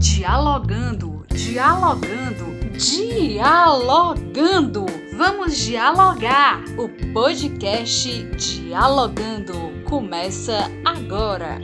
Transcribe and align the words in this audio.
Dialogando, 0.00 1.26
dialogando, 1.28 2.46
dialogando. 2.72 4.86
Vamos 5.14 5.58
dialogar. 5.58 6.64
O 6.78 6.88
podcast 7.12 8.24
Dialogando 8.34 9.52
começa 9.84 10.70
agora. 10.86 11.60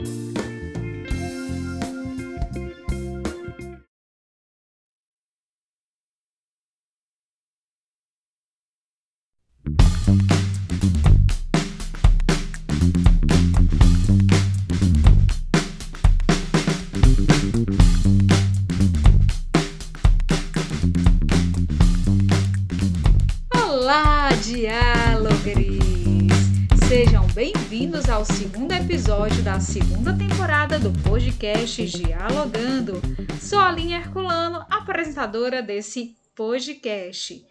Segundo 28.33 28.71
episódio 28.73 29.41
da 29.43 29.59
segunda 29.59 30.13
temporada 30.13 30.77
do 30.77 30.91
podcast 31.01 31.85
Dialogando. 31.85 33.01
Sou 33.39 33.59
a 33.59 33.69
Aline 33.69 33.93
Herculano, 33.93 34.65
apresentadora 34.69 35.61
desse 35.61 36.15
podcast. 36.35 37.46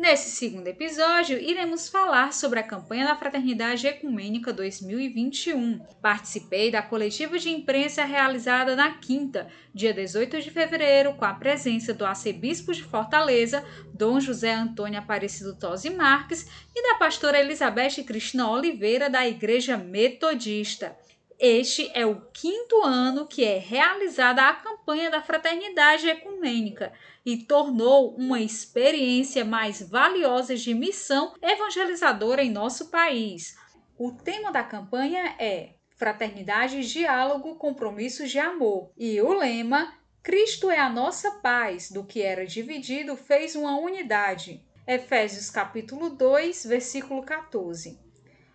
Nesse 0.00 0.30
segundo 0.30 0.66
episódio, 0.66 1.38
iremos 1.38 1.90
falar 1.90 2.32
sobre 2.32 2.58
a 2.58 2.62
campanha 2.62 3.04
da 3.04 3.14
Fraternidade 3.14 3.86
Ecumênica 3.86 4.50
2021. 4.50 5.78
Participei 6.00 6.70
da 6.70 6.80
coletiva 6.80 7.38
de 7.38 7.50
imprensa 7.50 8.02
realizada 8.06 8.74
na 8.74 8.92
quinta, 8.92 9.48
dia 9.74 9.92
18 9.92 10.40
de 10.40 10.50
fevereiro, 10.50 11.12
com 11.16 11.26
a 11.26 11.34
presença 11.34 11.92
do 11.92 12.06
arcebispo 12.06 12.72
de 12.72 12.82
Fortaleza, 12.82 13.62
Dom 13.92 14.18
José 14.18 14.54
Antônio 14.54 14.98
Aparecido 14.98 15.54
Tosi 15.54 15.90
Marques, 15.90 16.48
e 16.74 16.82
da 16.82 16.94
pastora 16.94 17.38
Elizabeth 17.38 18.02
Cristina 18.06 18.50
Oliveira, 18.50 19.10
da 19.10 19.28
Igreja 19.28 19.76
Metodista. 19.76 20.96
Este 21.38 21.90
é 21.94 22.06
o 22.06 22.22
quinto 22.32 22.82
ano 22.84 23.26
que 23.26 23.44
é 23.44 23.58
realizada 23.58 24.48
a 24.48 24.54
campanha 24.54 25.10
da 25.10 25.20
Fraternidade 25.22 26.08
Ecumênica 26.08 26.90
e 27.24 27.36
tornou 27.38 28.14
uma 28.16 28.40
experiência 28.40 29.44
mais 29.44 29.82
valiosa 29.82 30.56
de 30.56 30.74
missão 30.74 31.34
evangelizadora 31.42 32.42
em 32.42 32.50
nosso 32.50 32.90
país. 32.90 33.56
O 33.98 34.12
tema 34.12 34.50
da 34.50 34.62
campanha 34.62 35.34
é 35.38 35.74
Fraternidade, 35.96 36.90
Diálogo, 36.90 37.56
Compromissos 37.56 38.30
de 38.30 38.38
Amor 38.38 38.90
e 38.96 39.20
o 39.20 39.34
lema 39.34 39.92
Cristo 40.22 40.70
é 40.70 40.78
a 40.78 40.88
nossa 40.88 41.30
paz, 41.42 41.90
do 41.90 42.04
que 42.04 42.22
era 42.22 42.46
dividido 42.46 43.16
fez 43.16 43.56
uma 43.56 43.78
unidade. 43.78 44.62
Efésios 44.86 45.48
capítulo 45.50 46.10
2, 46.10 46.66
versículo 46.66 47.22
14. 47.22 47.98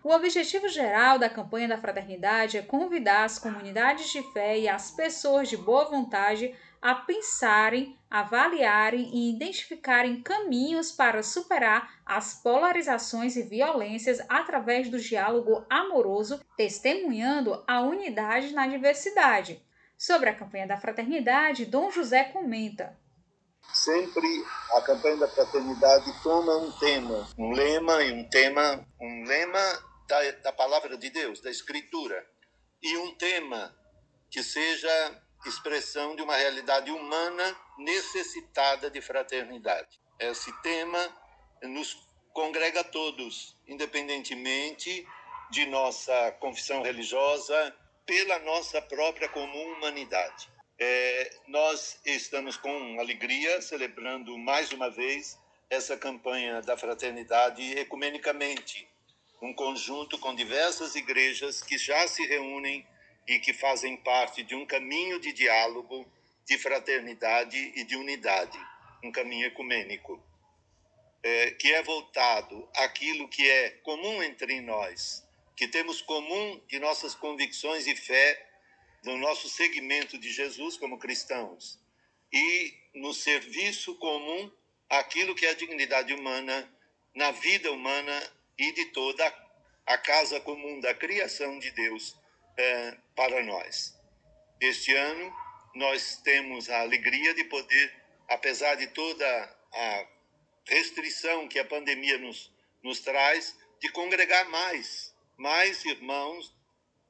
O 0.04 0.10
objetivo 0.12 0.68
geral 0.68 1.18
da 1.18 1.28
campanha 1.28 1.66
da 1.66 1.78
fraternidade 1.78 2.56
é 2.56 2.62
convidar 2.62 3.24
as 3.24 3.40
comunidades 3.40 4.12
de 4.12 4.22
fé 4.32 4.56
e 4.56 4.68
as 4.68 4.92
pessoas 4.92 5.48
de 5.48 5.56
boa 5.56 5.84
vontade 5.90 6.54
a 6.80 6.94
pensarem, 6.94 7.98
avaliarem 8.10 9.10
e 9.12 9.34
identificarem 9.34 10.22
caminhos 10.22 10.92
para 10.92 11.22
superar 11.22 12.00
as 12.04 12.34
polarizações 12.42 13.36
e 13.36 13.42
violências 13.42 14.18
através 14.28 14.88
do 14.88 14.98
diálogo 14.98 15.64
amoroso, 15.68 16.40
testemunhando 16.56 17.62
a 17.66 17.80
unidade 17.80 18.52
na 18.52 18.66
diversidade. 18.66 19.62
Sobre 19.98 20.28
a 20.28 20.34
campanha 20.34 20.66
da 20.66 20.76
fraternidade, 20.76 21.64
Dom 21.64 21.90
José 21.90 22.24
comenta: 22.24 22.98
sempre 23.72 24.26
a 24.74 24.80
campanha 24.82 25.16
da 25.16 25.28
fraternidade 25.28 26.22
toma 26.22 26.56
um 26.58 26.70
tema, 26.72 27.28
um 27.38 27.52
lema 27.52 28.02
e 28.02 28.12
um 28.12 28.28
tema, 28.28 28.86
um 29.00 29.24
lema 29.26 29.58
da, 30.08 30.30
da 30.42 30.52
palavra 30.52 30.96
de 30.96 31.10
Deus, 31.10 31.40
da 31.40 31.50
Escritura, 31.50 32.24
e 32.82 32.96
um 32.98 33.14
tema 33.16 33.74
que 34.30 34.42
seja 34.42 35.22
expressão 35.44 36.16
de 36.16 36.22
uma 36.22 36.36
realidade 36.36 36.90
humana 36.90 37.56
necessitada 37.78 38.90
de 38.90 39.00
fraternidade. 39.00 40.00
Esse 40.18 40.52
tema 40.62 40.98
nos 41.62 41.96
congrega 42.32 42.82
todos, 42.84 43.56
independentemente 43.66 45.06
de 45.50 45.66
nossa 45.66 46.32
confissão 46.32 46.82
religiosa, 46.82 47.74
pela 48.04 48.38
nossa 48.40 48.80
própria 48.80 49.28
comum 49.28 49.72
humanidade. 49.74 50.48
É, 50.78 51.30
nós 51.48 51.98
estamos 52.04 52.56
com 52.56 53.00
alegria 53.00 53.60
celebrando 53.62 54.36
mais 54.36 54.72
uma 54.72 54.90
vez 54.90 55.38
essa 55.70 55.96
campanha 55.96 56.60
da 56.62 56.76
fraternidade 56.76 57.62
ecumenicamente, 57.78 58.88
um 59.42 59.52
conjunto 59.54 60.18
com 60.18 60.34
diversas 60.34 60.94
igrejas 60.94 61.62
que 61.62 61.76
já 61.76 62.06
se 62.06 62.24
reúnem 62.26 62.86
e 63.26 63.38
que 63.38 63.52
fazem 63.52 63.96
parte 63.96 64.42
de 64.42 64.54
um 64.54 64.64
caminho 64.64 65.18
de 65.18 65.32
diálogo, 65.32 66.06
de 66.44 66.56
fraternidade 66.58 67.72
e 67.74 67.82
de 67.82 67.96
unidade, 67.96 68.58
um 69.02 69.10
caminho 69.10 69.46
ecumênico, 69.46 70.22
é, 71.22 71.50
que 71.52 71.72
é 71.72 71.82
voltado 71.82 72.68
àquilo 72.76 73.28
que 73.28 73.48
é 73.48 73.70
comum 73.82 74.22
entre 74.22 74.60
nós, 74.60 75.26
que 75.56 75.66
temos 75.66 76.00
comum 76.00 76.60
de 76.68 76.78
nossas 76.78 77.14
convicções 77.14 77.86
e 77.86 77.96
fé, 77.96 78.44
do 79.02 79.16
nosso 79.16 79.48
segmento 79.48 80.18
de 80.18 80.30
Jesus 80.30 80.76
como 80.76 80.98
cristãos, 80.98 81.80
e 82.32 82.74
no 82.94 83.12
serviço 83.12 83.94
comum 83.96 84.50
aquilo 84.88 85.34
que 85.34 85.46
é 85.46 85.50
a 85.50 85.54
dignidade 85.54 86.14
humana, 86.14 86.72
na 87.14 87.30
vida 87.30 87.72
humana 87.72 88.32
e 88.58 88.72
de 88.72 88.86
toda 88.86 89.26
a 89.84 89.98
casa 89.98 90.40
comum 90.40 90.80
da 90.80 90.94
criação 90.94 91.58
de 91.58 91.70
Deus 91.70 92.16
é, 92.56 92.96
para 93.14 93.42
nós. 93.42 93.94
Este 94.60 94.94
ano, 94.94 95.34
nós 95.74 96.16
temos 96.22 96.70
a 96.70 96.80
alegria 96.80 97.34
de 97.34 97.44
poder, 97.44 97.94
apesar 98.28 98.74
de 98.76 98.86
toda 98.88 99.56
a 99.72 100.06
restrição 100.66 101.48
que 101.48 101.58
a 101.58 101.64
pandemia 101.64 102.18
nos, 102.18 102.50
nos 102.82 103.00
traz, 103.00 103.56
de 103.80 103.90
congregar 103.90 104.48
mais, 104.48 105.14
mais 105.36 105.84
irmãos 105.84 106.54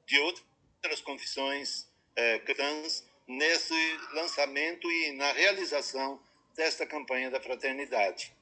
de 0.07 0.19
outras 0.19 1.01
confissões 1.01 1.87
é, 2.17 2.39
cristãs 2.41 3.05
nesse 3.27 3.97
lançamento 4.13 4.91
e 4.91 5.13
na 5.13 5.33
realização 5.33 6.21
desta 6.55 6.87
campanha 6.87 7.31
da 7.31 7.41
fraternidade, 7.41 8.33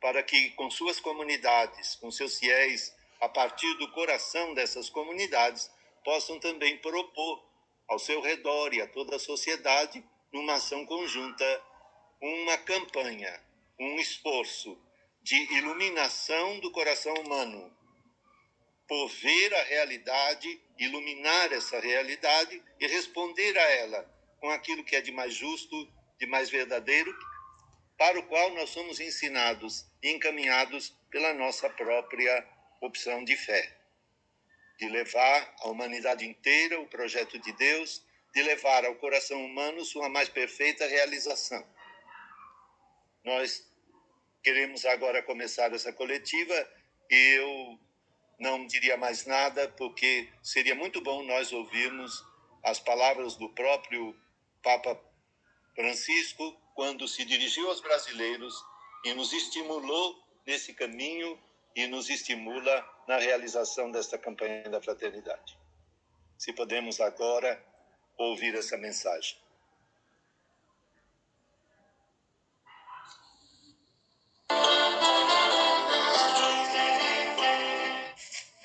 para 0.00 0.22
que 0.22 0.50
com 0.50 0.70
suas 0.70 0.98
comunidades, 0.98 1.94
com 1.96 2.10
seus 2.10 2.38
fiéis, 2.38 2.94
a 3.20 3.28
partir 3.28 3.72
do 3.74 3.90
coração 3.92 4.52
dessas 4.54 4.90
comunidades, 4.90 5.70
possam 6.04 6.38
também 6.38 6.78
propor 6.78 7.44
ao 7.88 7.98
seu 7.98 8.20
redor 8.20 8.72
e 8.74 8.80
a 8.80 8.86
toda 8.86 9.16
a 9.16 9.18
sociedade, 9.18 10.04
numa 10.32 10.54
ação 10.54 10.86
conjunta, 10.86 11.62
uma 12.20 12.56
campanha, 12.58 13.42
um 13.78 13.96
esforço 13.96 14.78
de 15.22 15.36
iluminação 15.54 16.58
do 16.60 16.70
coração 16.70 17.14
humano, 17.14 17.76
por 18.88 19.08
ver 19.08 19.54
a 19.54 19.62
realidade, 19.62 20.60
iluminar 20.78 21.52
essa 21.52 21.78
realidade 21.80 22.62
e 22.80 22.86
responder 22.86 23.56
a 23.56 23.70
ela 23.70 24.12
com 24.40 24.50
aquilo 24.50 24.84
que 24.84 24.96
é 24.96 25.00
de 25.00 25.12
mais 25.12 25.34
justo, 25.34 25.88
de 26.18 26.26
mais 26.26 26.50
verdadeiro, 26.50 27.14
para 27.96 28.18
o 28.18 28.26
qual 28.26 28.50
nós 28.50 28.70
somos 28.70 28.98
ensinados 28.98 29.86
e 30.02 30.10
encaminhados 30.10 30.90
pela 31.10 31.32
nossa 31.32 31.70
própria 31.70 32.44
opção 32.80 33.24
de 33.24 33.36
fé, 33.36 33.78
de 34.82 34.88
levar 34.88 35.54
à 35.60 35.68
humanidade 35.68 36.26
inteira 36.26 36.80
o 36.80 36.88
projeto 36.88 37.38
de 37.38 37.52
Deus, 37.52 38.04
de 38.34 38.42
levar 38.42 38.84
ao 38.84 38.96
coração 38.96 39.44
humano 39.44 39.84
sua 39.84 40.08
mais 40.08 40.28
perfeita 40.28 40.88
realização. 40.88 41.64
Nós 43.24 43.64
queremos 44.42 44.84
agora 44.84 45.22
começar 45.22 45.72
essa 45.72 45.92
coletiva 45.92 46.68
e 47.08 47.14
eu 47.36 47.78
não 48.40 48.66
diria 48.66 48.96
mais 48.96 49.24
nada, 49.24 49.68
porque 49.68 50.28
seria 50.42 50.74
muito 50.74 51.00
bom 51.00 51.22
nós 51.22 51.52
ouvirmos 51.52 52.24
as 52.64 52.80
palavras 52.80 53.36
do 53.36 53.48
próprio 53.50 54.20
Papa 54.64 55.00
Francisco 55.76 56.60
quando 56.74 57.06
se 57.06 57.24
dirigiu 57.24 57.68
aos 57.68 57.80
brasileiros 57.80 58.52
e 59.04 59.14
nos 59.14 59.32
estimulou 59.32 60.20
nesse 60.44 60.74
caminho 60.74 61.38
e 61.74 61.86
nos 61.86 62.10
estimula 62.10 62.84
na 63.06 63.18
realização 63.18 63.90
desta 63.90 64.18
campanha 64.18 64.68
da 64.68 64.80
fraternidade. 64.80 65.58
Se 66.38 66.52
podemos 66.52 67.00
agora 67.00 67.62
ouvir 68.16 68.54
essa 68.54 68.76
mensagem. 68.76 69.36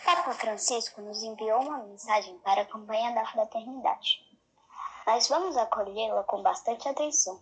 Papa 0.04 0.34
Francisco 0.34 1.02
nos 1.02 1.24
enviou 1.24 1.62
uma 1.62 1.84
mensagem 1.84 2.38
para 2.40 2.62
a 2.62 2.66
campanha 2.66 3.14
da 3.14 3.26
fraternidade. 3.28 4.26
mas 5.06 5.30
vamos 5.30 5.56
acolhê-la 5.56 6.22
com 6.24 6.42
bastante 6.42 6.88
atenção. 6.90 7.42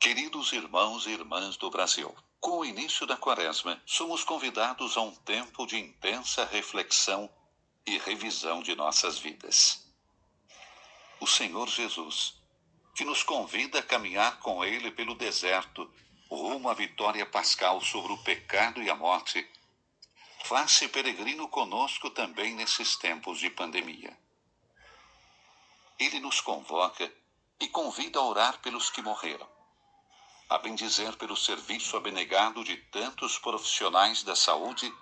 Queridos 0.00 0.52
irmãos 0.52 1.06
e 1.06 1.10
irmãs 1.10 1.58
do 1.58 1.70
Brasil, 1.70 2.14
com 2.44 2.58
o 2.58 2.64
início 2.66 3.06
da 3.06 3.16
Quaresma, 3.16 3.82
somos 3.86 4.22
convidados 4.22 4.98
a 4.98 5.00
um 5.00 5.14
tempo 5.14 5.66
de 5.66 5.78
intensa 5.78 6.44
reflexão 6.44 7.30
e 7.86 7.96
revisão 7.96 8.62
de 8.62 8.76
nossas 8.76 9.18
vidas. 9.18 9.90
O 11.18 11.26
Senhor 11.26 11.66
Jesus, 11.70 12.34
que 12.94 13.02
nos 13.02 13.22
convida 13.22 13.78
a 13.78 13.82
caminhar 13.82 14.40
com 14.40 14.62
Ele 14.62 14.90
pelo 14.90 15.14
deserto, 15.14 15.90
rumo 16.30 16.68
à 16.68 16.74
vitória 16.74 17.24
pascal 17.24 17.80
sobre 17.80 18.12
o 18.12 18.22
pecado 18.22 18.82
e 18.82 18.90
a 18.90 18.94
morte, 18.94 19.50
faz-se 20.44 20.86
peregrino 20.88 21.48
conosco 21.48 22.10
também 22.10 22.54
nesses 22.54 22.94
tempos 22.94 23.38
de 23.38 23.48
pandemia. 23.48 24.14
Ele 25.98 26.20
nos 26.20 26.42
convoca 26.42 27.10
e 27.58 27.68
convida 27.68 28.18
a 28.18 28.22
orar 28.22 28.60
pelos 28.60 28.90
que 28.90 29.00
morreram, 29.00 29.48
a 30.48 30.58
bendizer 30.58 31.16
pelo 31.16 31.36
serviço 31.36 31.96
abnegado 31.96 32.62
de 32.62 32.76
tantos 32.76 33.38
profissionais 33.38 34.22
da 34.22 34.36
saúde 34.36 34.92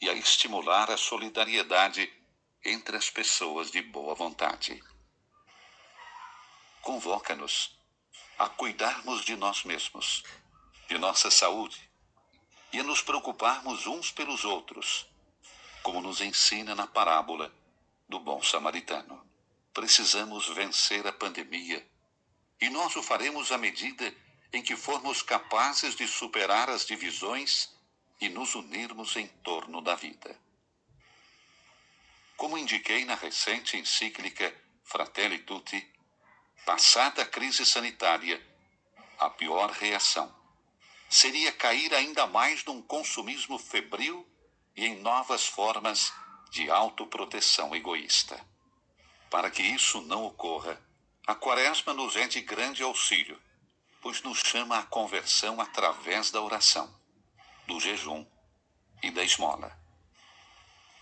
e 0.00 0.08
a 0.08 0.12
estimular 0.12 0.90
a 0.90 0.96
solidariedade 0.96 2.12
entre 2.64 2.96
as 2.96 3.10
pessoas 3.10 3.70
de 3.70 3.80
boa 3.80 4.14
vontade. 4.14 4.82
Convoca-nos 6.80 7.78
a 8.38 8.48
cuidarmos 8.48 9.24
de 9.24 9.36
nós 9.36 9.64
mesmos, 9.64 10.22
de 10.88 10.98
nossa 10.98 11.30
saúde 11.30 11.90
e 12.72 12.80
a 12.80 12.82
nos 12.82 13.02
preocuparmos 13.02 13.86
uns 13.86 14.10
pelos 14.10 14.44
outros, 14.44 15.06
como 15.82 16.00
nos 16.00 16.20
ensina 16.20 16.74
na 16.74 16.86
parábola 16.86 17.52
do 18.08 18.18
bom 18.18 18.42
samaritano. 18.42 19.24
Precisamos 19.72 20.48
vencer 20.48 21.06
a 21.06 21.12
pandemia 21.12 21.86
e 22.60 22.68
nós 22.68 22.94
o 22.96 23.02
faremos 23.02 23.50
à 23.50 23.58
medida 23.58 24.14
em 24.52 24.62
que 24.62 24.76
formos 24.76 25.22
capazes 25.22 25.94
de 25.94 26.06
superar 26.06 26.68
as 26.68 26.84
divisões 26.84 27.70
e 28.20 28.28
nos 28.28 28.54
unirmos 28.54 29.16
em 29.16 29.26
torno 29.26 29.80
da 29.80 29.94
vida. 29.94 30.38
Como 32.36 32.58
indiquei 32.58 33.04
na 33.04 33.14
recente 33.14 33.76
encíclica 33.76 34.54
Fratelli 34.84 35.38
Tutti, 35.40 35.90
passada 36.66 37.22
a 37.22 37.26
crise 37.26 37.64
sanitária, 37.64 38.40
a 39.18 39.30
pior 39.30 39.70
reação 39.70 40.42
seria 41.08 41.52
cair 41.52 41.92
ainda 41.94 42.26
mais 42.26 42.64
num 42.64 42.80
consumismo 42.80 43.58
febril 43.58 44.26
e 44.74 44.86
em 44.86 44.96
novas 45.00 45.46
formas 45.46 46.12
de 46.50 46.70
autoproteção 46.70 47.76
egoísta. 47.76 48.42
Para 49.30 49.50
que 49.50 49.62
isso 49.62 50.00
não 50.00 50.24
ocorra, 50.24 50.80
a 51.26 51.34
Quaresma 51.34 51.92
nos 51.92 52.16
é 52.16 52.26
de 52.26 52.40
grande 52.40 52.82
auxílio, 52.82 53.40
pois 54.02 54.20
nos 54.22 54.40
chama 54.40 54.78
à 54.78 54.82
conversão 54.82 55.60
através 55.60 56.32
da 56.32 56.42
oração 56.42 56.92
do 57.68 57.78
jejum 57.78 58.26
e 59.00 59.10
da 59.10 59.22
esmola. 59.22 59.80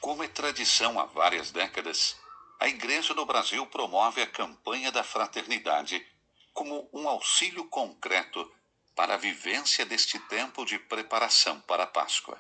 Como 0.00 0.22
é 0.22 0.28
tradição 0.28 1.00
há 1.00 1.06
várias 1.06 1.50
décadas, 1.50 2.20
a 2.60 2.68
Igreja 2.68 3.14
do 3.14 3.24
Brasil 3.24 3.66
promove 3.66 4.20
a 4.20 4.26
campanha 4.26 4.92
da 4.92 5.02
fraternidade 5.02 6.06
como 6.52 6.88
um 6.92 7.08
auxílio 7.08 7.64
concreto 7.64 8.50
para 8.94 9.14
a 9.14 9.18
vivência 9.18 9.86
deste 9.86 10.18
tempo 10.18 10.66
de 10.66 10.78
preparação 10.78 11.58
para 11.62 11.84
a 11.84 11.86
Páscoa. 11.86 12.38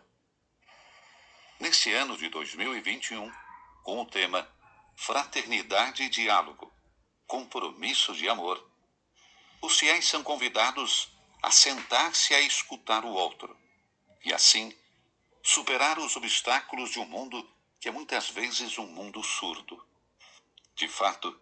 Neste 1.58 1.90
ano 1.92 2.18
de 2.18 2.28
2021, 2.28 3.32
com 3.82 4.02
o 4.02 4.06
tema 4.06 4.46
Fraternidade 4.94 6.02
e 6.02 6.10
Diálogo 6.10 6.70
Compromisso 7.26 8.14
de 8.14 8.28
Amor, 8.28 8.69
os 9.60 9.78
fiéis 9.78 10.08
são 10.08 10.22
convidados 10.22 11.08
a 11.42 11.50
sentar-se 11.50 12.34
a 12.34 12.40
escutar 12.40 13.04
o 13.04 13.12
outro 13.12 13.56
e 14.24 14.32
assim 14.32 14.74
superar 15.42 15.98
os 15.98 16.16
obstáculos 16.16 16.90
de 16.90 16.98
um 16.98 17.06
mundo 17.06 17.48
que 17.80 17.88
é 17.88 17.90
muitas 17.90 18.28
vezes 18.28 18.78
um 18.78 18.86
mundo 18.86 19.22
surdo. 19.22 19.82
De 20.74 20.86
fato, 20.86 21.38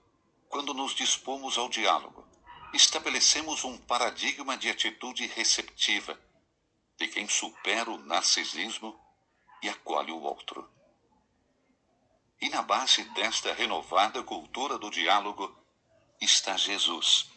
quando 0.48 0.72
nos 0.72 0.94
dispomos 0.94 1.58
ao 1.58 1.68
diálogo, 1.68 2.26
estabelecemos 2.72 3.64
um 3.64 3.76
paradigma 3.76 4.56
de 4.56 4.68
atitude 4.68 5.26
receptiva, 5.26 6.18
de 6.96 7.08
quem 7.08 7.28
supera 7.28 7.90
o 7.90 7.98
narcisismo 7.98 8.98
e 9.62 9.68
acolhe 9.68 10.12
o 10.12 10.20
outro. 10.20 10.68
E 12.40 12.48
na 12.48 12.62
base 12.62 13.02
desta 13.10 13.52
renovada 13.52 14.22
cultura 14.22 14.78
do 14.78 14.90
diálogo 14.90 15.56
está 16.20 16.56
Jesus, 16.56 17.28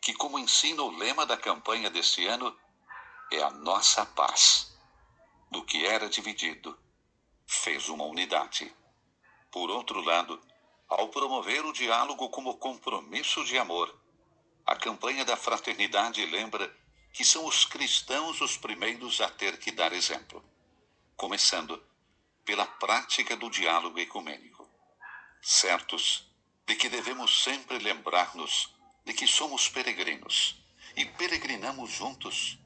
que, 0.00 0.12
como 0.14 0.38
ensina 0.38 0.82
o 0.82 0.90
lema 0.90 1.26
da 1.26 1.36
campanha 1.36 1.90
deste 1.90 2.26
ano, 2.26 2.56
é 3.30 3.42
a 3.42 3.50
nossa 3.50 4.06
paz 4.06 4.76
do 5.50 5.64
que 5.64 5.84
era 5.84 6.08
dividido, 6.08 6.78
fez 7.46 7.88
uma 7.88 8.04
unidade. 8.04 8.74
Por 9.50 9.70
outro 9.70 10.00
lado, 10.00 10.40
ao 10.88 11.08
promover 11.08 11.64
o 11.64 11.72
diálogo 11.72 12.28
como 12.30 12.56
compromisso 12.56 13.44
de 13.44 13.58
amor, 13.58 13.94
a 14.64 14.76
campanha 14.76 15.24
da 15.24 15.36
fraternidade 15.36 16.24
lembra 16.26 16.74
que 17.12 17.24
são 17.24 17.46
os 17.46 17.64
cristãos 17.64 18.40
os 18.40 18.56
primeiros 18.56 19.20
a 19.20 19.28
ter 19.28 19.58
que 19.58 19.70
dar 19.70 19.92
exemplo, 19.92 20.44
começando 21.16 21.82
pela 22.44 22.66
prática 22.66 23.36
do 23.36 23.50
diálogo 23.50 23.98
ecumênico. 23.98 24.68
Certos 25.42 26.30
de 26.66 26.76
que 26.76 26.88
devemos 26.88 27.42
sempre 27.42 27.78
lembrar-nos 27.78 28.74
de 29.08 29.14
que 29.14 29.26
somos 29.26 29.70
peregrinos 29.70 30.62
e 30.94 31.06
peregrinamos 31.06 31.90
juntos 31.92 32.58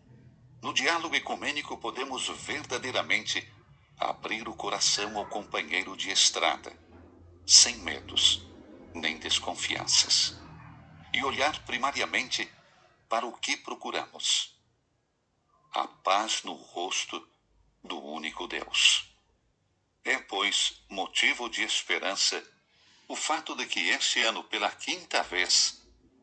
no 0.61 0.75
diálogo 0.75 1.15
ecumênico 1.15 1.79
podemos 1.79 2.27
verdadeiramente 2.27 3.49
abrir 3.97 4.49
o 4.49 4.55
coração 4.57 5.17
ao 5.17 5.27
companheiro 5.27 5.97
de 5.97 6.11
estrada, 6.11 6.77
sem 7.47 7.77
medos 7.77 8.45
nem 8.93 9.19
desconfianças, 9.19 10.37
e 11.15 11.23
olhar 11.23 11.65
primariamente 11.65 12.51
para 13.09 13.25
o 13.25 13.39
que 13.39 13.57
procuramos: 13.57 14.59
a 15.71 15.87
paz 15.87 16.43
no 16.43 16.55
rosto 16.55 17.25
do 17.85 18.03
único 18.03 18.49
Deus. 18.49 19.15
É, 20.05 20.19
pois, 20.19 20.83
motivo 20.91 21.49
de 21.49 21.63
esperança 21.63 22.43
o 23.07 23.15
fato 23.15 23.55
de 23.55 23.65
que 23.67 23.91
este 23.91 24.21
ano, 24.23 24.43
pela 24.43 24.73
quinta 24.73 25.23
vez, 25.23 25.82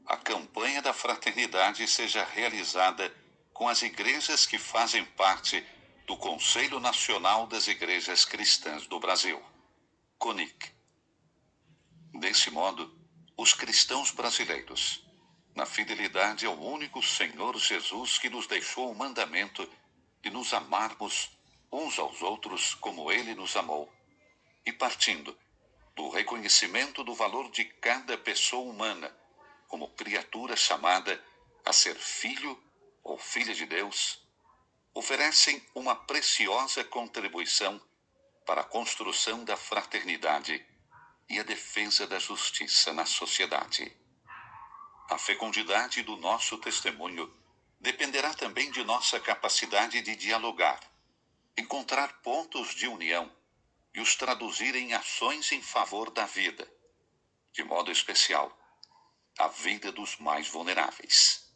a 0.09 0.17
campanha 0.17 0.81
da 0.81 0.91
fraternidade 0.91 1.87
seja 1.87 2.25
realizada 2.25 3.15
com 3.53 3.69
as 3.69 3.83
igrejas 3.83 4.43
que 4.43 4.57
fazem 4.57 5.05
parte 5.05 5.63
do 6.07 6.17
Conselho 6.17 6.79
Nacional 6.79 7.45
das 7.45 7.67
Igrejas 7.67 8.25
Cristãs 8.25 8.87
do 8.87 8.99
Brasil, 8.99 9.39
CONIC. 10.17 10.71
Desse 12.15 12.49
modo, 12.49 12.91
os 13.37 13.53
cristãos 13.53 14.09
brasileiros, 14.09 15.05
na 15.53 15.67
fidelidade 15.67 16.43
ao 16.47 16.59
único 16.59 17.03
Senhor 17.03 17.55
Jesus 17.59 18.17
que 18.17 18.31
nos 18.31 18.47
deixou 18.47 18.91
o 18.91 18.97
mandamento 18.97 19.69
de 20.23 20.31
nos 20.31 20.55
amarmos 20.55 21.29
uns 21.71 21.99
aos 21.99 22.23
outros 22.23 22.73
como 22.73 23.11
ele 23.11 23.35
nos 23.35 23.55
amou, 23.55 23.93
e 24.65 24.73
partindo 24.73 25.37
do 25.95 26.09
reconhecimento 26.09 27.03
do 27.03 27.13
valor 27.13 27.51
de 27.51 27.63
cada 27.63 28.17
pessoa 28.17 28.67
humana 28.67 29.18
como 29.69 29.87
criatura 29.91 30.57
chamada 30.57 31.23
a 31.63 31.71
ser 31.71 31.95
filho 31.95 32.61
ou 33.03 33.17
filha 33.17 33.53
de 33.53 33.65
Deus, 33.65 34.19
oferecem 34.93 35.63
uma 35.73 35.95
preciosa 35.95 36.83
contribuição 36.83 37.79
para 38.45 38.61
a 38.61 38.65
construção 38.65 39.45
da 39.45 39.55
fraternidade 39.55 40.65
e 41.29 41.39
a 41.39 41.43
defesa 41.43 42.07
da 42.07 42.17
justiça 42.17 42.91
na 42.91 43.05
sociedade. 43.05 43.95
A 45.07 45.17
fecundidade 45.19 46.01
do 46.01 46.17
nosso 46.17 46.57
testemunho 46.57 47.31
dependerá 47.79 48.33
também 48.33 48.71
de 48.71 48.83
nossa 48.83 49.19
capacidade 49.19 50.01
de 50.01 50.15
dialogar, 50.15 50.79
encontrar 51.55 52.21
pontos 52.21 52.73
de 52.73 52.87
união 52.87 53.31
e 53.93 54.01
os 54.01 54.15
traduzir 54.15 54.75
em 54.75 54.93
ações 54.93 55.51
em 55.51 55.61
favor 55.61 56.09
da 56.09 56.25
vida, 56.25 56.67
de 57.53 57.63
modo 57.63 57.91
especial, 57.91 58.58
a 59.39 59.47
vida 59.47 59.91
dos 59.91 60.17
mais 60.17 60.47
vulneráveis 60.47 61.49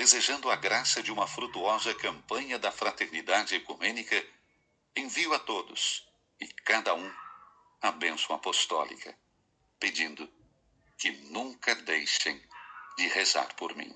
desejando 0.00 0.50
a 0.50 0.56
graça 0.56 1.02
de 1.02 1.12
uma 1.12 1.26
frutuosa 1.26 1.94
campanha 1.94 2.58
da 2.58 2.72
fraternidade 2.72 3.54
ecumênica, 3.54 4.24
envio 4.96 5.34
a 5.34 5.38
todos 5.38 6.08
e 6.40 6.46
cada 6.46 6.94
um 6.94 7.12
a 7.82 7.90
bênção 7.92 8.34
apostólica, 8.34 9.14
pedindo 9.78 10.26
que 10.96 11.10
nunca 11.30 11.74
deixem 11.74 12.40
de 12.96 13.08
rezar 13.08 13.54
por 13.56 13.76
mim. 13.76 13.94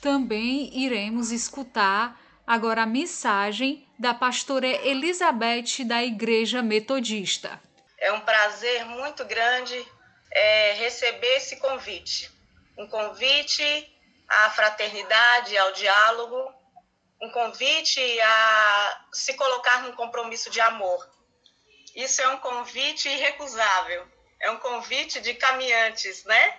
Também 0.00 0.78
iremos 0.78 1.30
escutar 1.30 2.18
agora 2.46 2.82
a 2.82 2.86
mensagem 2.86 3.88
da 3.98 4.14
pastora 4.14 4.68
Elizabeth 4.68 5.84
da 5.84 6.04
Igreja 6.04 6.62
Metodista. 6.62 7.60
É 7.98 8.12
um 8.12 8.20
prazer 8.20 8.84
muito 8.84 9.24
grande 9.24 9.84
é, 10.30 10.72
receber 10.74 11.36
esse 11.36 11.56
convite. 11.56 12.30
Um 12.78 12.86
convite 12.86 13.64
à 14.28 14.50
fraternidade, 14.50 15.56
ao 15.58 15.72
diálogo, 15.72 16.54
um 17.20 17.30
convite 17.30 18.00
a 18.20 19.04
se 19.12 19.34
colocar 19.34 19.82
num 19.82 19.92
compromisso 19.92 20.50
de 20.50 20.60
amor. 20.60 21.08
Isso 21.94 22.20
é 22.20 22.28
um 22.28 22.36
convite 22.36 23.08
irrecusável, 23.08 24.06
é 24.40 24.50
um 24.50 24.58
convite 24.58 25.20
de 25.20 25.32
caminhantes, 25.34 26.24
né? 26.24 26.58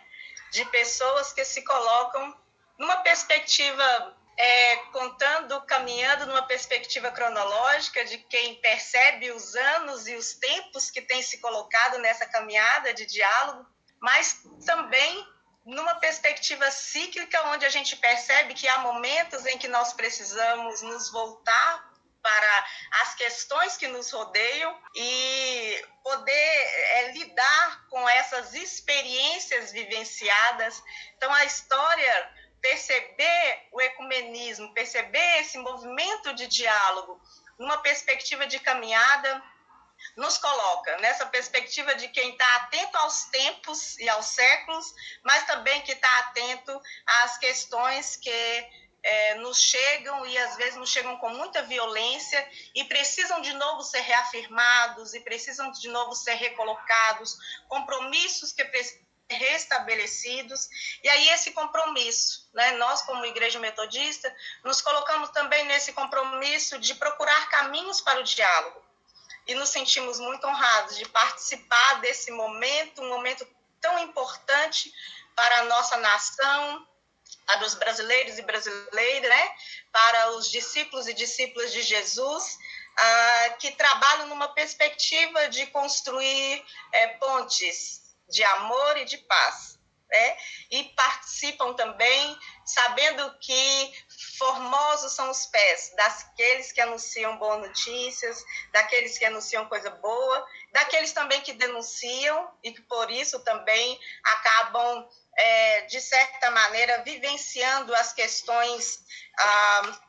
De 0.52 0.66
pessoas 0.66 1.32
que 1.32 1.46
se 1.46 1.64
colocam 1.64 2.36
numa 2.80 2.98
perspectiva 2.98 4.17
é, 4.38 4.76
contando, 4.92 5.60
caminhando 5.62 6.28
numa 6.28 6.44
perspectiva 6.44 7.10
cronológica 7.12 8.06
de 8.06 8.20
quem 8.20 8.56
percebe 8.62 9.32
os 9.32 9.56
anos 9.56 10.08
e 10.08 10.16
os 10.16 10.34
tempos 10.34 10.92
que 10.92 11.02
tem 11.02 11.22
se 11.24 11.40
colocado 11.40 11.98
nessa 11.98 12.26
caminhada 12.28 12.94
de 12.94 13.06
diálogo, 13.06 13.66
mas 14.00 14.44
também 14.66 15.28
numa 15.66 15.96
perspectiva 15.96 16.70
cíclica, 16.72 17.48
onde 17.48 17.66
a 17.66 17.70
gente 17.70 17.98
percebe 17.98 18.54
que 18.54 18.68
há 18.68 18.78
momentos 18.80 19.46
em 19.48 19.58
que 19.58 19.68
nós 19.68 19.92
precisamos 19.94 20.82
nos 20.82 21.12
voltar 21.12 21.88
para 22.22 22.68
as 23.02 23.16
questões 23.16 23.76
que 23.76 23.88
nos 23.88 24.12
rodeiam 24.12 24.78
e 24.96 25.86
poder 26.04 26.32
é, 26.32 27.12
lidar 27.14 27.88
com 27.90 28.08
essas 28.08 28.54
experiências 28.54 29.72
vivenciadas. 29.72 30.82
Então, 31.16 31.34
a 31.34 31.46
história 31.46 32.30
perceber 32.62 33.68
o 33.72 33.82
ecumenismo, 33.82 34.74
perceber 34.74 35.42
esse 35.42 35.58
movimento 35.58 36.34
de 36.34 36.48
diálogo 36.48 37.22
numa 37.58 37.78
perspectiva 37.80 38.46
de 38.46 38.60
caminhada, 38.60 39.44
nos 40.16 40.38
coloca 40.38 40.98
nessa 40.98 41.26
perspectiva 41.26 41.96
de 41.96 42.08
quem 42.10 42.32
está 42.32 42.56
atento 42.58 42.98
aos 42.98 43.26
tempos 43.26 43.98
e 43.98 44.08
aos 44.10 44.28
séculos, 44.28 44.94
mas 45.24 45.46
também 45.46 45.82
que 45.82 45.92
está 45.92 46.20
atento 46.20 46.80
às 47.06 47.38
questões 47.38 48.16
que 48.16 48.68
é, 49.04 49.36
nos 49.36 49.62
chegam 49.62 50.26
e 50.26 50.38
às 50.38 50.56
vezes 50.58 50.76
nos 50.76 50.90
chegam 50.90 51.18
com 51.18 51.30
muita 51.30 51.64
violência 51.64 52.48
e 52.76 52.84
precisam 52.86 53.42
de 53.42 53.54
novo 53.54 53.82
ser 53.84 54.02
reafirmados 54.02 55.14
e 55.14 55.20
precisam 55.22 55.72
de 55.72 55.88
novo 55.88 56.14
ser 56.14 56.34
recolocados, 56.34 57.38
compromissos 57.68 58.52
que 58.52 58.66
precisam 58.66 59.07
restabelecidos. 59.30 60.70
E 61.04 61.10
aí 61.10 61.30
esse 61.30 61.52
compromisso, 61.52 62.50
né? 62.54 62.72
Nós 62.74 63.02
como 63.02 63.26
igreja 63.26 63.60
metodista 63.60 64.34
nos 64.64 64.82
colocamos 64.82 65.30
também 65.30 65.66
nesse 65.66 65.94
compromisso 65.94 66.80
de 66.80 66.96
procurar 66.96 67.50
caminhos 67.50 68.02
para 68.02 68.20
o 68.20 68.24
diálogo. 68.24 68.82
E 69.46 69.56
nos 69.56 69.70
sentimos 69.70 70.20
muito 70.20 70.46
honrados 70.46 70.98
de 70.98 71.08
participar 71.10 72.02
desse 72.02 72.32
momento, 72.32 73.02
um 73.02 73.10
momento 73.10 73.48
tão 73.80 74.00
importante 74.00 74.94
para 75.36 75.60
a 75.60 75.64
nossa 75.66 75.98
nação, 75.98 76.88
para 77.46 77.64
os 77.66 77.76
brasileiros 77.76 78.38
e 78.38 78.42
brasileiras, 78.42 79.30
né? 79.30 79.56
para 79.92 80.32
os 80.32 80.52
discípulos 80.52 81.08
e 81.08 81.14
discípulas 81.14 81.72
de 81.72 81.82
Jesus, 81.82 82.58
ah, 82.98 83.50
que 83.60 83.72
trabalham 83.72 84.28
numa 84.28 84.50
perspectiva 84.50 85.48
de 85.48 85.68
construir 85.68 86.66
é, 86.92 87.08
pontes 87.20 88.07
de 88.30 88.44
amor 88.44 88.98
e 88.98 89.06
de 89.06 89.18
paz. 89.18 89.78
Né? 90.10 90.38
E 90.72 90.84
participam 90.96 91.74
também, 91.74 92.40
sabendo 92.66 93.38
que 93.40 93.94
formosos 94.38 95.14
são 95.14 95.30
os 95.30 95.46
pés 95.48 95.92
daqueles 95.98 96.72
que 96.72 96.80
anunciam 96.80 97.38
boas 97.38 97.60
notícias, 97.60 98.42
daqueles 98.72 99.18
que 99.18 99.26
anunciam 99.26 99.68
coisa 99.68 99.90
boa, 99.90 100.48
daqueles 100.72 101.12
também 101.12 101.42
que 101.42 101.52
denunciam 101.52 102.50
e 102.64 102.72
que 102.72 102.82
por 102.84 103.12
isso 103.12 103.40
também 103.42 104.00
acabam, 104.24 105.10
é, 105.38 105.82
de 105.82 106.00
certa 106.00 106.52
maneira, 106.52 107.04
vivenciando 107.04 107.94
as 107.94 108.14
questões 108.14 109.04
ah, 109.38 110.00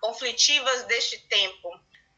conflitivas 0.00 0.84
deste 0.84 1.18
tempo. 1.28 1.68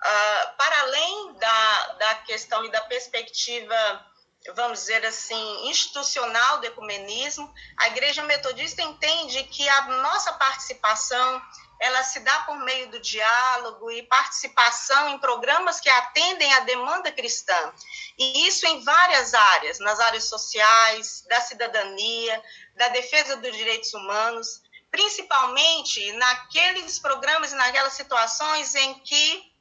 Ah, 0.00 0.54
para 0.56 0.80
além 0.82 1.34
da, 1.34 1.86
da 1.94 2.14
questão 2.16 2.64
e 2.64 2.70
da 2.70 2.82
perspectiva 2.82 4.13
vamos 4.52 4.80
dizer 4.80 5.04
assim, 5.06 5.68
institucional 5.68 6.58
do 6.58 6.66
ecumenismo, 6.66 7.52
a 7.78 7.88
Igreja 7.88 8.22
Metodista 8.24 8.82
entende 8.82 9.42
que 9.44 9.66
a 9.68 9.82
nossa 10.02 10.32
participação 10.34 11.42
ela 11.80 12.02
se 12.02 12.20
dá 12.20 12.40
por 12.40 12.56
meio 12.60 12.90
do 12.90 13.00
diálogo 13.00 13.90
e 13.90 14.02
participação 14.04 15.08
em 15.08 15.18
programas 15.18 15.80
que 15.80 15.88
atendem 15.88 16.52
à 16.54 16.60
demanda 16.60 17.10
cristã. 17.10 17.72
E 18.18 18.46
isso 18.46 18.66
em 18.66 18.82
várias 18.84 19.34
áreas, 19.34 19.78
nas 19.80 19.98
áreas 20.00 20.24
sociais, 20.24 21.24
da 21.28 21.40
cidadania, 21.40 22.42
da 22.76 22.88
defesa 22.88 23.36
dos 23.36 23.56
direitos 23.56 23.92
humanos, 23.92 24.62
principalmente 24.90 26.12
naqueles 26.12 26.98
programas 26.98 27.52
e 27.52 27.56
naquelas 27.56 27.94
situações 27.94 28.74
em 28.74 28.94
que 29.00 29.53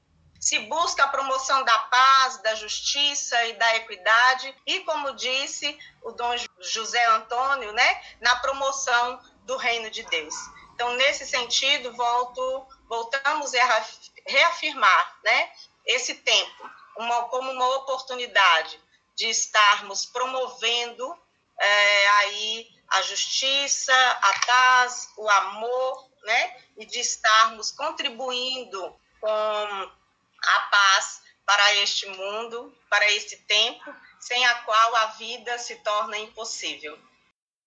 se 0.44 0.60
busca 0.60 1.06
a 1.06 1.08
promoção 1.08 1.64
da 1.64 1.78
paz, 1.78 2.38
da 2.42 2.54
justiça 2.56 3.46
e 3.46 3.54
da 3.54 3.78
equidade, 3.78 4.54
e, 4.68 4.82
como 4.82 5.16
disse 5.16 5.80
o 6.02 6.12
Dom 6.12 6.36
José 6.60 7.02
Antônio, 7.06 7.72
né, 7.72 8.02
na 8.20 8.36
promoção 8.36 9.22
do 9.46 9.56
reino 9.56 9.90
de 9.90 10.04
Deus. 10.04 10.36
Então, 10.76 10.92
nesse 10.96 11.26
sentido, 11.26 11.94
volto, 11.94 12.68
voltamos 12.90 13.54
a 13.54 13.86
reafirmar 14.28 15.18
né, 15.24 15.50
esse 15.86 16.16
tempo 16.16 16.70
uma, 16.98 17.24
como 17.30 17.50
uma 17.50 17.78
oportunidade 17.78 18.78
de 19.16 19.30
estarmos 19.30 20.06
promovendo 20.06 21.18
é, 21.58 22.08
aí 22.18 22.68
a 22.90 23.02
justiça, 23.04 23.96
a 23.96 24.46
paz, 24.46 25.08
o 25.16 25.30
amor, 25.30 26.06
né, 26.24 26.58
e 26.76 26.86
de 26.86 27.00
estarmos 27.00 27.72
contribuindo 27.72 28.94
com 29.22 30.03
a 30.44 30.60
paz 30.72 31.22
para 31.46 31.76
este 31.76 32.06
mundo, 32.08 32.74
para 32.90 33.12
este 33.12 33.38
tempo, 33.46 33.94
sem 34.20 34.46
a 34.46 34.56
qual 34.64 34.96
a 34.96 35.06
vida 35.08 35.58
se 35.58 35.76
torna 35.78 36.18
impossível. 36.18 36.98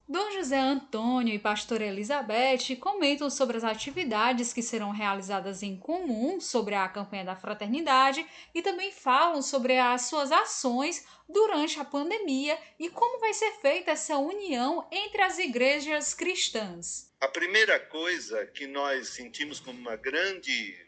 Dom 0.09 0.31
José 0.31 0.57
Antônio 0.57 1.35
e 1.35 1.39
pastora 1.39 1.85
Elizabeth 1.85 2.77
comentam 2.79 3.29
sobre 3.29 3.57
as 3.57 3.65
atividades 3.65 4.53
que 4.53 4.63
serão 4.63 4.93
realizadas 4.93 5.65
em 5.65 5.77
comum 5.77 6.41
sobre 6.41 6.77
a 6.77 6.89
campanha 6.89 7.25
da 7.25 7.35
fraternidade 7.35 8.25
e 8.55 8.63
também 8.63 8.93
falam 8.93 9.43
sobre 9.43 9.77
as 9.77 10.03
suas 10.03 10.31
ações 10.31 11.05
durante 11.29 11.81
a 11.81 11.85
pandemia 11.85 12.57
e 12.79 12.89
como 12.89 13.19
vai 13.19 13.35
ser 13.35 13.51
feita 13.61 13.91
essa 13.91 14.17
união 14.17 14.87
entre 14.93 15.23
as 15.23 15.41
igrejas 15.41 16.15
cristãs. 16.15 17.13
A 17.21 17.27
primeira 17.27 17.81
coisa 17.81 18.47
que 18.47 18.69
nós 18.69 19.09
sentimos 19.09 19.59
como 19.59 19.77
uma 19.77 19.97
grande 19.97 20.86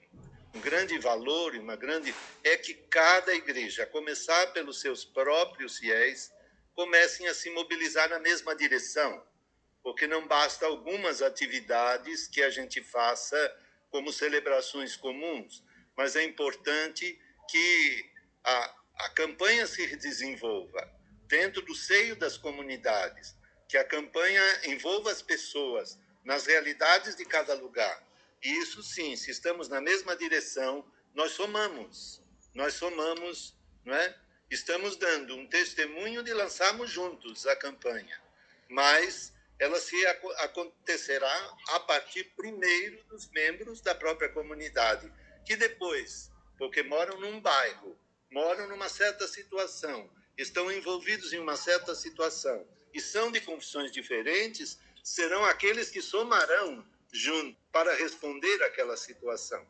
um 0.54 0.60
grande 0.60 0.98
valor 0.98 1.54
e 1.54 1.58
uma 1.58 1.76
grande 1.76 2.14
é 2.42 2.56
que 2.56 2.74
cada 2.74 3.34
igreja, 3.34 3.82
a 3.82 3.86
começar 3.86 4.48
pelos 4.48 4.80
seus 4.80 5.04
próprios 5.04 5.78
fiéis, 5.78 6.32
comecem 6.74 7.26
a 7.28 7.34
se 7.34 7.50
mobilizar 7.50 8.08
na 8.08 8.18
mesma 8.18 8.54
direção, 8.54 9.22
porque 9.82 10.06
não 10.06 10.26
basta 10.26 10.66
algumas 10.66 11.22
atividades 11.22 12.28
que 12.28 12.42
a 12.42 12.50
gente 12.50 12.82
faça 12.82 13.36
como 13.90 14.12
celebrações 14.12 14.96
comuns, 14.96 15.64
mas 15.96 16.16
é 16.16 16.22
importante 16.22 17.18
que 17.50 18.10
a, 18.44 18.74
a 19.00 19.08
campanha 19.10 19.66
se 19.66 19.96
desenvolva 19.96 20.88
dentro 21.26 21.62
do 21.62 21.74
seio 21.74 22.16
das 22.16 22.38
comunidades, 22.38 23.36
que 23.68 23.76
a 23.76 23.84
campanha 23.84 24.42
envolva 24.64 25.10
as 25.10 25.20
pessoas 25.20 25.98
nas 26.24 26.46
realidades 26.46 27.16
de 27.16 27.24
cada 27.24 27.54
lugar 27.54 28.07
isso 28.42 28.82
sim, 28.82 29.16
se 29.16 29.30
estamos 29.30 29.68
na 29.68 29.80
mesma 29.80 30.16
direção, 30.16 30.84
nós 31.14 31.32
somamos. 31.32 32.22
Nós 32.54 32.74
somamos, 32.74 33.56
não 33.84 33.94
é? 33.94 34.16
Estamos 34.50 34.96
dando 34.96 35.36
um 35.36 35.46
testemunho 35.46 36.22
de 36.22 36.32
lançarmos 36.32 36.90
juntos 36.90 37.46
a 37.46 37.56
campanha. 37.56 38.20
Mas 38.68 39.32
ela 39.58 39.80
se 39.80 40.06
acontecerá 40.06 41.56
a 41.70 41.80
partir 41.80 42.24
primeiro 42.36 43.02
dos 43.04 43.28
membros 43.30 43.80
da 43.80 43.94
própria 43.94 44.28
comunidade, 44.28 45.12
que 45.44 45.56
depois, 45.56 46.30
porque 46.56 46.82
moram 46.82 47.18
num 47.20 47.40
bairro, 47.40 47.98
moram 48.30 48.68
numa 48.68 48.88
certa 48.88 49.26
situação, 49.26 50.08
estão 50.36 50.70
envolvidos 50.70 51.32
em 51.32 51.38
uma 51.38 51.56
certa 51.56 51.94
situação 51.94 52.66
e 52.94 53.00
são 53.00 53.32
de 53.32 53.40
confissões 53.40 53.90
diferentes, 53.90 54.78
serão 55.02 55.44
aqueles 55.44 55.90
que 55.90 56.00
somarão 56.00 56.86
junto 57.12 57.58
para 57.72 57.94
responder 57.94 58.62
àquela 58.62 58.96
situação, 58.96 59.66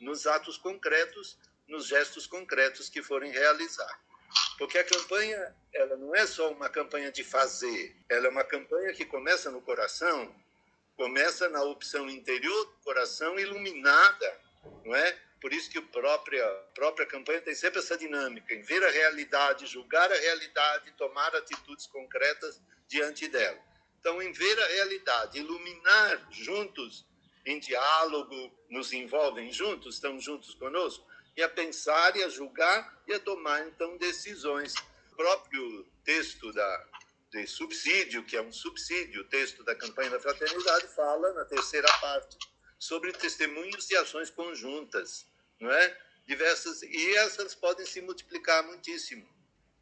nos 0.00 0.26
atos 0.26 0.56
concretos, 0.56 1.38
nos 1.68 1.86
gestos 1.86 2.26
concretos 2.26 2.88
que 2.88 3.02
forem 3.02 3.30
realizar. 3.30 4.00
Porque 4.58 4.78
a 4.78 4.84
campanha, 4.84 5.54
ela 5.72 5.96
não 5.96 6.14
é 6.14 6.26
só 6.26 6.50
uma 6.52 6.68
campanha 6.68 7.10
de 7.10 7.24
fazer, 7.24 7.96
ela 8.08 8.26
é 8.26 8.30
uma 8.30 8.44
campanha 8.44 8.92
que 8.92 9.04
começa 9.04 9.50
no 9.50 9.60
coração, 9.60 10.34
começa 10.96 11.48
na 11.48 11.62
opção 11.62 12.08
interior 12.08 12.64
do 12.66 12.84
coração 12.84 13.38
iluminada 13.38 14.40
não 14.84 14.94
é? 14.94 15.18
Por 15.40 15.52
isso 15.52 15.70
que 15.70 15.78
a 15.78 15.82
própria, 15.82 16.44
a 16.44 16.54
própria 16.74 17.06
campanha 17.06 17.40
tem 17.40 17.54
sempre 17.54 17.78
essa 17.78 17.96
dinâmica, 17.96 18.54
em 18.54 18.60
ver 18.60 18.84
a 18.84 18.90
realidade, 18.90 19.66
julgar 19.66 20.10
a 20.10 20.16
realidade, 20.16 20.92
tomar 20.92 21.34
atitudes 21.34 21.86
concretas 21.86 22.60
diante 22.86 23.26
dela. 23.28 23.58
Então, 24.00 24.20
em 24.22 24.32
ver 24.32 24.58
a 24.58 24.66
realidade, 24.66 25.38
iluminar 25.38 26.26
juntos, 26.30 27.06
em 27.44 27.60
diálogo, 27.60 28.50
nos 28.70 28.92
envolvem 28.92 29.52
juntos, 29.52 29.96
estão 29.96 30.18
juntos 30.18 30.54
conosco, 30.54 31.06
e 31.36 31.42
a 31.42 31.48
pensar 31.48 32.16
e 32.16 32.22
a 32.22 32.28
julgar 32.28 33.02
e 33.06 33.12
a 33.12 33.20
tomar, 33.20 33.66
então, 33.66 33.96
decisões. 33.98 34.74
O 35.12 35.16
próprio 35.16 35.86
texto 36.02 36.50
da, 36.52 36.86
de 37.30 37.46
subsídio, 37.46 38.24
que 38.24 38.36
é 38.36 38.42
um 38.42 38.52
subsídio, 38.52 39.20
o 39.20 39.24
texto 39.24 39.62
da 39.64 39.74
campanha 39.74 40.10
da 40.10 40.20
fraternidade, 40.20 40.88
fala, 40.88 41.32
na 41.34 41.44
terceira 41.44 41.88
parte, 42.00 42.38
sobre 42.78 43.12
testemunhos 43.12 43.90
e 43.90 43.96
ações 43.96 44.30
conjuntas, 44.30 45.26
não 45.60 45.70
é? 45.70 46.00
Diversas, 46.26 46.82
e 46.82 47.14
essas 47.16 47.54
podem 47.54 47.84
se 47.84 48.00
multiplicar 48.00 48.64
muitíssimo, 48.64 49.28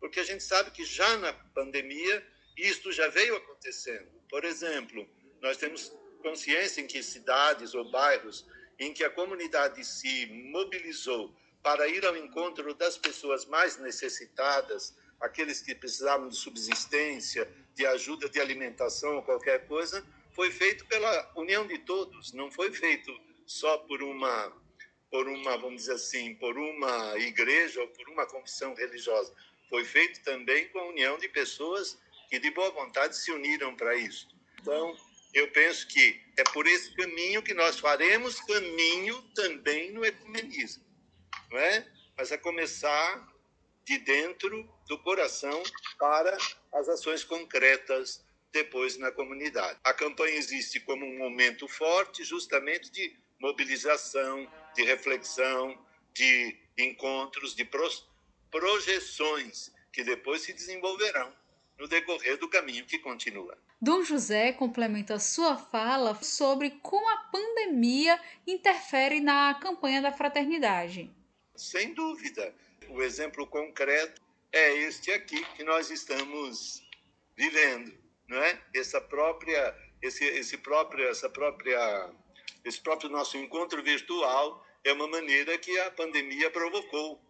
porque 0.01 0.19
a 0.19 0.25
gente 0.25 0.43
sabe 0.43 0.73
que 0.73 0.85
já 0.85 1.17
na 1.19 1.33
pandemia 1.33 2.27
isto 2.59 2.93
já 2.93 3.09
veio 3.09 3.37
acontecendo. 3.37 4.09
Por 4.29 4.45
exemplo, 4.45 5.09
nós 5.41 5.57
temos 5.57 5.93
consciência 6.23 6.81
em 6.81 6.87
que 6.87 7.03
cidades 7.03 7.75
ou 7.75 7.91
bairros 7.91 8.47
em 8.79 8.93
que 8.93 9.05
a 9.05 9.11
comunidade 9.11 9.85
se 9.85 10.27
mobilizou 10.27 11.35
para 11.63 11.89
ir 11.89 12.05
ao 12.05 12.17
encontro 12.17 12.75
das 12.75 12.97
pessoas 12.97 13.45
mais 13.45 13.77
necessitadas, 13.79 14.97
aqueles 15.21 15.61
que 15.61 15.75
precisavam 15.75 16.29
de 16.29 16.37
subsistência, 16.37 17.49
de 17.75 17.85
ajuda 17.87 18.29
de 18.29 18.41
alimentação 18.41 19.17
ou 19.17 19.23
qualquer 19.23 19.67
coisa, 19.67 20.05
foi 20.33 20.51
feito 20.51 20.87
pela 20.87 21.33
união 21.35 21.67
de 21.67 21.79
todos, 21.79 22.33
não 22.33 22.51
foi 22.51 22.73
feito 22.73 23.13
só 23.47 23.79
por 23.79 24.03
uma 24.03 24.53
por 25.11 25.27
uma, 25.27 25.57
vamos 25.57 25.83
dizer 25.83 25.95
assim, 25.95 26.35
por 26.35 26.57
uma 26.59 27.19
igreja 27.19 27.81
ou 27.81 27.89
por 27.89 28.07
uma 28.11 28.27
confissão 28.27 28.75
religiosa. 28.75 29.33
Foi 29.71 29.83
feito 29.83 30.23
também 30.23 30.69
com 30.69 30.79
a 30.79 30.89
união 30.89 31.19
de 31.19 31.29
pessoas 31.31 31.99
que 32.29 32.39
de 32.39 32.51
boa 32.51 32.71
vontade 32.71 33.17
se 33.17 33.33
uniram 33.33 33.75
para 33.75 33.97
isso. 33.97 34.29
Então, 34.61 34.97
eu 35.33 35.51
penso 35.51 35.87
que 35.89 36.21
é 36.37 36.45
por 36.45 36.67
esse 36.67 36.95
caminho 36.95 37.43
que 37.43 37.55
nós 37.55 37.79
faremos 37.79 38.41
caminho 38.41 39.21
também 39.35 39.91
no 39.93 40.05
ecumenismo, 40.05 40.85
não 41.51 41.59
é? 41.59 41.87
Mas 42.17 42.33
a 42.33 42.39
começar 42.39 43.27
de 43.85 43.99
dentro 43.99 44.69
do 44.87 44.99
coração 44.99 45.63
para 45.99 46.37
as 46.73 46.89
ações 46.89 47.25
concretas 47.25 48.25
depois 48.53 48.97
na 48.97 49.11
comunidade. 49.11 49.79
A 49.85 49.95
campanha 49.95 50.37
existe 50.37 50.81
como 50.81 51.07
um 51.07 51.19
momento 51.19 51.69
forte 51.69 52.25
justamente 52.25 52.91
de 52.91 53.17
mobilização, 53.41 54.51
de 54.75 54.83
reflexão, 54.83 55.79
de 56.13 56.59
encontros, 56.77 57.55
de 57.55 57.69
projeções 58.51 59.73
que 59.93 60.03
depois 60.03 60.43
se 60.43 60.53
desenvolverão 60.53 61.33
no 61.79 61.87
decorrer 61.87 62.37
do 62.39 62.49
caminho 62.49 62.85
que 62.85 62.99
continua. 62.99 63.57
Dom 63.81 64.03
José 64.03 64.53
complementa 64.53 65.19
sua 65.19 65.57
fala 65.57 66.15
sobre 66.23 66.71
como 66.83 67.09
a 67.09 67.17
pandemia 67.31 68.21
interfere 68.47 69.21
na 69.21 69.55
campanha 69.55 70.03
da 70.03 70.13
fraternidade. 70.13 71.11
Sem 71.55 71.95
dúvida. 71.95 72.55
O 72.89 73.03
exemplo 73.03 73.47
concreto 73.47 74.21
é 74.53 74.75
este 74.79 75.13
aqui 75.13 75.45
que 75.55 75.63
nós 75.63 75.91
estamos 75.91 76.83
vivendo, 77.37 77.93
não 78.27 78.39
é? 78.39 78.61
Essa 78.75 79.01
própria 79.01 79.77
esse 80.01 80.25
esse 80.25 80.57
próprio 80.59 81.07
essa 81.09 81.29
própria 81.29 82.11
esse 82.65 82.81
próprio 82.81 83.11
nosso 83.11 83.37
encontro 83.37 83.83
virtual 83.83 84.65
é 84.85 84.93
uma 84.93 85.07
maneira 85.07 85.57
que 85.59 85.79
a 85.81 85.91
pandemia 85.91 86.51
provocou, 86.51 87.21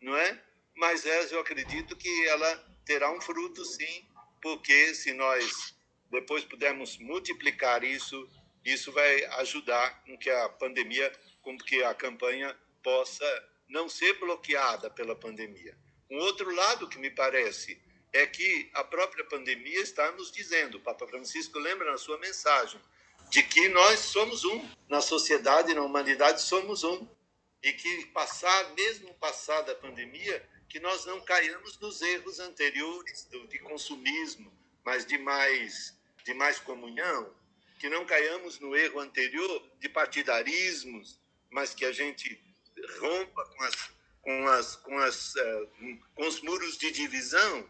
não 0.00 0.16
é? 0.16 0.40
Mas 0.76 1.04
é, 1.04 1.34
eu 1.34 1.40
acredito 1.40 1.96
que 1.96 2.26
ela 2.28 2.77
terá 2.88 3.12
um 3.12 3.20
fruto, 3.20 3.62
sim, 3.66 4.08
porque 4.40 4.94
se 4.94 5.12
nós 5.12 5.74
depois 6.10 6.42
pudermos 6.42 6.96
multiplicar 6.96 7.84
isso, 7.84 8.26
isso 8.64 8.90
vai 8.90 9.24
ajudar 9.42 10.02
com 10.04 10.16
que 10.16 10.30
a 10.30 10.48
pandemia, 10.48 11.12
com 11.42 11.58
que 11.58 11.84
a 11.84 11.92
campanha 11.94 12.56
possa 12.82 13.26
não 13.68 13.90
ser 13.90 14.14
bloqueada 14.18 14.88
pela 14.88 15.14
pandemia. 15.14 15.76
Um 16.10 16.16
outro 16.16 16.50
lado 16.54 16.88
que 16.88 16.98
me 16.98 17.10
parece 17.10 17.78
é 18.10 18.26
que 18.26 18.70
a 18.72 18.82
própria 18.82 19.26
pandemia 19.26 19.80
está 19.80 20.10
nos 20.12 20.32
dizendo, 20.32 20.78
o 20.78 20.80
Papa 20.80 21.06
Francisco 21.06 21.58
lembra 21.58 21.90
na 21.90 21.98
sua 21.98 22.16
mensagem, 22.16 22.80
de 23.28 23.42
que 23.42 23.68
nós 23.68 24.00
somos 24.00 24.46
um, 24.46 24.66
na 24.88 25.02
sociedade, 25.02 25.74
na 25.74 25.82
humanidade 25.82 26.40
somos 26.40 26.84
um, 26.84 27.06
e 27.62 27.70
que 27.74 28.06
passar, 28.06 28.72
mesmo 28.72 29.12
passar 29.16 29.60
da 29.60 29.74
pandemia, 29.74 30.42
que 30.68 30.78
nós 30.78 31.04
não 31.06 31.20
caiamos 31.20 31.78
nos 31.78 32.02
erros 32.02 32.40
anteriores 32.40 33.24
do, 33.24 33.46
de 33.48 33.58
consumismo, 33.58 34.52
mas 34.84 35.06
de 35.06 35.18
mais, 35.18 35.96
de 36.24 36.34
mais 36.34 36.58
comunhão, 36.58 37.34
que 37.78 37.88
não 37.88 38.04
caiamos 38.04 38.58
no 38.60 38.76
erro 38.76 39.00
anterior 39.00 39.70
de 39.80 39.88
partidarismos, 39.88 41.18
mas 41.50 41.74
que 41.74 41.84
a 41.84 41.92
gente 41.92 42.40
rompa 43.00 43.44
com, 43.46 43.62
as, 43.62 43.90
com, 44.20 44.48
as, 44.48 44.76
com, 44.76 44.98
as, 44.98 45.34
uh, 45.36 45.68
com 46.14 46.26
os 46.26 46.40
muros 46.42 46.76
de 46.76 46.90
divisão, 46.90 47.68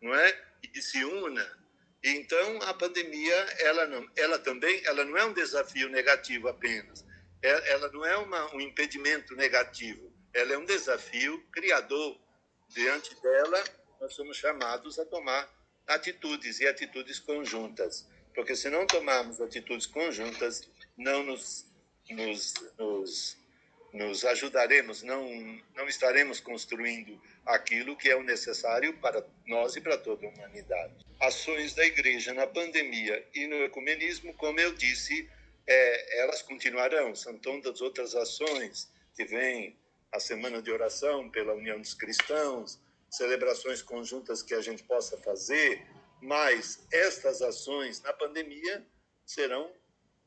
não 0.00 0.14
é? 0.14 0.44
E 0.62 0.80
se 0.80 1.04
una. 1.04 1.58
Então 2.02 2.62
a 2.62 2.74
pandemia, 2.74 3.34
ela 3.58 3.86
não, 3.86 4.08
ela 4.16 4.38
também, 4.38 4.80
ela 4.84 5.04
não 5.04 5.16
é 5.16 5.24
um 5.24 5.32
desafio 5.32 5.88
negativo 5.88 6.48
apenas. 6.48 7.04
É, 7.42 7.72
ela 7.72 7.90
não 7.90 8.04
é 8.04 8.16
uma, 8.16 8.54
um 8.54 8.60
impedimento 8.60 9.34
negativo. 9.34 10.12
Ela 10.32 10.52
é 10.52 10.58
um 10.58 10.64
desafio 10.64 11.40
criador 11.50 12.18
diante 12.68 13.20
dela, 13.20 13.64
nós 14.00 14.14
somos 14.14 14.36
chamados 14.36 14.98
a 14.98 15.04
tomar 15.04 15.48
atitudes 15.86 16.60
e 16.60 16.66
atitudes 16.66 17.18
conjuntas. 17.18 18.06
Porque 18.34 18.54
se 18.54 18.68
não 18.68 18.86
tomarmos 18.86 19.40
atitudes 19.40 19.86
conjuntas, 19.86 20.68
não 20.96 21.24
nos, 21.24 21.66
nos, 22.10 22.54
nos, 22.78 23.36
nos 23.92 24.24
ajudaremos, 24.24 25.02
não, 25.02 25.26
não 25.74 25.88
estaremos 25.88 26.40
construindo 26.40 27.20
aquilo 27.44 27.96
que 27.96 28.08
é 28.08 28.14
o 28.14 28.22
necessário 28.22 28.96
para 28.98 29.26
nós 29.46 29.74
e 29.74 29.80
para 29.80 29.98
toda 29.98 30.26
a 30.26 30.30
humanidade. 30.30 31.04
Ações 31.20 31.74
da 31.74 31.84
igreja 31.84 32.32
na 32.32 32.46
pandemia 32.46 33.26
e 33.34 33.46
no 33.46 33.56
ecumenismo, 33.64 34.32
como 34.34 34.60
eu 34.60 34.72
disse, 34.74 35.28
é, 35.66 36.20
elas 36.20 36.42
continuarão. 36.42 37.14
São 37.14 37.36
tantas 37.38 37.80
outras 37.80 38.14
ações 38.14 38.88
que 39.16 39.24
vêm 39.24 39.76
a 40.12 40.20
semana 40.20 40.62
de 40.62 40.70
oração 40.70 41.28
pela 41.30 41.54
União 41.54 41.80
dos 41.80 41.94
Cristãos, 41.94 42.80
celebrações 43.10 43.82
conjuntas 43.82 44.42
que 44.42 44.54
a 44.54 44.60
gente 44.60 44.82
possa 44.84 45.16
fazer, 45.18 45.86
mas 46.20 46.86
estas 46.92 47.42
ações 47.42 48.00
na 48.02 48.12
pandemia 48.12 48.86
serão 49.24 49.70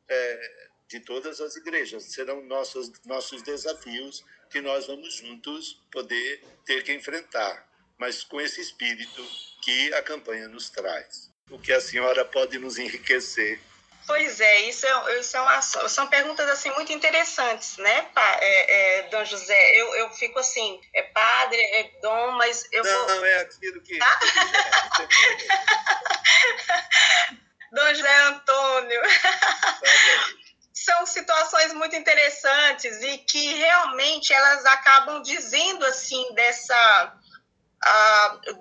é, 0.08 0.70
de 0.88 1.00
todas 1.00 1.40
as 1.42 1.56
igrejas, 1.56 2.04
serão 2.04 2.44
nossos, 2.46 2.92
nossos 3.06 3.42
desafios 3.42 4.24
que 4.50 4.62
nós 4.62 4.88
vamos 4.88 5.16
juntos 5.16 5.82
poder 5.92 6.44
ter 6.66 6.84
que 6.84 6.94
enfrentar, 6.94 7.70
mas 7.98 8.24
com 8.24 8.42
esse 8.42 8.60
espírito 8.60 9.26
que 9.62 9.94
a 9.94 10.04
campanha 10.04 10.48
nos 10.48 10.70
traz. 10.70 11.32
O 11.50 11.60
que 11.60 11.72
a 11.72 11.82
senhora 11.82 12.26
pode 12.26 12.58
nos 12.58 12.78
enriquecer 12.78 13.60
Pois 14.08 14.40
é, 14.40 14.62
isso, 14.62 14.86
é, 14.86 15.20
isso 15.20 15.38
é 15.38 15.42
uma, 15.42 15.62
são 15.62 16.08
perguntas 16.08 16.50
assim 16.50 16.72
muito 16.72 16.92
interessantes, 16.92 17.78
né, 17.78 18.10
é, 18.16 19.00
é, 19.00 19.04
Dom 19.10 19.24
José? 19.26 19.80
Eu, 19.80 19.96
eu 19.96 20.10
fico 20.12 20.40
assim, 20.40 20.82
é 20.94 21.04
padre, 21.04 21.62
é 21.62 21.92
dom, 22.02 22.32
mas 22.32 22.68
eu 22.72 22.84
não, 22.84 22.92
vou... 22.92 23.08
Não, 23.16 23.26
é 23.26 23.42
aquilo 23.42 23.82
que... 23.82 23.98
Tá? 23.98 24.20
Dom 27.72 27.94
José 27.94 28.22
Antônio. 28.24 29.02
são 30.74 31.06
situações 31.06 31.74
muito 31.74 31.96
interessantes 31.96 33.02
e 33.02 33.18
que 33.20 33.54
realmente 33.54 34.34
elas 34.34 34.66
acabam 34.66 35.22
dizendo 35.22 35.86
assim 35.86 36.34
dessa 36.34 37.18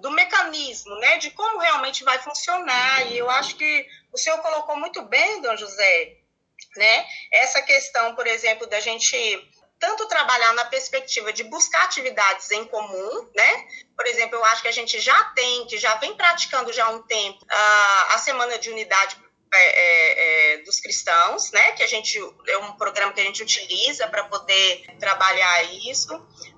do 0.00 0.10
mecanismo, 0.10 0.94
né, 0.96 1.18
de 1.18 1.30
como 1.32 1.58
realmente 1.58 2.04
vai 2.04 2.18
funcionar. 2.18 3.06
E 3.06 3.18
eu 3.18 3.28
acho 3.28 3.54
que 3.56 3.86
o 4.12 4.18
senhor 4.18 4.38
colocou 4.38 4.76
muito 4.76 5.02
bem, 5.02 5.40
Dom 5.40 5.56
José, 5.56 6.16
né, 6.76 7.06
essa 7.32 7.62
questão, 7.62 8.14
por 8.14 8.26
exemplo, 8.26 8.66
da 8.66 8.80
gente 8.80 9.16
tanto 9.80 10.06
trabalhar 10.06 10.52
na 10.52 10.66
perspectiva 10.66 11.32
de 11.32 11.42
buscar 11.44 11.84
atividades 11.84 12.50
em 12.50 12.66
comum, 12.66 13.30
né? 13.34 13.66
Por 13.96 14.06
exemplo, 14.06 14.36
eu 14.36 14.44
acho 14.44 14.60
que 14.60 14.68
a 14.68 14.72
gente 14.72 15.00
já 15.00 15.24
tem, 15.34 15.66
que 15.66 15.78
já 15.78 15.94
vem 15.94 16.14
praticando 16.14 16.70
já 16.70 16.84
há 16.84 16.90
um 16.90 17.02
tempo, 17.02 17.38
a, 17.48 18.14
a 18.14 18.18
semana 18.18 18.58
de 18.58 18.70
unidade 18.70 19.16
é, 19.52 19.58
é, 19.58 20.54
é, 20.54 20.58
dos 20.58 20.78
cristãos, 20.78 21.50
né? 21.50 21.72
Que 21.72 21.82
a 21.82 21.86
gente 21.86 22.18
é 22.46 22.58
um 22.58 22.72
programa 22.74 23.12
que 23.12 23.20
a 23.20 23.24
gente 23.24 23.42
utiliza 23.42 24.06
para 24.06 24.24
poder 24.24 24.84
trabalhar 25.00 25.64
isso. 25.88 26.14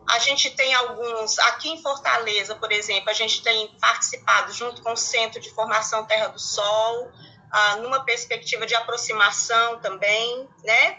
A 0.08 0.18
gente 0.18 0.50
tem 0.50 0.74
alguns 0.74 1.38
aqui 1.38 1.70
em 1.70 1.80
Fortaleza, 1.80 2.56
por 2.56 2.72
exemplo, 2.72 3.08
a 3.08 3.14
gente 3.14 3.40
tem 3.42 3.68
participado 3.80 4.52
junto 4.52 4.82
com 4.82 4.92
o 4.92 4.96
Centro 4.96 5.40
de 5.40 5.48
Formação 5.54 6.04
Terra 6.06 6.26
do 6.26 6.40
Sol, 6.40 7.10
ah, 7.52 7.76
numa 7.76 8.04
perspectiva 8.04 8.66
de 8.66 8.74
aproximação 8.74 9.78
também, 9.80 10.48
né? 10.64 10.98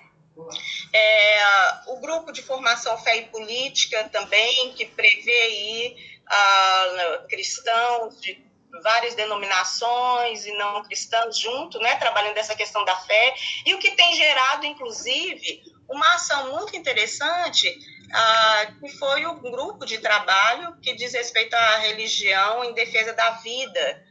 É, 0.94 1.44
o 1.88 2.00
grupo 2.00 2.32
de 2.32 2.42
formação 2.42 2.98
Fé 2.98 3.18
e 3.18 3.26
Política 3.28 4.10
também, 4.10 4.74
que 4.74 4.86
prevê 4.86 5.32
aí 5.32 5.96
uh, 6.24 7.28
cristãos 7.28 8.20
de 8.22 8.44
várias 8.82 9.14
denominações 9.14 10.46
e 10.46 10.52
não 10.58 10.84
cristãos 10.84 11.38
junto, 11.38 11.78
né, 11.80 11.96
trabalhando 11.96 12.38
essa 12.38 12.56
questão 12.56 12.84
da 12.84 12.96
fé, 12.96 13.36
e 13.66 13.74
o 13.76 13.80
que 13.80 13.92
tem 13.92 14.16
gerado, 14.16 14.66
inclusive, 14.66 15.62
uma 15.88 16.16
ação 16.16 16.52
muito 16.52 16.76
interessante, 16.76 17.70
uh, 17.70 18.80
que 18.80 18.90
foi 18.98 19.26
o 19.28 19.36
grupo 19.36 19.86
de 19.86 20.00
trabalho 20.00 20.76
que 20.82 20.96
diz 20.96 21.14
respeito 21.14 21.54
à 21.54 21.78
religião 21.78 22.64
em 22.64 22.74
defesa 22.74 23.14
da 23.14 23.32
vida, 23.32 24.03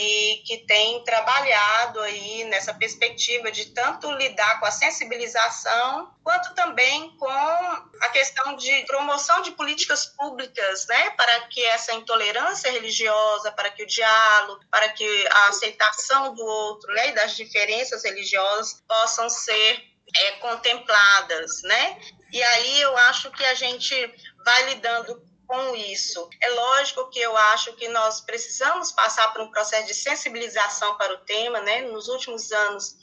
e 0.00 0.42
que 0.46 0.58
tem 0.58 1.02
trabalhado 1.02 2.00
aí 2.02 2.44
nessa 2.44 2.72
perspectiva 2.72 3.50
de 3.50 3.66
tanto 3.66 4.08
lidar 4.12 4.60
com 4.60 4.66
a 4.66 4.70
sensibilização, 4.70 6.14
quanto 6.22 6.54
também 6.54 7.10
com 7.16 7.28
a 7.28 8.08
questão 8.12 8.54
de 8.54 8.84
promoção 8.86 9.42
de 9.42 9.50
políticas 9.50 10.06
públicas, 10.06 10.86
né, 10.86 11.10
para 11.10 11.40
que 11.48 11.64
essa 11.64 11.92
intolerância 11.94 12.70
religiosa, 12.70 13.50
para 13.50 13.70
que 13.70 13.82
o 13.82 13.86
diálogo, 13.86 14.60
para 14.70 14.88
que 14.90 15.26
a 15.26 15.48
aceitação 15.48 16.32
do 16.32 16.44
outro, 16.44 16.94
né, 16.94 17.08
e 17.08 17.14
das 17.14 17.34
diferenças 17.34 18.04
religiosas 18.04 18.80
possam 18.86 19.28
ser 19.28 19.82
é, 20.16 20.30
contempladas, 20.32 21.60
né? 21.64 22.00
E 22.32 22.42
aí 22.42 22.80
eu 22.80 22.96
acho 22.96 23.30
que 23.32 23.44
a 23.44 23.54
gente 23.54 23.94
vai 24.44 24.70
lidando 24.70 25.27
com 25.48 25.74
isso. 25.74 26.28
É 26.42 26.50
lógico 26.50 27.08
que 27.08 27.18
eu 27.18 27.34
acho 27.34 27.72
que 27.72 27.88
nós 27.88 28.20
precisamos 28.20 28.92
passar 28.92 29.32
por 29.32 29.40
um 29.40 29.50
processo 29.50 29.86
de 29.86 29.94
sensibilização 29.94 30.94
para 30.98 31.14
o 31.14 31.24
tema, 31.24 31.60
né? 31.62 31.80
Nos 31.80 32.06
últimos 32.08 32.52
anos, 32.52 32.94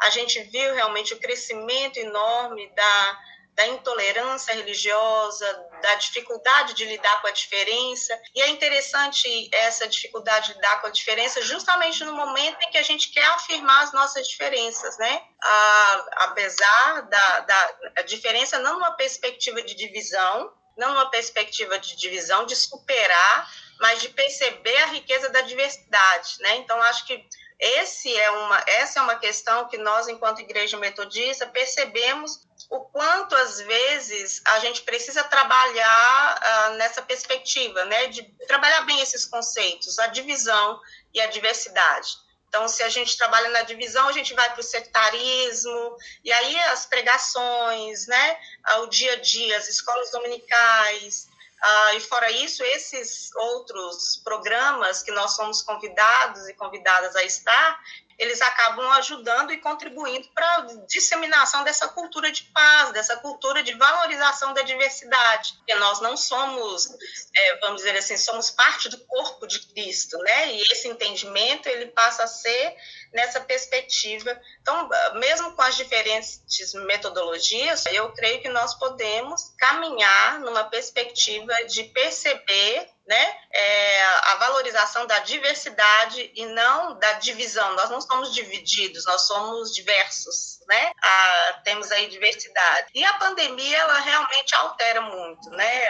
a 0.00 0.08
gente 0.10 0.40
viu 0.44 0.72
realmente 0.74 1.12
o 1.12 1.18
crescimento 1.18 1.96
enorme 1.98 2.72
da, 2.72 3.18
da 3.56 3.66
intolerância 3.66 4.54
religiosa, 4.54 5.66
da 5.82 5.96
dificuldade 5.96 6.74
de 6.74 6.84
lidar 6.84 7.20
com 7.20 7.26
a 7.26 7.32
diferença. 7.32 8.16
E 8.32 8.42
é 8.42 8.48
interessante 8.48 9.50
essa 9.52 9.88
dificuldade 9.88 10.48
de 10.48 10.54
lidar 10.54 10.80
com 10.80 10.86
a 10.86 10.90
diferença 10.90 11.42
justamente 11.42 12.04
no 12.04 12.12
momento 12.12 12.62
em 12.62 12.70
que 12.70 12.78
a 12.78 12.82
gente 12.82 13.10
quer 13.10 13.26
afirmar 13.26 13.82
as 13.82 13.92
nossas 13.92 14.28
diferenças, 14.28 14.96
né? 14.98 15.20
Ah, 15.42 16.06
apesar 16.18 17.08
da, 17.08 17.40
da 17.40 18.02
diferença 18.06 18.56
não 18.60 18.74
numa 18.74 18.92
perspectiva 18.92 19.60
de 19.62 19.74
divisão, 19.74 20.56
não 20.78 20.90
numa 20.90 21.10
perspectiva 21.10 21.78
de 21.78 21.96
divisão, 21.96 22.46
de 22.46 22.56
superar, 22.56 23.52
mas 23.80 24.00
de 24.00 24.08
perceber 24.08 24.76
a 24.84 24.86
riqueza 24.86 25.28
da 25.28 25.42
diversidade, 25.42 26.36
né? 26.40 26.56
Então 26.56 26.80
acho 26.82 27.04
que 27.06 27.24
esse 27.58 28.16
é 28.16 28.30
uma, 28.30 28.64
essa 28.66 29.00
é 29.00 29.02
uma 29.02 29.16
questão 29.16 29.68
que 29.68 29.76
nós, 29.76 30.06
enquanto 30.06 30.40
igreja 30.40 30.76
metodista, 30.76 31.46
percebemos 31.46 32.40
o 32.70 32.80
quanto 32.80 33.34
às 33.34 33.60
vezes 33.60 34.40
a 34.44 34.60
gente 34.60 34.82
precisa 34.82 35.24
trabalhar 35.24 36.40
uh, 36.70 36.74
nessa 36.74 37.02
perspectiva, 37.02 37.84
né, 37.86 38.06
de 38.08 38.22
trabalhar 38.46 38.82
bem 38.82 39.00
esses 39.00 39.24
conceitos, 39.24 39.98
a 39.98 40.06
divisão 40.06 40.80
e 41.12 41.20
a 41.20 41.26
diversidade. 41.26 42.27
Então, 42.48 42.66
se 42.66 42.82
a 42.82 42.88
gente 42.88 43.16
trabalha 43.16 43.50
na 43.50 43.62
divisão, 43.62 44.08
a 44.08 44.12
gente 44.12 44.34
vai 44.34 44.50
para 44.50 44.60
o 44.60 44.64
sectarismo, 44.64 45.96
e 46.24 46.32
aí 46.32 46.58
as 46.62 46.86
pregações, 46.86 48.06
né, 48.06 48.38
o 48.80 48.86
dia 48.86 49.12
a 49.12 49.16
dia, 49.16 49.56
as 49.56 49.68
escolas 49.68 50.10
dominicais, 50.10 51.28
ah, 51.60 51.94
e 51.94 52.00
fora 52.00 52.30
isso, 52.30 52.62
esses 52.62 53.34
outros 53.34 54.20
programas 54.24 55.02
que 55.02 55.10
nós 55.10 55.34
somos 55.34 55.60
convidados 55.60 56.48
e 56.48 56.54
convidadas 56.54 57.16
a 57.16 57.22
estar, 57.24 57.80
eles 58.18 58.40
acabam 58.42 58.90
ajudando 58.92 59.52
e 59.52 59.58
contribuindo 59.58 60.28
para 60.34 60.56
a 60.56 60.60
disseminação 60.88 61.62
dessa 61.62 61.86
cultura 61.88 62.32
de 62.32 62.42
paz, 62.44 62.92
dessa 62.92 63.16
cultura 63.16 63.62
de 63.62 63.74
valorização 63.74 64.52
da 64.52 64.62
diversidade. 64.62 65.54
Porque 65.58 65.74
nós 65.76 66.00
não 66.00 66.16
somos, 66.16 66.88
é, 67.34 67.56
vamos 67.60 67.76
dizer 67.76 67.96
assim, 67.96 68.16
somos 68.16 68.50
parte 68.50 68.88
do 68.88 68.98
corpo 69.06 69.46
de 69.46 69.60
Cristo, 69.68 70.18
né? 70.18 70.52
E 70.52 70.62
esse 70.62 70.88
entendimento 70.88 71.68
ele 71.68 71.86
passa 71.86 72.24
a 72.24 72.26
ser 72.26 72.76
nessa 73.12 73.40
perspectiva. 73.40 74.38
Então, 74.60 74.88
mesmo 75.14 75.52
com 75.52 75.62
as 75.62 75.76
diferentes 75.76 76.42
metodologias, 76.86 77.86
eu 77.86 78.12
creio 78.12 78.42
que 78.42 78.48
nós 78.48 78.74
podemos 78.74 79.54
caminhar 79.56 80.40
numa 80.40 80.64
perspectiva 80.64 81.54
de 81.68 81.84
perceber 81.84 82.90
né, 83.08 83.36
é, 83.50 84.02
a 84.04 84.34
valorização 84.34 85.06
da 85.06 85.20
diversidade 85.20 86.30
e 86.34 86.44
não 86.44 86.98
da 86.98 87.14
divisão. 87.14 87.74
Nós 87.74 87.88
não 87.88 88.02
somos 88.02 88.34
divididos, 88.34 89.06
nós 89.06 89.22
somos 89.22 89.74
diversos, 89.74 90.60
né? 90.68 90.92
Ah, 91.02 91.60
temos 91.64 91.90
aí 91.90 92.06
diversidade. 92.08 92.88
E 92.94 93.02
a 93.02 93.14
pandemia, 93.14 93.78
ela 93.78 93.98
realmente 94.00 94.54
altera 94.54 95.00
muito, 95.00 95.48
né? 95.50 95.86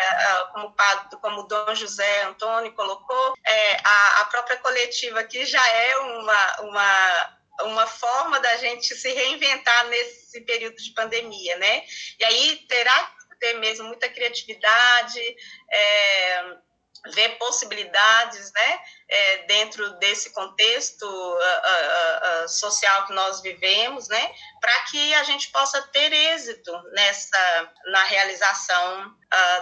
Como, 0.52 0.74
como 1.20 1.40
o 1.40 1.48
Dom 1.48 1.74
José 1.74 2.22
Antônio 2.22 2.72
colocou, 2.74 3.34
é, 3.44 3.76
a, 3.82 4.20
a 4.20 4.24
própria 4.26 4.58
coletiva 4.58 5.18
aqui 5.18 5.44
já 5.44 5.66
é 5.68 5.96
uma, 5.96 6.60
uma 6.60 7.38
uma 7.62 7.88
forma 7.88 8.38
da 8.38 8.56
gente 8.58 8.94
se 8.94 9.12
reinventar 9.12 9.88
nesse 9.88 10.40
período 10.42 10.76
de 10.76 10.92
pandemia, 10.92 11.56
né? 11.56 11.82
E 12.16 12.24
aí 12.24 12.56
terá 12.68 12.96
que 13.28 13.38
ter 13.40 13.54
mesmo 13.54 13.88
muita 13.88 14.08
criatividade, 14.08 15.20
é, 15.68 16.56
ver 17.06 17.38
possibilidades 17.38 18.52
né, 18.52 18.80
é, 19.08 19.46
dentro 19.46 19.98
desse 19.98 20.32
contexto 20.32 21.04
uh, 21.04 21.34
uh, 21.34 22.44
uh, 22.44 22.48
social 22.48 23.06
que 23.06 23.12
nós 23.12 23.40
vivemos, 23.40 24.08
né, 24.08 24.32
para 24.60 24.80
que 24.84 25.14
a 25.14 25.24
gente 25.24 25.50
possa 25.50 25.80
ter 25.88 26.12
êxito 26.12 26.72
nessa, 26.92 27.72
na 27.86 28.04
realização 28.04 29.16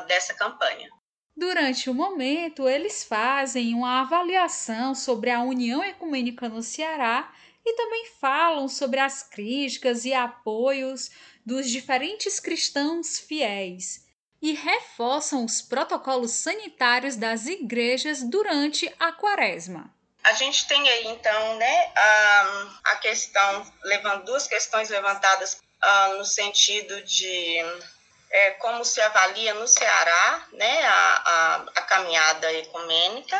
dessa 0.07 0.33
campanha. 0.35 0.89
Durante 1.37 1.91
o 1.91 1.95
momento, 1.95 2.69
eles 2.69 3.05
fazem 3.05 3.75
uma 3.75 4.01
avaliação 4.01 4.95
sobre 4.95 5.31
a 5.31 5.43
União 5.43 5.85
Ecumênica 5.85 6.49
no 6.49 6.63
Ceará 6.63 7.31
e 7.65 7.75
também 7.75 8.07
falam 8.21 8.69
sobre 8.69 9.01
as 9.01 9.23
críticas 9.23 10.05
e 10.05 10.15
apoios 10.15 11.11
dos 11.45 11.69
diferentes 11.69 12.41
cristãos 12.41 13.19
fiéis 13.19 14.06
e 14.41 14.53
reforçam 14.53 15.45
os 15.45 15.63
protocolos 15.63 16.33
sanitários 16.33 17.17
das 17.17 17.47
igrejas 17.47 18.23
durante 18.23 18.93
a 18.99 19.13
quaresma. 19.13 19.91
A 20.25 20.33
gente 20.33 20.67
tem 20.67 20.89
aí, 20.89 21.07
então, 21.07 21.57
né, 21.57 21.93
a, 21.95 22.69
a 22.85 22.97
questão, 22.97 23.73
levando 23.85 24.25
duas 24.25 24.47
questões 24.47 24.91
levantadas 24.91 25.55
uh, 25.55 26.19
no 26.19 26.25
sentido 26.25 27.01
de 27.03 27.59
é, 28.31 28.51
como 28.53 28.85
se 28.85 29.01
avalia 29.01 29.55
no 29.55 29.69
Ceará 29.69 30.47
né, 30.53 30.85
a, 30.85 31.23
a, 31.25 31.57
a 31.77 31.83
caminhada 31.83 32.53
ecumênica 32.53 33.39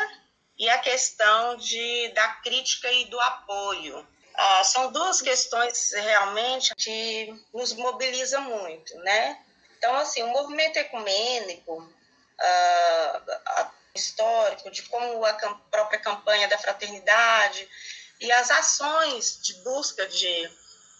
e 0.57 0.69
a 0.69 0.77
questão 0.79 1.57
de, 1.57 2.09
da 2.09 2.27
crítica 2.43 2.91
e 2.91 3.05
do 3.05 3.19
apoio. 3.19 4.07
Ah, 4.33 4.63
são 4.63 4.91
duas 4.91 5.21
questões 5.21 5.91
realmente 5.93 6.73
que 6.75 7.33
nos 7.53 7.73
mobilizam 7.73 8.41
muito, 8.43 8.95
né? 8.99 9.39
Então, 9.77 9.95
assim, 9.95 10.23
o 10.23 10.27
movimento 10.27 10.77
ecumênico, 10.77 11.77
uh, 11.77 13.71
histórico, 13.93 14.71
de 14.71 14.83
como 14.83 15.23
a 15.25 15.33
própria 15.71 15.99
campanha 15.99 16.47
da 16.47 16.57
fraternidade 16.57 17.67
e 18.19 18.31
as 18.31 18.49
ações 18.49 19.39
de 19.41 19.53
busca 19.63 20.07
de, 20.07 20.51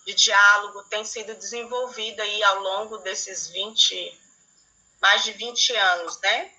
de 0.06 0.14
diálogo 0.14 0.84
têm 0.84 1.04
sido 1.04 1.34
desenvolvida 1.36 2.24
aí 2.24 2.44
ao 2.44 2.60
longo 2.60 2.98
desses 3.00 3.48
20, 3.48 4.22
mais 5.02 5.24
de 5.24 5.32
20 5.32 5.76
anos, 5.76 6.20
né? 6.22 6.52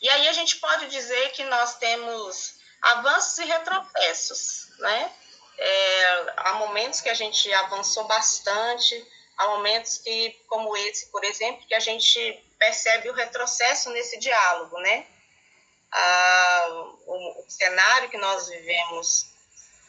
E 0.00 0.08
aí 0.08 0.28
a 0.28 0.32
gente 0.32 0.56
pode 0.56 0.88
dizer 0.88 1.32
que 1.32 1.44
nós 1.44 1.76
temos 1.76 2.54
avanços 2.82 3.38
e 3.38 3.44
retrocessos, 3.44 4.68
né? 4.78 5.12
É, 5.60 6.34
há 6.36 6.52
momentos 6.54 7.00
que 7.00 7.08
a 7.08 7.14
gente 7.14 7.52
avançou 7.52 8.04
bastante, 8.04 8.94
Há 9.38 9.46
momentos 9.46 9.98
que, 9.98 10.36
como 10.48 10.76
esse, 10.76 11.06
por 11.12 11.24
exemplo, 11.24 11.64
que 11.66 11.74
a 11.74 11.80
gente 11.80 12.44
percebe 12.58 13.08
o 13.08 13.14
retrocesso 13.14 13.90
nesse 13.90 14.18
diálogo, 14.18 14.76
né? 14.80 15.06
Ah, 15.92 16.66
o, 17.06 17.40
o, 17.40 17.44
cenário 17.48 18.10
que 18.10 18.18
nós 18.18 18.48
vivemos 18.48 19.26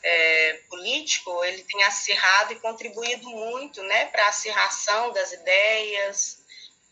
é, 0.04 0.54
político, 0.70 1.44
ele 1.44 1.64
tem 1.64 1.84
acirrado 1.84 2.54
e 2.54 2.60
contribuído 2.60 3.28
muito, 3.28 3.82
né, 3.84 4.06
para 4.06 4.26
a 4.26 4.30
acirração 4.30 5.12
das 5.12 5.34
ideias, 5.34 6.40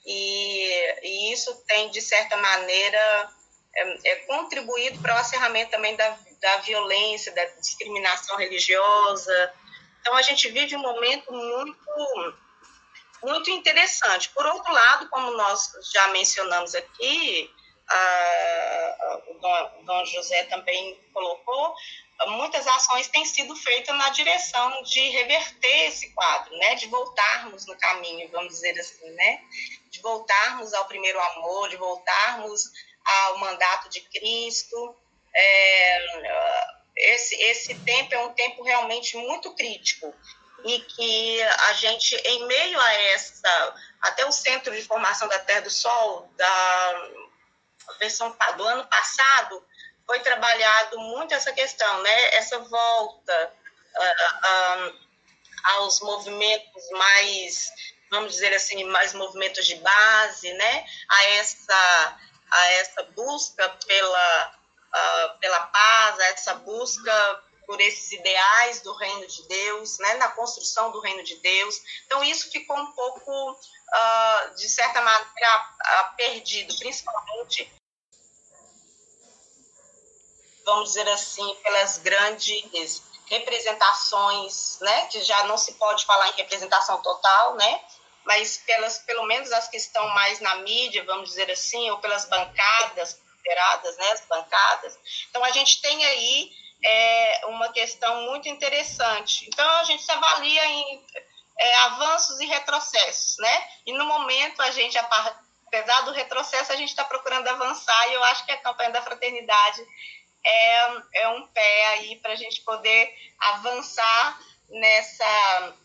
e, 0.06 0.96
e, 1.04 1.34
isso 1.34 1.56
tem, 1.68 1.90
de 1.92 2.02
certa 2.02 2.36
maneira, 2.38 3.30
é, 3.76 4.10
é 4.12 4.16
contribuído 4.26 5.00
para 5.00 5.16
o 5.16 5.18
acirramento 5.20 5.72
também 5.72 5.96
da, 5.96 6.18
da 6.42 6.58
violência, 6.58 7.32
da 7.34 7.46
discriminação 7.46 8.38
religiosa. 8.38 9.54
Então, 10.02 10.16
a 10.16 10.22
gente 10.22 10.50
vive 10.50 10.76
um 10.76 10.82
momento 10.82 11.32
muito 11.32 11.78
muito 13.24 13.50
interessante. 13.50 14.30
Por 14.30 14.46
outro 14.46 14.72
lado, 14.72 15.10
como 15.10 15.32
nós 15.32 15.72
já 15.94 16.08
mencionamos 16.10 16.76
aqui, 16.76 17.50
o 19.28 19.34
Dom, 19.36 19.84
Dom 19.84 20.06
José 20.06 20.44
também 20.46 21.00
colocou, 21.14 21.74
muitas 22.28 22.68
ações 22.68 23.08
têm 23.08 23.26
sido 23.26 23.56
feitas 23.56 23.96
na 23.96 24.10
direção 24.10 24.82
de 24.84 25.00
reverter 25.10 25.88
esse 25.88 26.12
quadro, 26.14 26.56
né? 26.58 26.76
De 26.76 26.88
voltarmos 26.88 27.66
no 27.66 27.78
caminho, 27.78 28.30
vamos 28.32 28.54
dizer 28.54 28.78
assim, 28.80 29.10
né? 29.12 29.40
De 29.90 30.02
voltarmos 30.02 30.74
ao 30.74 30.86
primeiro 30.86 31.20
amor, 31.20 31.70
de 31.70 31.78
voltarmos 31.78 32.64
ao 33.06 33.38
mandato 33.38 33.90
de 33.90 34.02
Cristo. 34.02 34.96
É, 35.34 36.06
esse, 36.96 37.36
esse 37.36 37.76
tempo 37.76 38.14
é 38.14 38.20
um 38.20 38.34
tempo 38.34 38.64
realmente 38.64 39.16
muito 39.18 39.54
crítico 39.54 40.14
e 40.66 40.80
que 40.80 41.42
a 41.42 41.74
gente, 41.74 42.16
em 42.16 42.46
meio 42.48 42.80
a 42.80 42.94
essa, 42.94 43.76
até 44.02 44.26
o 44.26 44.32
Centro 44.32 44.74
de 44.76 44.84
Formação 44.84 45.28
da 45.28 45.40
Terra 45.40 45.62
do 45.62 45.70
Sol, 45.70 46.32
da 46.36 47.10
versão 48.00 48.36
do 48.56 48.64
ano 48.64 48.86
passado, 48.88 49.66
foi 50.06 50.20
trabalhado 50.20 51.00
muito 51.00 51.34
essa 51.34 51.52
questão, 51.52 52.02
né? 52.02 52.36
Essa 52.36 52.60
volta 52.60 53.54
uh, 53.96 54.96
aos 55.76 56.00
movimentos 56.00 56.90
mais, 56.92 57.70
vamos 58.10 58.32
dizer 58.32 58.54
assim, 58.54 58.84
mais 58.86 59.14
movimentos 59.14 59.66
de 59.66 59.76
base, 59.76 60.54
né? 60.54 60.86
A 61.10 61.24
essa, 61.26 62.18
a 62.52 62.72
essa 62.74 63.04
busca 63.04 63.70
pela, 63.86 64.56
uh, 64.96 65.40
pela 65.40 65.60
paz, 65.68 66.20
a 66.20 66.26
essa 66.28 66.54
busca 66.56 67.44
por 67.68 67.82
esses 67.82 68.14
ideais 68.14 68.80
do 68.80 68.96
reino 68.96 69.28
de 69.28 69.44
Deus, 69.44 70.00
né, 70.00 70.14
na 70.14 70.30
construção 70.30 70.90
do 70.90 71.02
reino 71.02 71.22
de 71.22 71.36
Deus. 71.36 71.76
Então, 72.06 72.24
isso 72.24 72.50
ficou 72.50 72.78
um 72.78 72.92
pouco, 72.94 73.52
uh, 73.52 74.56
de 74.56 74.70
certa 74.70 75.02
maneira, 75.02 75.76
uh, 75.76 76.16
perdido, 76.16 76.74
principalmente, 76.80 77.70
vamos 80.66 80.90
dizer 80.90 81.10
assim, 81.10 81.56
pelas 81.56 81.98
grandes 81.98 83.04
representações, 83.26 84.80
né, 84.80 85.08
que 85.08 85.22
já 85.22 85.44
não 85.44 85.58
se 85.58 85.74
pode 85.74 86.06
falar 86.06 86.30
em 86.30 86.38
representação 86.38 87.02
total, 87.02 87.56
né, 87.56 87.84
mas 88.24 88.58
pelas, 88.66 89.00
pelo 89.00 89.24
menos 89.24 89.52
as 89.52 89.68
que 89.68 89.76
estão 89.76 90.08
mais 90.10 90.40
na 90.40 90.56
mídia, 90.56 91.04
vamos 91.04 91.30
dizer 91.30 91.52
assim, 91.52 91.90
ou 91.90 91.98
pelas 92.00 92.24
bancadas, 92.26 93.20
consideradas, 93.48 93.98
né, 93.98 94.12
as 94.12 94.26
bancadas. 94.26 95.00
Então, 95.30 95.44
a 95.44 95.52
gente 95.52 95.82
tem 95.82 96.06
aí 96.06 96.67
é 96.84 97.46
uma 97.48 97.72
questão 97.72 98.24
muito 98.24 98.48
interessante. 98.48 99.48
Então, 99.48 99.68
a 99.78 99.84
gente 99.84 100.04
se 100.04 100.12
avalia 100.12 100.66
em 100.66 101.06
é, 101.60 101.76
avanços 101.80 102.40
e 102.40 102.46
retrocessos, 102.46 103.38
né? 103.40 103.70
E 103.86 103.94
no 103.94 104.06
momento, 104.06 104.62
a 104.62 104.72
gente, 104.72 104.98
apesar 104.98 106.02
do 106.02 106.12
retrocesso, 106.12 106.72
a 106.72 106.76
gente 106.76 106.90
está 106.90 107.04
procurando 107.04 107.48
avançar, 107.48 108.10
e 108.10 108.14
eu 108.14 108.24
acho 108.26 108.46
que 108.46 108.52
a 108.52 108.58
campanha 108.58 108.92
da 108.92 109.02
fraternidade 109.02 109.82
é, 110.46 111.22
é 111.22 111.28
um 111.30 111.48
pé 111.48 111.86
aí 111.88 112.16
para 112.18 112.34
a 112.34 112.36
gente 112.36 112.62
poder 112.62 113.14
avançar 113.40 114.40
nessa 114.70 115.76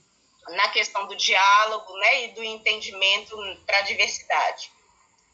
na 0.48 0.68
questão 0.70 1.06
do 1.06 1.14
diálogo 1.14 1.96
né, 1.98 2.24
e 2.24 2.28
do 2.32 2.42
entendimento 2.42 3.36
para 3.64 3.78
a 3.78 3.82
diversidade. 3.82 4.72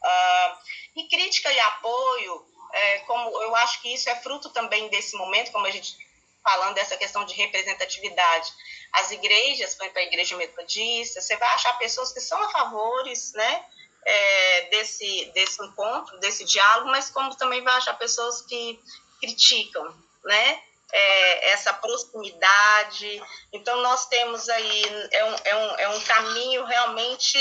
Uh, 0.04 0.58
e 0.96 1.08
crítica 1.08 1.50
e 1.50 1.58
apoio 1.60 2.46
é, 2.72 2.98
como 3.00 3.30
eu 3.42 3.54
acho 3.56 3.80
que 3.80 3.92
isso 3.92 4.08
é 4.10 4.16
fruto 4.16 4.50
também 4.50 4.88
desse 4.88 5.16
momento, 5.16 5.52
como 5.52 5.66
a 5.66 5.70
gente 5.70 5.96
falando 6.42 6.74
dessa 6.74 6.96
questão 6.96 7.24
de 7.24 7.34
representatividade. 7.34 8.52
As 8.92 9.10
igrejas, 9.10 9.74
por 9.74 9.84
exemplo, 9.84 10.00
a 10.00 10.04
igreja 10.04 10.36
metodista, 10.36 11.20
você 11.20 11.36
vai 11.36 11.48
achar 11.48 11.78
pessoas 11.78 12.12
que 12.12 12.20
são 12.20 12.42
a 12.42 12.48
favores, 12.50 13.32
né, 13.34 13.64
é, 14.04 14.62
desse, 14.70 15.26
desse 15.34 15.62
encontro, 15.62 16.18
desse 16.20 16.44
diálogo, 16.44 16.90
mas 16.90 17.10
como 17.10 17.34
também 17.36 17.62
vai 17.62 17.74
achar 17.74 17.94
pessoas 17.98 18.40
que 18.42 18.80
criticam, 19.20 19.94
né, 20.24 20.62
é, 20.90 21.50
essa 21.50 21.74
proximidade. 21.74 23.22
Então, 23.52 23.82
nós 23.82 24.06
temos 24.06 24.48
aí, 24.48 24.82
é 25.12 25.24
um, 25.24 25.36
é 25.44 25.56
um, 25.56 25.78
é 25.80 25.88
um 25.90 26.00
caminho 26.00 26.64
realmente 26.64 27.38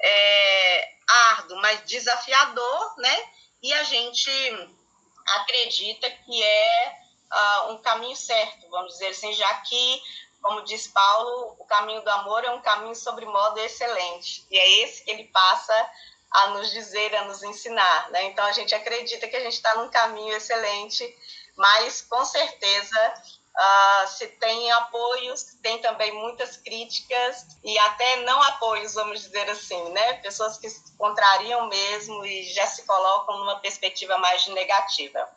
é, 0.00 0.92
árduo, 1.30 1.60
mas 1.60 1.84
desafiador, 1.84 2.94
né, 2.98 3.24
e 3.62 3.72
a 3.72 3.84
gente 3.84 4.30
acredita 5.26 6.10
que 6.10 6.42
é 6.42 6.98
uh, 7.32 7.72
um 7.72 7.78
caminho 7.78 8.16
certo, 8.16 8.68
vamos 8.68 8.94
dizer 8.94 9.08
assim, 9.08 9.32
já 9.32 9.54
que, 9.60 10.02
como 10.42 10.62
diz 10.62 10.88
Paulo, 10.88 11.56
o 11.58 11.64
caminho 11.64 12.02
do 12.02 12.10
amor 12.10 12.44
é 12.44 12.50
um 12.50 12.60
caminho 12.60 12.94
sobre 12.94 13.24
modo 13.24 13.58
excelente, 13.60 14.44
e 14.50 14.58
é 14.58 14.82
esse 14.82 15.04
que 15.04 15.10
ele 15.10 15.24
passa 15.24 15.90
a 16.30 16.48
nos 16.48 16.70
dizer, 16.70 17.14
a 17.14 17.24
nos 17.26 17.42
ensinar. 17.42 18.10
Né? 18.10 18.24
Então, 18.24 18.44
a 18.44 18.52
gente 18.52 18.74
acredita 18.74 19.28
que 19.28 19.36
a 19.36 19.40
gente 19.40 19.54
está 19.54 19.74
num 19.76 19.90
caminho 19.90 20.34
excelente, 20.34 21.16
mas 21.54 22.00
com 22.02 22.24
certeza 22.24 23.14
Uh, 23.54 24.08
se 24.08 24.26
tem 24.28 24.72
apoios, 24.72 25.44
tem 25.62 25.78
também 25.82 26.10
muitas 26.12 26.56
críticas 26.56 27.46
e 27.62 27.78
até 27.80 28.16
não 28.24 28.42
apoios, 28.44 28.94
vamos 28.94 29.20
dizer 29.20 29.48
assim, 29.50 29.90
né? 29.90 30.14
Pessoas 30.14 30.56
que 30.56 30.70
se 30.70 30.96
contrariam 30.96 31.68
mesmo 31.68 32.24
e 32.24 32.44
já 32.44 32.66
se 32.66 32.82
colocam 32.86 33.38
numa 33.38 33.60
perspectiva 33.60 34.16
mais 34.16 34.46
negativa. 34.48 35.28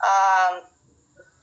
Uh, 0.00 0.76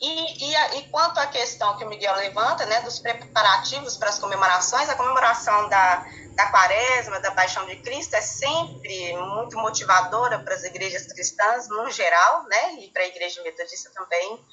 e, 0.03 0.51
e, 0.51 0.77
e, 0.79 0.89
quanto 0.89 1.17
à 1.17 1.27
questão 1.27 1.77
que 1.77 1.85
o 1.85 1.89
Miguel 1.89 2.15
levanta, 2.15 2.65
né, 2.65 2.81
dos 2.81 2.99
preparativos 2.99 3.95
para 3.95 4.09
as 4.09 4.19
comemorações, 4.19 4.89
a 4.89 4.95
comemoração 4.95 5.69
da, 5.69 6.05
da 6.35 6.51
Quaresma, 6.51 7.21
da 7.21 7.31
Paixão 7.31 7.65
de 7.65 7.77
Cristo, 7.77 8.13
é 8.13 8.21
sempre 8.21 9.15
muito 9.15 9.57
motivadora 9.57 10.39
para 10.39 10.55
as 10.55 10.63
igrejas 10.63 11.07
cristãs, 11.07 11.69
no 11.69 11.89
geral, 11.89 12.43
né, 12.43 12.73
e 12.81 12.89
para 12.89 13.03
a 13.03 13.07
Igreja 13.07 13.41
Metodista 13.43 13.91
também 13.91 14.45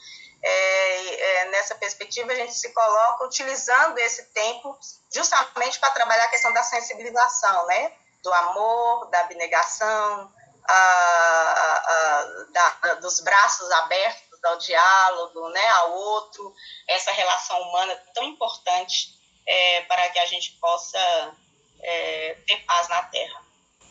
é, 0.43 1.43
é, 1.43 1.51
nessa 1.51 1.75
perspectiva, 1.75 2.33
a 2.33 2.35
gente 2.35 2.55
se 2.55 2.73
coloca 2.73 3.25
utilizando 3.25 3.99
esse 3.99 4.25
tempo 4.33 4.79
justamente 5.13 5.79
para 5.79 5.91
trabalhar 5.91 6.25
a 6.25 6.29
questão 6.29 6.53
da 6.53 6.63
sensibilização, 6.63 7.67
né? 7.67 7.93
do 8.23 8.33
amor, 8.33 9.09
da 9.11 9.21
abnegação, 9.21 10.33
a, 10.69 11.83
a, 11.87 12.47
da, 12.53 12.95
dos 12.97 13.21
braços 13.21 13.71
abertos 13.71 14.45
ao 14.45 14.59
diálogo, 14.59 15.49
né? 15.51 15.69
ao 15.69 15.93
outro, 15.93 16.55
essa 16.89 17.13
relação 17.13 17.61
humana 17.63 17.95
tão 18.15 18.25
importante 18.25 19.19
é, 19.47 19.83
para 19.83 20.09
que 20.11 20.19
a 20.19 20.27
gente 20.27 20.53
possa 20.61 21.33
é, 21.83 22.37
ter 22.47 22.57
paz 22.65 22.89
na 22.89 23.03
Terra. 23.03 23.41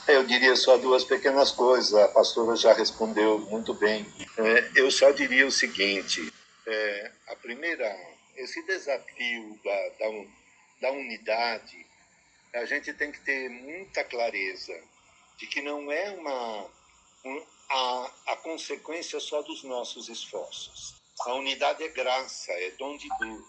É, 0.07 0.15
eu 0.15 0.25
diria 0.25 0.55
só 0.55 0.77
duas 0.77 1.03
pequenas 1.03 1.51
coisas, 1.51 1.93
a 1.93 2.07
pastora 2.07 2.55
já 2.55 2.73
respondeu 2.73 3.39
muito 3.39 3.73
bem. 3.73 4.11
É, 4.37 4.71
eu 4.75 4.89
só 4.89 5.11
diria 5.11 5.45
o 5.45 5.51
seguinte: 5.51 6.33
é, 6.69 7.11
a 7.27 7.35
primeira, 7.35 7.95
esse 8.35 8.61
desafio 8.63 9.59
da, 9.63 9.89
da, 9.89 10.25
da 10.81 10.91
unidade, 10.91 11.85
a 12.53 12.65
gente 12.65 12.93
tem 12.93 13.11
que 13.11 13.19
ter 13.21 13.49
muita 13.49 14.03
clareza 14.03 14.79
de 15.37 15.47
que 15.47 15.61
não 15.61 15.91
é 15.91 16.11
uma, 16.11 16.69
um, 17.25 17.45
a, 17.69 18.11
a 18.27 18.35
consequência 18.37 19.19
só 19.19 19.41
dos 19.41 19.63
nossos 19.63 20.09
esforços. 20.09 20.95
A 21.21 21.33
unidade 21.33 21.83
é 21.83 21.89
graça, 21.89 22.51
é 22.53 22.71
dom 22.71 22.95
de 22.97 23.09
Deus, 23.19 23.45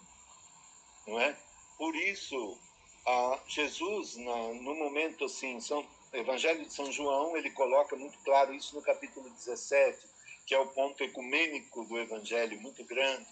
não 1.06 1.20
é? 1.20 1.36
Por 1.78 1.94
isso, 1.94 2.58
a 3.06 3.40
Jesus, 3.46 4.16
na, 4.16 4.36
no 4.54 4.74
momento 4.74 5.24
assim, 5.24 5.60
São, 5.60 5.86
Evangelho 6.12 6.64
de 6.64 6.72
São 6.72 6.90
João, 6.90 7.36
ele 7.36 7.50
coloca 7.50 7.94
muito 7.96 8.18
claro 8.20 8.52
isso 8.52 8.74
no 8.74 8.82
capítulo 8.82 9.30
17, 9.30 10.06
que 10.50 10.54
é 10.56 10.58
o 10.58 10.66
ponto 10.66 11.00
ecumênico 11.04 11.84
do 11.84 11.96
Evangelho 11.96 12.60
muito 12.60 12.82
grande, 12.84 13.24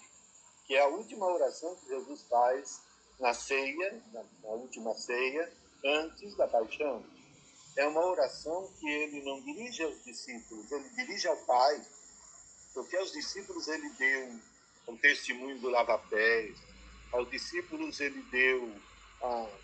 que 0.65 0.73
é 0.73 0.79
a 0.79 0.87
última 0.87 1.25
oração 1.25 1.75
que 1.75 1.89
Jesus 1.89 2.23
faz 2.29 2.81
na 3.19 3.33
ceia, 3.33 4.01
na, 4.13 4.23
na 4.41 4.49
última 4.51 4.93
ceia, 4.93 5.51
antes 5.83 6.33
da 6.37 6.47
paixão. 6.47 7.03
É 7.75 7.85
uma 7.87 8.05
oração 8.05 8.71
que 8.79 8.89
ele 8.89 9.21
não 9.23 9.41
dirige 9.41 9.83
aos 9.83 10.01
discípulos, 10.05 10.71
ele 10.71 10.87
dirige 10.95 11.27
ao 11.27 11.35
Pai, 11.45 11.85
porque 12.73 12.95
aos 12.95 13.11
discípulos 13.11 13.67
ele 13.67 13.89
deu 13.95 14.39
o 14.87 14.95
testemunho 14.95 15.59
do 15.59 15.67
lava-pés, 15.67 16.57
aos 17.11 17.29
discípulos 17.29 17.99
ele 17.99 18.21
deu, 18.31 18.73
ah, 19.21 19.57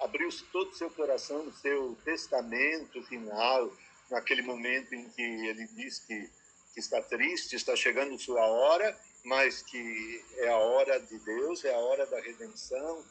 abriu-se 0.00 0.46
todo 0.46 0.70
o 0.70 0.74
seu 0.74 0.88
coração 0.88 1.44
no 1.44 1.52
seu 1.52 1.94
testamento 2.06 3.02
final, 3.02 3.70
naquele 4.10 4.40
momento 4.40 4.94
em 4.94 5.10
que 5.10 5.20
ele 5.20 5.66
diz 5.74 5.98
que 5.98 6.40
que 6.72 6.80
está 6.80 7.00
triste, 7.02 7.56
está 7.56 7.76
chegando 7.76 8.18
sua 8.18 8.44
hora, 8.46 8.98
mas 9.24 9.62
que 9.62 10.24
é 10.38 10.48
a 10.48 10.56
hora 10.56 10.98
de 11.00 11.18
Deus, 11.18 11.64
é 11.64 11.74
a 11.74 11.78
hora 11.78 12.06
da 12.06 12.20
redenção. 12.20 13.04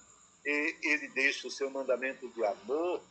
E 0.45 0.76
ele 0.82 1.08
deixa 1.10 1.47
o 1.47 1.52
seu 1.52 1.69
mandamento 1.69 2.28
de 2.30 2.43
amor 2.43 3.02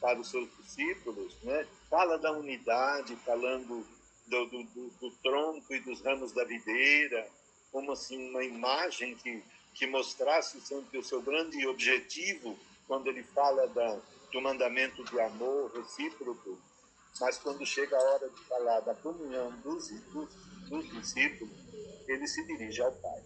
para 0.00 0.18
os 0.18 0.30
seus 0.30 0.48
discípulos, 0.56 1.36
né? 1.42 1.66
Fala 1.90 2.18
da 2.18 2.32
unidade, 2.32 3.14
falando 3.16 3.86
do, 4.26 4.46
do, 4.46 4.64
do, 4.64 4.90
do 5.00 5.10
tronco 5.22 5.74
e 5.74 5.80
dos 5.80 6.00
ramos 6.00 6.32
da 6.32 6.44
videira, 6.44 7.28
como 7.70 7.92
assim 7.92 8.30
uma 8.30 8.42
imagem 8.42 9.14
que 9.16 9.42
que 9.74 9.86
mostrasse 9.86 10.60
sempre 10.60 10.98
o 10.98 11.04
seu 11.04 11.22
grande 11.22 11.66
objetivo 11.66 12.58
quando 12.86 13.08
ele 13.08 13.22
fala 13.22 13.66
da, 13.68 13.98
do 14.32 14.40
mandamento 14.40 15.04
de 15.04 15.20
amor 15.20 15.70
recíproco 15.74 16.58
mas 17.18 17.38
quando 17.38 17.66
chega 17.66 17.96
a 17.96 18.02
hora 18.02 18.28
de 18.28 18.44
falar 18.44 18.80
da 18.80 18.94
comunhão 18.94 19.50
dos, 19.60 19.88
dos, 19.88 20.34
dos 20.68 20.88
discípulos, 20.90 21.52
ele 22.06 22.26
se 22.26 22.44
dirige 22.46 22.80
ao 22.82 22.92
Pai. 22.92 23.22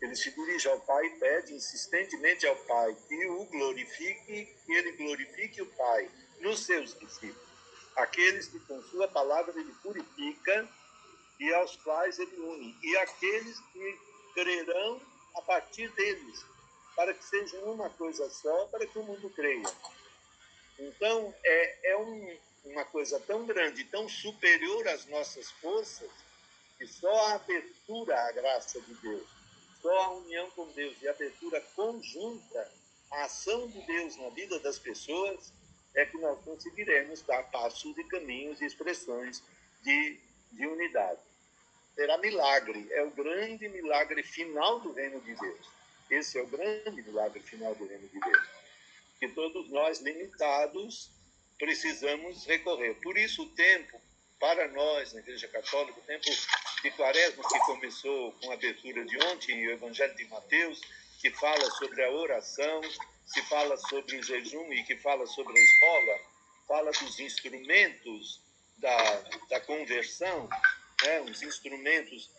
Ele 0.00 0.14
se 0.14 0.30
dirige 0.30 0.68
ao 0.68 0.80
Pai 0.80 1.06
e 1.06 1.18
pede 1.18 1.54
insistentemente 1.54 2.46
ao 2.46 2.56
Pai 2.56 2.96
que 3.08 3.26
o 3.26 3.44
glorifique, 3.46 4.46
que 4.64 4.72
ele 4.72 4.92
glorifique 4.92 5.62
o 5.62 5.66
Pai 5.66 6.10
nos 6.40 6.64
seus 6.64 6.98
discípulos, 6.98 7.48
aqueles 7.96 8.48
que 8.48 8.58
com 8.60 8.82
sua 8.84 9.06
palavra 9.08 9.58
ele 9.60 9.74
purifica 9.82 10.68
e 11.38 11.52
aos 11.54 11.76
quais 11.76 12.18
ele 12.18 12.36
une, 12.38 12.78
e 12.82 12.96
aqueles 12.98 13.58
que 13.72 13.98
crerão 14.34 15.00
a 15.34 15.42
partir 15.42 15.90
deles, 15.92 16.44
para 16.96 17.14
que 17.14 17.24
sejam 17.24 17.62
uma 17.64 17.90
coisa 17.90 18.28
só, 18.30 18.66
para 18.66 18.86
que 18.86 18.98
o 18.98 19.02
mundo 19.02 19.30
creia. 19.30 19.70
Então, 20.78 21.34
é, 21.44 21.92
é 21.92 21.96
um, 21.96 22.38
uma 22.64 22.84
coisa 22.84 23.18
tão 23.20 23.46
grande, 23.46 23.84
tão 23.84 24.08
superior 24.08 24.86
às 24.88 25.06
nossas 25.06 25.50
forças, 25.52 26.10
que 26.78 26.86
só 26.86 27.12
a 27.26 27.34
abertura 27.34 28.18
à 28.28 28.32
graça 28.32 28.80
de 28.80 28.94
Deus, 28.94 29.28
só 29.80 30.02
a 30.02 30.10
união 30.18 30.50
com 30.50 30.66
Deus 30.68 30.96
e 31.00 31.08
a 31.08 31.12
abertura 31.12 31.60
conjunta 31.74 32.72
à 33.10 33.24
ação 33.24 33.66
de 33.68 33.80
Deus 33.86 34.16
na 34.16 34.28
vida 34.30 34.58
das 34.60 34.78
pessoas 34.78 35.52
é 35.94 36.06
que 36.06 36.18
nós 36.18 36.38
conseguiremos 36.44 37.22
dar 37.22 37.42
passos 37.50 37.96
e 37.98 38.04
caminhos 38.04 38.60
e 38.60 38.66
expressões 38.66 39.42
de, 39.82 40.18
de 40.52 40.66
unidade. 40.66 41.20
Será 41.94 42.16
milagre, 42.18 42.86
é 42.92 43.02
o 43.02 43.10
grande 43.10 43.68
milagre 43.68 44.22
final 44.22 44.80
do 44.80 44.92
reino 44.92 45.20
de 45.20 45.34
Deus. 45.34 45.66
Esse 46.08 46.38
é 46.38 46.42
o 46.42 46.46
grande 46.46 47.02
milagre 47.02 47.40
final 47.40 47.74
do 47.74 47.86
reino 47.86 48.08
de 48.08 48.20
Deus. 48.20 48.48
Que 49.18 49.28
todos 49.28 49.68
nós, 49.68 50.00
limitados, 50.00 51.10
precisamos 51.60 52.46
recorrer. 52.46 52.94
Por 53.02 53.16
isso, 53.18 53.42
o 53.42 53.50
tempo, 53.50 54.00
para 54.40 54.66
nós, 54.68 55.12
na 55.12 55.20
Igreja 55.20 55.46
Católica, 55.46 56.00
o 56.00 56.02
tempo 56.02 56.24
de 56.82 56.90
Quaresma, 56.92 57.44
que 57.46 57.58
começou 57.60 58.32
com 58.32 58.50
a 58.50 58.54
abertura 58.54 59.04
de 59.04 59.22
ontem, 59.26 59.68
o 59.68 59.72
Evangelho 59.72 60.16
de 60.16 60.24
Mateus, 60.24 60.80
que 61.20 61.30
fala 61.30 61.70
sobre 61.72 62.02
a 62.02 62.10
oração, 62.10 62.80
se 63.26 63.42
fala 63.42 63.76
sobre 63.76 64.16
o 64.16 64.22
jejum 64.22 64.72
e 64.72 64.82
que 64.84 64.96
fala 64.96 65.26
sobre 65.26 65.56
a 65.56 65.62
esmola, 65.62 66.18
fala 66.66 66.90
dos 66.92 67.20
instrumentos 67.20 68.40
da, 68.78 69.20
da 69.50 69.60
conversão, 69.60 70.48
né? 71.02 71.20
os 71.20 71.42
instrumentos, 71.42 72.30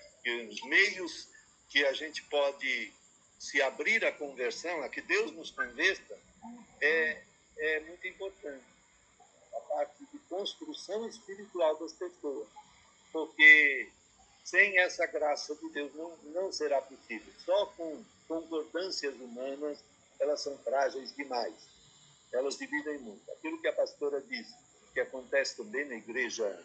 os 0.50 0.62
meios 0.64 1.28
que 1.70 1.86
a 1.86 1.94
gente 1.94 2.24
pode 2.24 2.92
se 3.38 3.62
abrir 3.62 4.04
à 4.04 4.12
conversão, 4.12 4.82
a 4.82 4.90
que 4.90 5.02
Deus 5.02 5.32
nos 5.32 5.52
converta, 5.52 6.18
é, 6.82 7.22
é 7.58 7.80
muito 7.82 8.08
importante. 8.08 8.71
A 9.54 9.60
parte 9.62 10.06
de 10.12 10.20
construção 10.30 11.08
espiritual 11.08 11.78
das 11.78 11.94
pessoas. 11.94 12.48
Porque 13.12 13.90
sem 14.44 14.78
essa 14.80 15.06
graça 15.06 15.56
de 15.56 15.70
Deus 15.70 15.94
não, 15.96 16.18
não 16.34 16.52
será 16.52 16.82
possível. 16.82 17.34
Só 17.46 17.66
com 17.78 18.04
concordâncias 18.28 19.14
humanas 19.16 19.84
elas 20.20 20.42
são 20.42 20.58
frágeis 20.60 21.16
demais. 21.16 21.54
Elas 22.32 22.58
dividem 22.58 23.00
muito. 23.00 23.30
Aquilo 23.32 23.60
que 23.60 23.68
a 23.68 23.74
pastora 23.74 24.22
disse, 24.22 24.54
que 24.94 25.00
acontece 25.00 25.58
também 25.58 25.86
na 25.86 25.96
igreja 25.96 26.64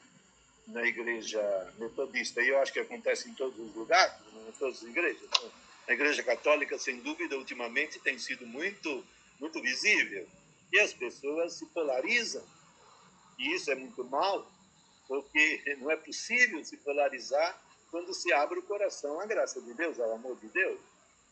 na 0.67 0.83
igreja 0.83 1.41
metodista, 1.79 2.43
e 2.43 2.49
eu 2.49 2.59
acho 2.59 2.73
que 2.73 2.81
acontece 2.81 3.29
em 3.29 3.35
todos 3.35 3.57
os 3.59 3.73
lugares, 3.75 4.15
em 4.49 4.53
todas 4.59 4.79
as 4.79 4.83
igrejas. 4.83 5.23
Na 5.87 5.95
igreja 5.95 6.23
católica, 6.25 6.77
sem 6.79 7.01
dúvida, 7.01 7.39
ultimamente 7.39 8.01
tem 8.01 8.19
sido 8.19 8.45
muito, 8.45 9.05
muito 9.39 9.63
visível. 9.63 10.27
E 10.73 10.81
as 10.81 10.93
pessoas 10.93 11.53
se 11.53 11.67
polarizam. 11.67 12.45
E 13.39 13.55
isso 13.55 13.71
é 13.71 13.75
muito 13.75 14.05
mal, 14.05 14.51
porque 15.07 15.77
não 15.79 15.91
é 15.91 15.97
possível 15.97 16.65
se 16.65 16.77
polarizar 16.79 17.61
quando 17.91 18.13
se 18.13 18.33
abre 18.33 18.59
o 18.59 18.63
coração 18.63 19.21
à 19.21 19.27
graça 19.27 19.61
de 19.61 19.73
Deus, 19.75 19.99
ao 20.01 20.13
amor 20.13 20.37
de 20.37 20.49
Deus. 20.49 20.81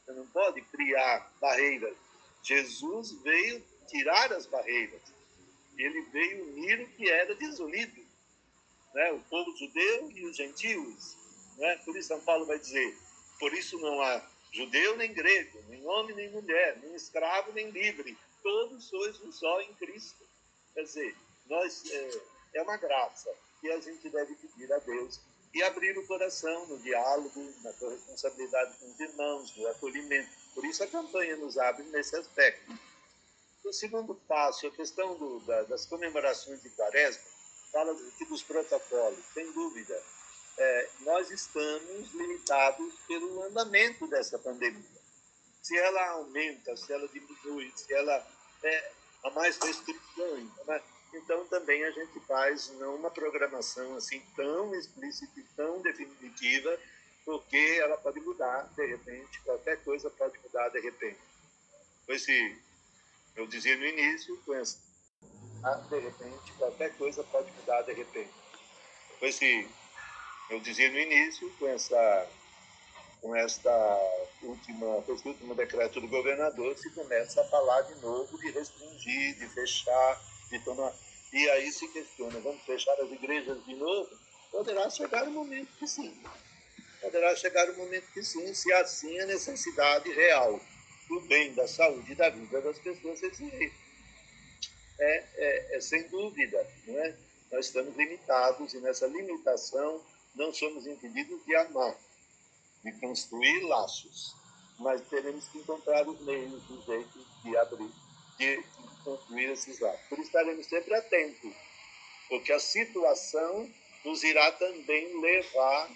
Você 0.04 0.12
não 0.12 0.26
pode 0.26 0.60
criar 0.62 1.32
barreiras 1.40 1.96
Jesus 2.44 3.12
veio 3.22 3.64
tirar 3.88 4.30
as 4.34 4.46
barreiras. 4.46 5.00
Ele 5.78 6.02
veio 6.02 6.44
unir 6.52 6.80
o 6.82 6.88
que 6.90 7.08
era 7.08 7.34
desunido. 7.34 8.04
Né? 8.92 9.12
O 9.12 9.20
povo 9.20 9.56
judeu 9.56 10.10
e 10.12 10.26
os 10.26 10.36
gentios. 10.36 11.16
Né? 11.56 11.76
Por 11.84 11.96
isso 11.96 12.08
São 12.08 12.20
Paulo 12.20 12.44
vai 12.44 12.58
dizer, 12.58 12.96
por 13.40 13.52
isso 13.54 13.78
não 13.78 14.00
há 14.02 14.22
judeu 14.52 14.96
nem 14.96 15.12
grego, 15.12 15.58
nem 15.68 15.84
homem 15.86 16.14
nem 16.14 16.30
mulher, 16.30 16.78
nem 16.82 16.94
escravo 16.94 17.50
nem 17.52 17.70
livre. 17.70 18.16
Todos 18.42 18.84
sois 18.84 19.20
um 19.22 19.32
só 19.32 19.62
em 19.62 19.74
Cristo. 19.74 20.22
Quer 20.74 20.82
dizer, 20.82 21.16
nós, 21.46 21.82
é, 21.90 22.20
é 22.54 22.62
uma 22.62 22.76
graça 22.76 23.30
que 23.60 23.70
a 23.70 23.80
gente 23.80 24.08
deve 24.08 24.34
pedir 24.34 24.72
a 24.72 24.78
Deus 24.78 25.20
e 25.54 25.62
abrir 25.62 25.96
o 25.96 26.06
coração 26.06 26.66
no 26.66 26.78
diálogo, 26.78 27.54
na 27.62 27.70
responsabilidade 27.70 28.76
com 28.78 28.90
os 28.90 29.00
irmãos, 29.00 29.56
no 29.56 29.68
acolhimento. 29.68 30.30
Por 30.54 30.64
isso 30.64 30.82
a 30.82 30.86
campanha 30.86 31.36
nos 31.36 31.56
abre 31.56 31.84
nesse 31.84 32.16
aspecto. 32.16 32.72
O 33.64 33.72
segundo 33.72 34.14
passo, 34.28 34.66
a 34.66 34.70
questão 34.72 35.16
do, 35.16 35.40
da, 35.40 35.62
das 35.62 35.86
comemorações 35.86 36.60
de 36.62 36.68
Quaresma, 36.70 37.22
fala 37.72 37.92
aqui 37.92 38.24
dos 38.26 38.42
protocolos, 38.42 39.24
sem 39.32 39.50
dúvida. 39.52 40.02
É, 40.56 40.88
nós 41.00 41.30
estamos 41.30 42.12
limitados 42.12 42.94
pelo 43.08 43.42
andamento 43.44 44.06
dessa 44.08 44.38
pandemia. 44.38 45.02
Se 45.62 45.76
ela 45.78 46.10
aumenta, 46.10 46.76
se 46.76 46.92
ela 46.92 47.08
diminui, 47.08 47.72
se 47.74 47.92
ela 47.94 48.26
é, 48.62 48.92
há 49.24 49.30
mais 49.30 49.56
restrições? 49.56 50.48
Então, 51.14 51.46
também 51.46 51.84
a 51.84 51.90
gente 51.90 52.18
faz 52.20 52.68
uma 52.80 53.10
programação 53.10 53.96
assim 53.96 54.20
tão 54.34 54.74
explícita 54.74 55.38
e 55.38 55.44
tão 55.56 55.80
definitiva, 55.80 56.78
porque 57.24 57.78
ela 57.80 57.96
pode 57.96 58.20
mudar 58.20 58.62
de 58.74 58.84
repente, 58.84 59.40
qualquer 59.42 59.82
coisa 59.84 60.10
pode 60.10 60.38
mudar 60.40 60.68
de 60.70 60.80
repente. 60.80 61.20
Esse, 62.08 62.58
eu 63.36 63.46
dizia 63.46 63.76
no 63.76 63.86
início, 63.86 64.36
com 64.44 64.54
essa, 64.54 64.78
ah, 65.62 65.74
de 65.88 65.98
repente, 65.98 66.52
qualquer 66.58 66.94
coisa 66.96 67.22
pode 67.24 67.50
mudar 67.52 67.82
de 67.82 67.92
repente. 67.92 68.34
Esse, 69.22 69.68
eu 70.50 70.60
dizia 70.60 70.90
no 70.90 70.98
início, 70.98 71.50
com 71.58 71.68
essa 71.68 72.28
com 73.22 73.34
esta 73.34 73.72
última, 74.42 75.02
esse 75.08 75.26
último 75.26 75.54
decreto 75.54 75.98
do 75.98 76.06
governador, 76.08 76.76
se 76.76 76.90
começa 76.90 77.40
a 77.40 77.44
falar 77.44 77.80
de 77.80 77.94
novo 78.02 78.38
de 78.38 78.50
restringir, 78.50 79.38
de 79.38 79.48
fechar, 79.48 80.20
de 80.50 80.58
tomar. 80.64 80.92
E 81.32 81.50
aí 81.50 81.72
se 81.72 81.88
questiona, 81.88 82.38
vamos 82.40 82.62
fechar 82.62 82.94
as 83.00 83.10
igrejas 83.10 83.64
de 83.64 83.74
novo? 83.74 84.08
Poderá 84.50 84.88
chegar 84.88 85.26
o 85.26 85.30
momento 85.30 85.68
que 85.78 85.86
sim. 85.86 86.16
Poderá 87.00 87.34
chegar 87.34 87.68
o 87.70 87.76
momento 87.76 88.06
que 88.12 88.22
sim, 88.22 88.54
se 88.54 88.72
assim 88.72 89.18
a 89.18 89.26
necessidade 89.26 90.10
real 90.12 90.60
do 91.08 91.20
bem, 91.22 91.52
da 91.54 91.66
saúde 91.66 92.12
e 92.12 92.14
da 92.14 92.30
vida 92.30 92.60
das 92.60 92.78
pessoas 92.78 93.22
exigir. 93.22 93.72
É, 94.98 95.24
é, 95.34 95.76
é 95.76 95.80
sem 95.80 96.06
dúvida, 96.08 96.66
não 96.86 96.98
é? 97.04 97.16
Nós 97.50 97.66
estamos 97.66 97.96
limitados 97.96 98.72
e 98.74 98.78
nessa 98.78 99.06
limitação 99.06 100.00
não 100.34 100.52
somos 100.52 100.86
impedidos 100.86 101.44
de 101.44 101.54
amar, 101.56 101.96
de 102.82 102.92
construir 103.00 103.60
laços, 103.62 104.34
mas 104.78 105.00
teremos 105.08 105.48
que 105.48 105.58
encontrar 105.58 106.08
os 106.08 106.20
meios, 106.22 106.68
os 106.70 106.84
jeitos 106.84 107.26
de 107.42 107.56
abrir, 107.56 107.90
de 108.38 108.62
construir 109.04 109.50
esses 109.50 109.78
laços. 109.80 110.06
Por 110.08 110.18
isso 110.18 110.28
estaremos 110.28 110.66
sempre 110.66 110.94
atentos, 110.94 111.52
porque 112.28 112.52
a 112.52 112.58
situação 112.58 113.70
nos 114.04 114.22
irá 114.22 114.52
também 114.52 115.20
levar 115.20 115.90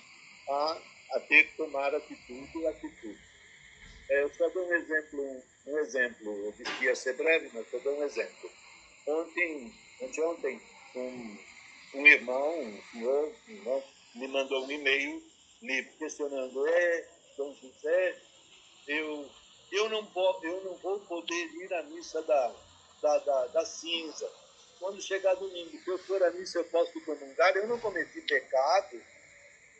a, 0.48 0.82
a 1.12 1.20
ter 1.20 1.44
que 1.48 1.56
tomar 1.56 1.94
atitude 1.94 2.58
e 2.58 2.66
atitude. 2.66 3.28
É, 4.10 4.22
eu 4.22 4.34
só 4.34 4.48
dou 4.48 4.66
um 4.66 4.74
exemplo, 4.74 5.42
um 5.66 5.78
exemplo, 5.78 6.46
eu 6.46 6.52
disse 6.52 6.78
que 6.78 6.84
ia 6.84 6.96
ser 6.96 7.14
breve, 7.14 7.50
mas 7.52 7.70
só 7.70 7.78
dou 7.78 7.98
um 7.98 8.04
exemplo. 8.04 8.50
Ontem, 9.06 9.72
ontem 10.00 10.60
um, 10.94 11.38
um 11.94 12.06
irmão, 12.06 12.60
um 12.60 12.82
senhor, 12.92 13.34
um 13.48 13.52
irmão, 13.52 13.84
me 14.14 14.28
mandou 14.28 14.64
um 14.64 14.70
e-mail 14.70 15.22
me 15.60 15.82
questionando, 15.98 16.66
é, 16.66 17.08
Dom 17.36 17.54
José, 17.54 18.16
eu, 18.86 19.28
eu, 19.72 19.88
não, 19.88 20.02
vou, 20.02 20.40
eu 20.42 20.64
não 20.64 20.74
vou 20.76 21.00
poder 21.00 21.44
ir 21.54 21.72
à 21.74 21.82
missa 21.84 22.22
da, 22.22 22.54
da, 23.02 23.18
da, 23.18 23.46
da 23.46 23.66
cinza. 23.66 24.30
Quando 24.78 25.02
chegar 25.02 25.34
domingo, 25.34 25.76
se 25.78 25.90
eu 25.90 25.98
for 25.98 26.22
a 26.22 26.30
missa, 26.30 26.58
eu 26.58 26.64
posso 26.64 26.92
comungar. 27.04 27.56
Eu 27.56 27.66
não 27.66 27.78
cometi 27.78 28.20
pecado. 28.22 29.00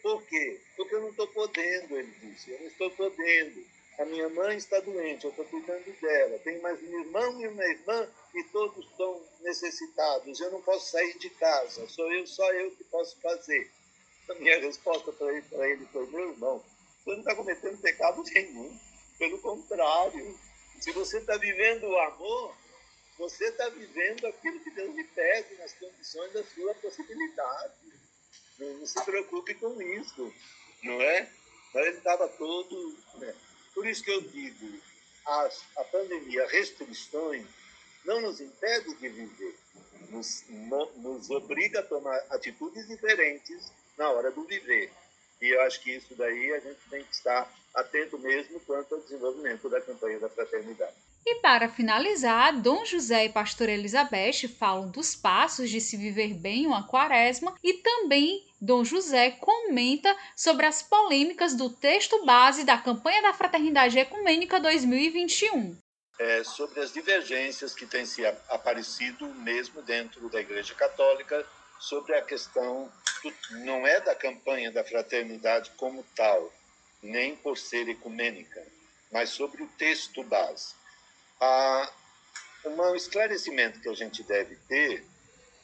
Por 0.03 0.23
quê? 0.25 0.61
Porque 0.77 0.95
eu 0.95 1.01
não 1.01 1.11
estou 1.11 1.27
podendo, 1.29 1.97
ele 1.97 2.13
disse. 2.21 2.51
Eu 2.51 2.61
não 2.61 2.67
estou 2.67 2.91
podendo. 2.91 3.65
A 3.99 4.05
minha 4.05 4.29
mãe 4.29 4.57
está 4.57 4.79
doente, 4.79 5.25
eu 5.25 5.31
estou 5.31 5.45
cuidando 5.47 6.01
dela. 6.01 6.39
Tenho 6.39 6.63
mais 6.63 6.81
um 6.81 7.01
irmão 7.01 7.41
e 7.41 7.49
uma 7.49 7.65
irmã 7.65 8.09
e 8.33 8.45
todos 8.45 8.85
estão 8.85 9.21
necessitados. 9.41 10.39
Eu 10.41 10.53
não 10.53 10.63
posso 10.63 10.93
sair 10.93 11.19
de 11.19 11.31
casa. 11.31 11.89
Sou 11.89 12.13
eu, 12.13 12.25
só 12.25 12.49
eu 12.53 12.71
que 12.77 12.85
posso 12.85 13.21
fazer. 13.21 13.69
A 14.31 14.35
minha 14.35 14.61
resposta 14.61 15.11
para 15.11 15.33
ele, 15.33 15.45
ele 15.51 15.87
foi: 15.87 16.07
meu 16.07 16.31
irmão, 16.31 16.63
você 17.05 17.11
não 17.11 17.19
está 17.19 17.35
cometendo 17.35 17.81
pecado 17.81 18.23
nenhum. 18.23 18.79
Pelo 19.19 19.39
contrário, 19.41 20.39
se 20.81 20.93
você 20.93 21.19
está 21.19 21.37
vivendo 21.37 21.85
o 21.85 21.99
amor, 21.99 22.57
você 23.19 23.47
está 23.49 23.69
vivendo 23.69 24.27
aquilo 24.27 24.61
que 24.61 24.71
Deus 24.71 24.95
lhe 24.95 25.05
pede 25.05 25.57
nas 25.57 25.73
condições 25.75 26.33
da 26.33 26.45
sua 26.45 26.73
possibilidade. 26.77 27.75
Não, 28.59 28.75
não 28.75 28.87
se 28.87 29.05
preocupe 29.05 29.55
com 29.55 29.81
isso, 29.83 30.33
não 30.85 31.01
é? 31.01 31.29
Mas 31.75 31.87
ele 31.87 31.99
estava 31.99 32.29
todo. 32.29 32.97
Né? 33.15 33.35
Por 33.75 33.87
isso 33.87 34.05
que 34.05 34.11
eu 34.11 34.21
digo, 34.21 34.81
as, 35.27 35.65
a 35.77 35.85
pandemia, 35.85 36.47
restrições, 36.47 37.47
não 38.05 38.21
nos 38.21 38.41
impede 38.41 38.95
de 38.95 39.09
viver, 39.09 39.59
nos, 40.11 40.45
nos 40.97 41.29
obriga 41.31 41.81
a 41.81 41.83
tomar 41.83 42.17
atitudes 42.31 42.87
diferentes 42.87 43.73
na 43.97 44.11
hora 44.11 44.31
do 44.31 44.45
viver. 44.45 44.93
E 45.41 45.55
eu 45.55 45.61
acho 45.63 45.81
que 45.81 45.91
isso 45.93 46.15
daí 46.17 46.53
a 46.53 46.61
gente 46.61 46.81
tem 46.91 47.03
que 47.03 47.15
estar 47.15 47.49
atento 47.75 48.19
mesmo 48.19 48.59
quanto 48.61 48.95
ao 48.95 49.01
desenvolvimento 49.01 49.69
da 49.69 49.81
campanha 49.81 50.19
da 50.19 50.29
fraternidade. 50.29 50.95
E 51.25 51.35
para 51.37 51.69
finalizar, 51.69 52.59
Dom 52.59 52.85
José 52.85 53.27
e 53.27 53.29
Pastor 53.29 53.69
Elizabeth 53.69 54.49
falam 54.59 54.89
dos 54.91 55.15
passos 55.15 55.69
de 55.69 55.81
se 55.81 55.97
viver 55.97 56.33
bem 56.33 56.67
uma 56.67 56.87
quaresma 56.87 57.55
e 57.63 57.75
também 57.75 58.47
Dom 58.61 58.83
José 58.83 59.33
comenta 59.33 60.17
sobre 60.35 60.65
as 60.65 60.83
polêmicas 60.83 61.55
do 61.55 61.69
texto 61.69 62.25
base 62.25 62.65
da 62.65 62.79
campanha 62.79 63.21
da 63.23 63.35
Fraternidade 63.35 63.99
Ecumênica 63.99 64.59
2021. 64.59 65.77
É, 66.19 66.43
sobre 66.43 66.81
as 66.81 66.93
divergências 66.93 67.75
que 67.75 67.87
têm 67.87 68.05
se 68.05 68.27
aparecido 68.49 69.27
mesmo 69.35 69.83
dentro 69.83 70.29
da 70.29 70.41
Igreja 70.41 70.75
Católica 70.75 71.47
sobre 71.79 72.15
a 72.15 72.23
questão 72.23 72.93
do, 73.23 73.35
não 73.65 73.87
é 73.87 74.01
da 74.01 74.15
campanha 74.15 74.71
da 74.71 74.85
fraternidade 74.85 75.71
como 75.77 76.05
tal, 76.17 76.53
nem 77.03 77.37
por 77.37 77.57
ser 77.57 77.89
ecumênica, 77.89 78.67
mas 79.11 79.31
sobre 79.31 79.63
o 79.63 79.69
texto 79.79 80.23
base. 80.25 80.75
Ah, 81.41 81.91
um 82.65 82.95
esclarecimento 82.95 83.81
que 83.81 83.89
a 83.89 83.95
gente 83.95 84.23
deve 84.25 84.57
ter 84.69 85.05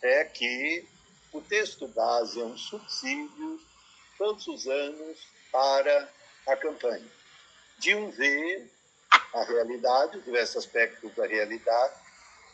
é 0.03 0.25
que 0.25 0.87
o 1.33 1.41
texto 1.41 1.89
base 1.89 2.41
é 2.41 2.45
um 2.45 2.57
subsídio 2.57 3.61
todos 4.17 4.47
os 4.47 4.67
anos 4.69 5.19
para 5.51 6.09
a 6.47 6.57
campanha, 6.57 7.11
de 7.79 7.95
um 7.95 8.11
ver 8.11 8.71
a 9.33 9.45
realidade, 9.45 10.19
os 10.19 10.25
diversos 10.25 10.59
aspectos 10.59 11.13
da 11.15 11.27
realidade, 11.27 11.95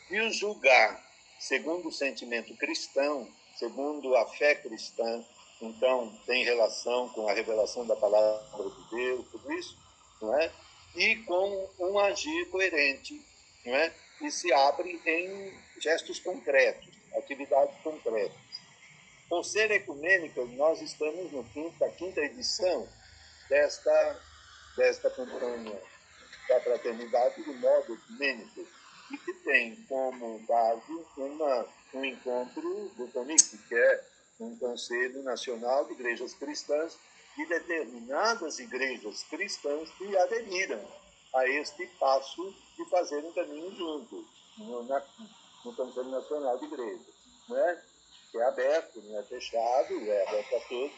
e 0.09 0.19
o 0.19 0.31
julgar, 0.31 0.99
segundo 1.39 1.87
o 1.87 1.91
sentimento 1.91 2.55
cristão, 2.57 3.31
segundo 3.61 4.15
a 4.15 4.25
fé 4.25 4.55
cristã, 4.55 5.23
então 5.61 6.11
tem 6.25 6.43
relação 6.43 7.09
com 7.09 7.27
a 7.27 7.33
revelação 7.33 7.85
da 7.85 7.95
palavra 7.95 8.63
de 8.63 8.89
Deus, 8.89 9.27
tudo 9.31 9.53
isso, 9.53 9.77
não 10.19 10.35
é? 10.39 10.51
E 10.95 11.17
com 11.17 11.69
um 11.79 11.99
agir 11.99 12.49
coerente, 12.49 13.23
não 13.63 13.75
é? 13.75 13.93
E 14.21 14.31
se 14.31 14.51
abre 14.51 14.99
em 15.05 15.53
gestos 15.79 16.19
concretos, 16.19 16.89
atividades 17.15 17.79
concretas. 17.83 18.35
Por 19.29 19.45
ser 19.45 19.69
ecumênica, 19.69 20.43
nós 20.43 20.81
estamos 20.81 21.31
no 21.31 21.43
quinta, 21.43 21.87
quinta 21.89 22.19
edição 22.21 22.89
desta, 23.47 24.21
desta 24.75 25.11
campanha 25.11 25.79
da 26.49 26.59
fraternidade 26.61 27.43
do 27.43 27.53
modo 27.53 27.93
ecumênico, 27.93 28.67
e 29.11 29.17
que 29.17 29.33
tem 29.35 29.75
como 29.87 30.39
base 30.39 31.05
uma, 31.17 31.67
um 31.93 32.05
encontro 32.05 32.91
do 32.95 33.07
que 33.67 33.75
é 33.75 34.03
um 34.39 34.55
Conselho 34.57 35.23
Nacional 35.23 35.85
de 35.85 35.93
Igrejas 35.93 36.33
Cristãs, 36.33 36.97
e 37.37 37.45
determinadas 37.45 38.59
igrejas 38.59 39.23
cristãs 39.23 39.89
que 39.91 40.17
aderiram 40.17 40.85
a 41.33 41.47
este 41.47 41.85
passo 41.99 42.53
de 42.75 42.85
fazer 42.89 43.23
um 43.23 43.31
caminho 43.31 43.73
juntos 43.75 44.25
no, 44.57 44.83
na, 44.83 45.01
no 45.63 45.75
Conselho 45.75 46.09
Nacional 46.09 46.57
de 46.57 46.65
Igrejas, 46.65 47.15
né? 47.49 47.83
que 48.31 48.37
é 48.37 48.43
aberto, 48.43 49.01
não 49.01 49.19
é 49.19 49.23
fechado, 49.23 49.93
é 49.93 50.27
aberto 50.27 50.55
a 50.55 50.59
todos, 50.61 50.91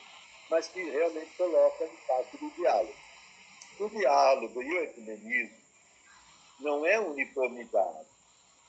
mas 0.49 0.67
que 0.67 0.83
realmente 0.83 1.35
coloca 1.37 1.85
no 1.85 1.97
passo 2.07 2.37
do 2.37 2.49
diálogo. 2.51 2.95
O 3.79 3.89
diálogo 3.89 4.61
e 4.61 4.73
o 4.73 4.83
ecumenismo 4.83 5.57
não 6.59 6.85
é 6.85 6.99
uniformidade, 6.99 8.07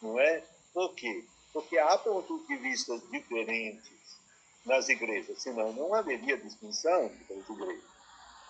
não 0.01 0.19
é? 0.19 0.43
Por 0.73 0.95
quê? 0.95 1.25
Porque 1.55 1.79
há 1.79 1.97
pontos 1.99 2.45
de 2.49 2.57
vista 2.57 2.99
diferentes 3.13 4.19
nas 4.67 4.89
igrejas, 4.89 5.41
senão 5.41 5.73
não 5.73 5.95
haveria 5.95 6.37
distinção 6.37 7.05
entre 7.05 7.33
as 7.33 7.49
igrejas. 7.49 7.85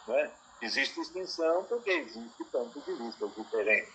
Não 0.08 0.18
é? 0.18 0.30
Existe 0.62 0.98
distinção 0.98 1.64
porque 1.64 1.90
existe 1.90 2.44
pontos 2.50 2.82
de 2.82 2.94
vista 2.94 3.28
diferentes. 3.28 3.92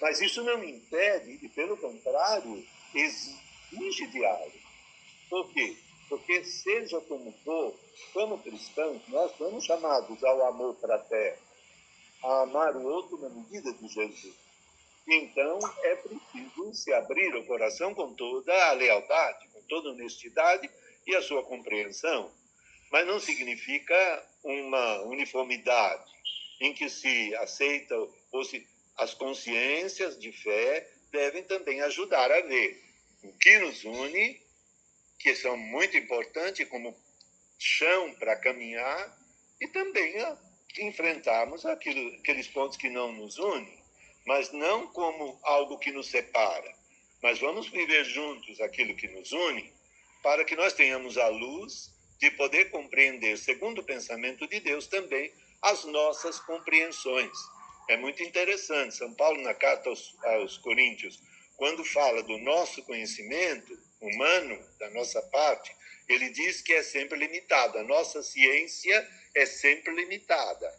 Mas 0.00 0.20
isso 0.20 0.44
não 0.44 0.62
impede, 0.62 1.44
e 1.44 1.48
pelo 1.48 1.76
contrário, 1.76 2.64
exige 2.94 4.06
diálogo. 4.12 4.58
Por 5.28 5.52
quê? 5.52 5.76
Porque, 6.08 6.44
seja 6.44 7.00
como 7.00 7.32
for, 7.44 7.74
como 8.12 8.38
cristãos, 8.38 9.02
nós 9.08 9.36
somos 9.36 9.64
chamados 9.64 10.22
ao 10.22 10.46
amor 10.46 10.76
fraterno, 10.76 11.42
a 12.22 12.42
amar 12.42 12.76
o 12.76 12.84
outro 12.84 13.18
na 13.18 13.28
medida 13.28 13.72
de 13.72 13.88
Jesus. 13.88 14.45
Então, 15.08 15.60
é 15.84 15.96
preciso 15.96 16.74
se 16.74 16.92
abrir 16.92 17.32
o 17.36 17.46
coração 17.46 17.94
com 17.94 18.12
toda 18.14 18.52
a 18.66 18.72
lealdade, 18.72 19.46
com 19.48 19.62
toda 19.62 19.88
a 19.88 19.92
honestidade 19.92 20.68
e 21.06 21.14
a 21.14 21.22
sua 21.22 21.44
compreensão. 21.44 22.32
Mas 22.90 23.06
não 23.06 23.20
significa 23.20 24.28
uma 24.42 25.02
uniformidade 25.02 26.10
em 26.60 26.74
que 26.74 26.88
se 26.88 27.34
aceita 27.36 27.94
ou 28.32 28.44
se 28.44 28.66
as 28.96 29.14
consciências 29.14 30.18
de 30.18 30.32
fé 30.32 30.90
devem 31.12 31.44
também 31.44 31.80
ajudar 31.82 32.32
a 32.32 32.40
ver 32.40 32.82
o 33.22 33.32
que 33.38 33.58
nos 33.58 33.84
une, 33.84 34.40
que 35.20 35.34
são 35.36 35.56
muito 35.56 35.96
importantes 35.96 36.68
como 36.68 36.96
chão 37.58 38.12
para 38.14 38.36
caminhar, 38.36 39.16
e 39.60 39.68
também 39.68 40.20
a 40.20 40.36
enfrentarmos 40.78 41.64
aquilo, 41.64 42.14
aqueles 42.16 42.48
pontos 42.48 42.76
que 42.76 42.90
não 42.90 43.12
nos 43.12 43.38
unem 43.38 43.75
mas 44.26 44.50
não 44.52 44.86
como 44.88 45.38
algo 45.42 45.78
que 45.78 45.92
nos 45.92 46.08
separa. 46.08 46.74
Mas 47.22 47.38
vamos 47.38 47.68
viver 47.68 48.04
juntos 48.04 48.60
aquilo 48.60 48.96
que 48.96 49.08
nos 49.08 49.32
une, 49.32 49.72
para 50.22 50.44
que 50.44 50.56
nós 50.56 50.72
tenhamos 50.72 51.16
a 51.16 51.28
luz 51.28 51.94
de 52.18 52.30
poder 52.32 52.70
compreender, 52.70 53.36
segundo 53.38 53.80
o 53.80 53.84
pensamento 53.84 54.46
de 54.48 54.60
Deus, 54.60 54.86
também 54.86 55.32
as 55.62 55.84
nossas 55.84 56.40
compreensões. 56.40 57.36
É 57.88 57.96
muito 57.96 58.22
interessante. 58.22 58.96
São 58.96 59.14
Paulo, 59.14 59.40
na 59.42 59.54
carta 59.54 59.88
aos, 59.88 60.16
aos 60.24 60.58
Coríntios, 60.58 61.22
quando 61.56 61.84
fala 61.84 62.22
do 62.22 62.38
nosso 62.38 62.82
conhecimento 62.82 63.78
humano, 64.00 64.58
da 64.78 64.90
nossa 64.90 65.22
parte, 65.22 65.74
ele 66.08 66.30
diz 66.30 66.60
que 66.62 66.72
é 66.72 66.82
sempre 66.82 67.18
limitado. 67.18 67.78
A 67.78 67.82
nossa 67.82 68.22
ciência 68.22 69.08
é 69.34 69.46
sempre 69.46 69.94
limitada, 69.94 70.72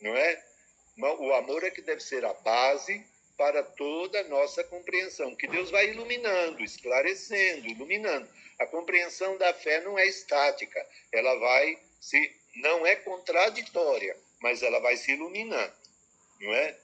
não 0.00 0.14
é? 0.16 0.53
O 0.96 1.32
amor 1.34 1.64
é 1.64 1.70
que 1.70 1.82
deve 1.82 2.00
ser 2.00 2.24
a 2.24 2.32
base 2.34 3.04
para 3.36 3.62
toda 3.62 4.20
a 4.20 4.28
nossa 4.28 4.62
compreensão, 4.64 5.34
que 5.34 5.48
Deus 5.48 5.70
vai 5.70 5.90
iluminando, 5.90 6.62
esclarecendo, 6.62 7.66
iluminando. 7.66 8.28
A 8.60 8.66
compreensão 8.66 9.36
da 9.36 9.52
fé 9.52 9.80
não 9.80 9.98
é 9.98 10.06
estática, 10.06 10.86
ela 11.12 11.34
vai 11.40 11.78
se 12.00 12.32
não 12.56 12.86
é 12.86 12.94
contraditória, 12.96 14.16
mas 14.40 14.62
ela 14.62 14.78
vai 14.78 14.96
se 14.96 15.12
iluminando, 15.12 15.74
não 16.40 16.52
é? 16.52 16.78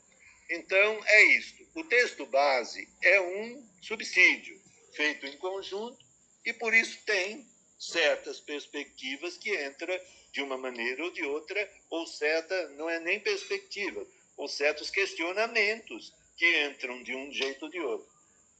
Então 0.50 1.00
é 1.06 1.22
isto. 1.36 1.64
O 1.76 1.84
texto 1.84 2.26
base 2.26 2.88
é 3.02 3.20
um 3.20 3.64
subsídio 3.80 4.60
feito 4.92 5.26
em 5.26 5.36
conjunto 5.36 6.04
e 6.44 6.52
por 6.52 6.74
isso 6.74 6.98
tem 7.04 7.46
certas 7.78 8.40
perspectivas 8.40 9.36
que 9.36 9.54
entra 9.54 10.04
de 10.32 10.42
uma 10.42 10.56
maneira 10.56 11.02
ou 11.04 11.10
de 11.10 11.22
outra, 11.22 11.70
ou 11.88 12.06
certa, 12.06 12.68
não 12.70 12.88
é 12.88 13.00
nem 13.00 13.20
perspectiva, 13.20 14.06
ou 14.36 14.48
certos 14.48 14.90
questionamentos 14.90 16.12
que 16.36 16.64
entram 16.64 17.02
de 17.02 17.14
um 17.14 17.32
jeito 17.32 17.64
ou 17.66 17.70
de 17.70 17.80
outro. 17.80 18.08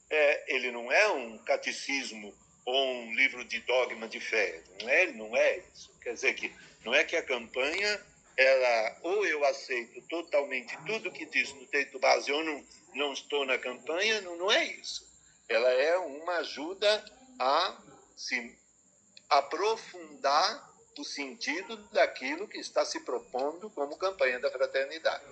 É, 0.09 0.55
ele 0.55 0.71
não 0.71 0.91
é 0.91 1.07
um 1.09 1.37
catecismo 1.39 2.33
ou 2.65 2.93
um 2.93 3.13
livro 3.15 3.43
de 3.45 3.59
dogma 3.61 4.07
de 4.07 4.19
fé, 4.19 4.61
não 4.81 4.89
é, 4.89 5.07
não 5.07 5.35
é 5.35 5.57
isso. 5.73 5.91
Quer 6.01 6.13
dizer 6.13 6.33
que 6.33 6.53
não 6.83 6.93
é 6.93 7.03
que 7.03 7.15
a 7.15 7.23
campanha 7.23 7.99
ela 8.37 8.97
ou 9.03 9.25
eu 9.25 9.43
aceito 9.45 10.01
totalmente 10.03 10.75
tudo 10.85 11.11
que 11.11 11.25
diz 11.25 11.53
no 11.53 11.65
texto 11.67 11.99
base 11.99 12.31
ou 12.31 12.43
não, 12.43 12.65
não 12.93 13.13
estou 13.13 13.45
na 13.45 13.57
campanha, 13.57 14.21
não, 14.21 14.35
não 14.37 14.51
é 14.51 14.65
isso. 14.65 15.09
Ela 15.49 15.69
é 15.69 15.97
uma 15.97 16.37
ajuda 16.37 17.03
a 17.39 17.81
se 18.15 18.57
aprofundar 19.29 20.70
o 20.97 21.03
sentido 21.03 21.77
daquilo 21.91 22.47
que 22.47 22.57
está 22.57 22.83
se 22.83 22.99
propondo 23.01 23.69
como 23.69 23.97
campanha 23.97 24.39
da 24.39 24.51
fraternidade. 24.51 25.23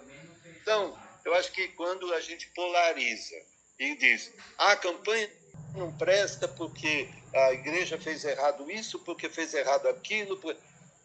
Então, 0.62 0.98
eu 1.26 1.34
acho 1.34 1.52
que 1.52 1.68
quando 1.70 2.14
a 2.14 2.22
gente 2.22 2.48
polariza 2.50 3.36
e 3.78 3.96
diz 3.96 4.34
ah, 4.58 4.72
a 4.72 4.76
campanha 4.76 5.30
não 5.76 5.96
presta 5.98 6.48
porque 6.48 7.10
a 7.34 7.54
igreja 7.54 7.98
fez 7.98 8.26
errado 8.26 8.70
isso, 8.72 9.00
porque 9.00 9.30
fez 9.30 9.54
errado 9.54 9.88
aquilo, 9.88 10.40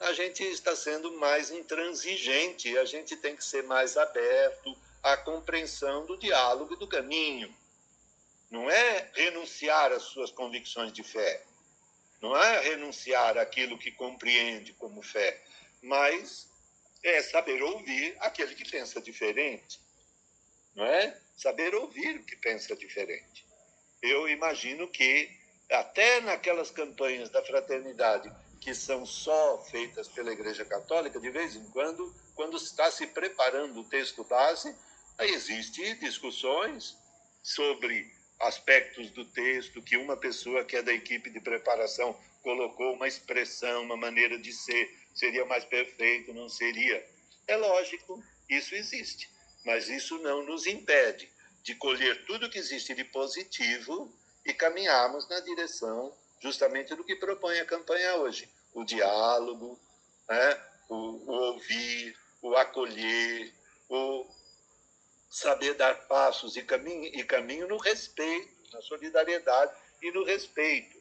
a 0.01 0.13
gente 0.13 0.43
está 0.43 0.75
sendo 0.75 1.13
mais 1.19 1.51
intransigente, 1.51 2.77
a 2.79 2.85
gente 2.85 3.17
tem 3.17 3.37
que 3.37 3.45
ser 3.45 3.63
mais 3.65 3.97
aberto 3.97 4.77
à 5.03 5.17
compreensão 5.17 6.07
do 6.07 6.17
diálogo 6.17 6.75
e 6.75 6.79
do 6.79 6.89
caminho. 6.89 7.55
não 8.51 8.71
é 8.71 9.11
renunciar 9.15 9.93
às 9.93 10.05
suas 10.05 10.31
convicções 10.31 10.93
de 10.93 11.03
fé, 11.03 11.43
não 12.25 12.35
é 12.35 12.61
renunciar 12.61 13.37
àquilo 13.37 13.77
que 13.77 13.91
compreende 13.93 14.73
como 14.73 15.03
fé, 15.03 15.43
mas 15.83 16.49
é 17.03 17.21
saber 17.23 17.63
ouvir 17.63 18.17
aquele 18.19 18.55
que 18.55 18.67
pensa 18.69 18.99
diferente, 18.99 19.79
não 20.75 20.87
é? 20.87 21.21
Saber 21.37 21.75
ouvir 21.75 22.17
o 22.17 22.25
que 22.25 22.35
pensa 22.37 22.75
diferente. 22.75 23.45
Eu 24.01 24.27
imagino 24.27 24.89
que 24.89 25.31
até 25.71 26.23
naquelas 26.23 26.71
campanhas 26.71 27.29
da 27.29 27.45
fraternidade 27.45 28.33
que 28.59 28.75
são 28.75 29.05
só 29.05 29.63
feitas 29.71 30.09
pela 30.09 30.33
Igreja 30.33 30.65
Católica, 30.65 31.21
de 31.21 31.29
vez 31.29 31.55
em 31.55 31.69
quando, 31.73 32.11
quando 32.35 32.57
está 32.57 32.91
se 32.91 33.07
preparando 33.09 33.81
o 33.81 33.89
texto 33.91 34.25
base, 34.25 34.75
existem 35.19 35.99
discussões 35.99 36.97
sobre 37.43 38.11
aspectos 38.41 39.11
do 39.11 39.25
texto 39.25 39.83
que 39.83 39.97
uma 39.97 40.17
pessoa 40.17 40.65
que 40.65 40.77
é 40.77 40.83
da 40.83 40.93
equipe 40.93 41.31
de 41.31 41.41
preparação 41.41 42.19
colocou 42.43 42.95
uma 42.95 43.09
expressão, 43.09 43.83
uma 43.83 43.97
maneira 43.97 44.39
de 44.39 44.53
ser, 44.53 44.95
seria 45.15 45.45
mais 45.47 45.65
perfeito, 45.65 46.35
não 46.35 46.49
seria. 46.49 47.07
É 47.47 47.57
lógico, 47.57 48.23
isso 48.49 48.75
existe, 48.75 49.31
mas 49.65 49.89
isso 49.89 50.19
não 50.19 50.45
nos 50.45 50.67
impede 50.67 51.31
de 51.63 51.75
colher 51.75 52.25
tudo 52.27 52.51
que 52.51 52.59
existe 52.59 52.95
de 52.95 53.05
positivo 53.05 54.13
e 54.45 54.53
caminharmos 54.53 55.29
na 55.29 55.41
direção 55.41 56.15
justamente 56.41 56.95
do 56.95 57.03
que 57.03 57.17
propõe 57.17 57.59
a 57.59 57.65
campanha 57.65 58.17
hoje: 58.17 58.49
o 58.75 58.85
diálogo, 58.85 59.81
né? 60.29 60.63
o, 60.89 60.95
o 60.95 61.33
ouvir, 61.53 62.15
o 62.43 62.55
acolher, 62.55 63.53
o 63.89 64.27
saber 65.35 65.75
dar 65.75 66.07
passos 66.07 66.57
e 66.57 66.63
caminho, 66.63 67.07
e 67.07 67.25
caminho 67.25 67.67
no 67.67 67.77
respeito, 67.77 68.55
na 68.73 68.81
solidariedade 68.83 69.75
e 70.01 70.13
no 70.13 70.23
respeito, 70.23 70.97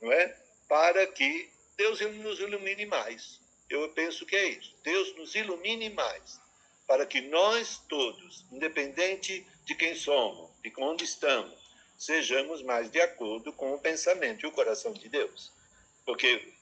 não 0.00 0.12
é? 0.12 0.28
Para 0.68 1.04
que 1.08 1.50
Deus 1.76 2.00
nos 2.00 2.38
ilumine 2.38 2.86
mais. 2.86 3.40
Eu 3.68 3.88
penso 3.88 4.24
que 4.24 4.36
é 4.36 4.44
isso. 4.50 4.76
Deus 4.84 5.12
nos 5.16 5.34
ilumine 5.34 5.90
mais, 5.90 6.40
para 6.86 7.04
que 7.04 7.20
nós 7.20 7.82
todos, 7.88 8.44
independente 8.52 9.44
de 9.64 9.74
quem 9.74 9.96
somos, 9.96 10.52
de 10.62 10.72
onde 10.78 11.02
estamos, 11.02 11.58
sejamos 11.98 12.62
mais 12.62 12.88
de 12.88 13.00
acordo 13.00 13.52
com 13.52 13.74
o 13.74 13.80
pensamento 13.80 14.46
e 14.46 14.48
o 14.48 14.52
coração 14.52 14.92
de 14.92 15.08
Deus. 15.08 15.50
Porque 16.06 16.54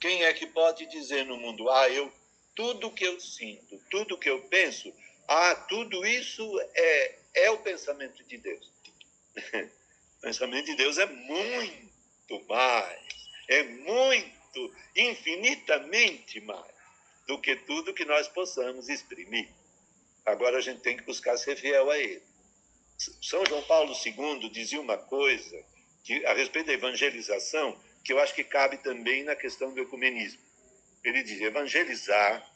quem 0.00 0.24
é 0.24 0.32
que 0.32 0.46
pode 0.46 0.86
dizer 0.86 1.26
no 1.26 1.36
mundo, 1.36 1.68
ah, 1.68 1.90
eu 1.90 2.10
tudo 2.56 2.90
que 2.90 3.04
eu 3.04 3.20
sinto, 3.20 3.78
tudo 3.90 4.18
que 4.18 4.30
eu 4.30 4.40
penso, 4.48 4.90
ah, 5.28 5.54
tudo 5.68 6.04
isso 6.06 6.42
é, 6.74 7.18
é 7.34 7.50
o 7.50 7.58
pensamento 7.58 8.22
de 8.24 8.36
Deus. 8.38 8.72
o 10.18 10.20
pensamento 10.20 10.66
de 10.66 10.76
Deus 10.76 10.98
é 10.98 11.06
muito 11.06 12.44
mais, 12.48 13.08
é 13.48 13.62
muito, 13.62 14.74
infinitamente 14.96 16.40
mais 16.40 16.80
do 17.26 17.40
que 17.40 17.54
tudo 17.56 17.94
que 17.94 18.04
nós 18.04 18.26
possamos 18.28 18.88
exprimir. 18.88 19.48
Agora 20.26 20.58
a 20.58 20.60
gente 20.60 20.80
tem 20.80 20.96
que 20.96 21.04
buscar 21.04 21.36
ser 21.36 21.56
fiel 21.56 21.90
a 21.90 21.98
Ele. 21.98 22.22
São 23.22 23.44
João 23.46 23.62
Paulo 23.62 23.94
II 23.94 24.50
dizia 24.50 24.80
uma 24.80 24.98
coisa 24.98 25.64
que, 26.04 26.24
a 26.26 26.34
respeito 26.34 26.66
da 26.66 26.72
evangelização 26.72 27.80
que 28.04 28.12
eu 28.12 28.18
acho 28.18 28.34
que 28.34 28.44
cabe 28.44 28.78
também 28.78 29.22
na 29.22 29.36
questão 29.36 29.72
do 29.72 29.80
ecumenismo. 29.80 30.40
Ele 31.04 31.22
diz: 31.22 31.40
evangelizar 31.40 32.46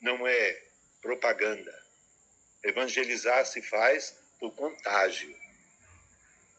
não 0.00 0.26
é 0.26 0.62
propaganda. 1.00 1.77
Evangelizar 2.62 3.46
se 3.46 3.62
faz 3.62 4.16
por 4.38 4.52
contágio. 4.54 5.34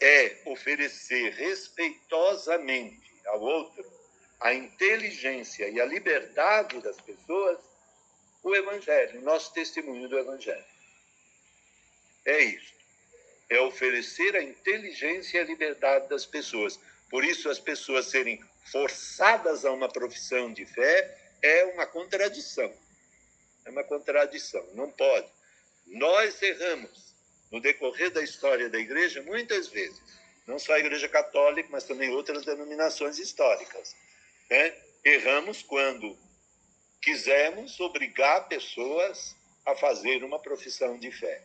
É 0.01 0.37
oferecer 0.45 1.33
respeitosamente 1.33 3.13
ao 3.25 3.41
outro 3.41 3.85
a 4.39 4.53
inteligência 4.53 5.67
e 5.69 5.81
a 5.81 5.85
liberdade 5.85 6.79
das 6.81 6.99
pessoas 7.01 7.59
o 8.41 8.55
Evangelho, 8.55 9.21
nosso 9.21 9.53
testemunho 9.53 10.07
do 10.07 10.17
Evangelho. 10.17 10.65
É 12.25 12.41
isso 12.41 12.79
é 13.49 13.59
oferecer 13.59 14.35
a 14.35 14.43
inteligência 14.43 15.39
e 15.39 15.41
a 15.41 15.43
liberdade 15.43 16.07
das 16.07 16.25
pessoas. 16.25 16.79
Por 17.09 17.25
isso, 17.25 17.49
as 17.49 17.59
pessoas 17.59 18.05
serem 18.05 18.39
forçadas 18.71 19.65
a 19.65 19.71
uma 19.71 19.89
profissão 19.89 20.53
de 20.53 20.65
fé 20.65 21.17
é 21.41 21.65
uma 21.65 21.87
contradição. 21.87 22.71
É 23.65 23.71
uma 23.71 23.83
contradição, 23.83 24.63
não 24.75 24.91
pode. 24.91 25.27
Nós 25.89 26.41
erramos 26.41 27.15
no 27.51 27.59
decorrer 27.59 28.11
da 28.11 28.23
história 28.23 28.69
da 28.69 28.77
igreja 28.77 29.21
muitas 29.23 29.67
vezes, 29.67 30.01
não 30.45 30.59
só 30.59 30.73
a 30.73 30.79
igreja 30.79 31.07
católica, 31.07 31.69
mas 31.71 31.83
também 31.83 32.09
outras 32.11 32.45
denominações 32.45 33.17
históricas. 33.17 33.95
Né? 34.49 34.75
Erramos 35.03 35.63
quando 35.63 36.17
quisemos 37.01 37.79
obrigar 37.79 38.47
pessoas 38.47 39.35
a 39.65 39.75
fazer 39.75 40.23
uma 40.23 40.39
profissão 40.39 40.97
de 40.97 41.11
fé. 41.11 41.43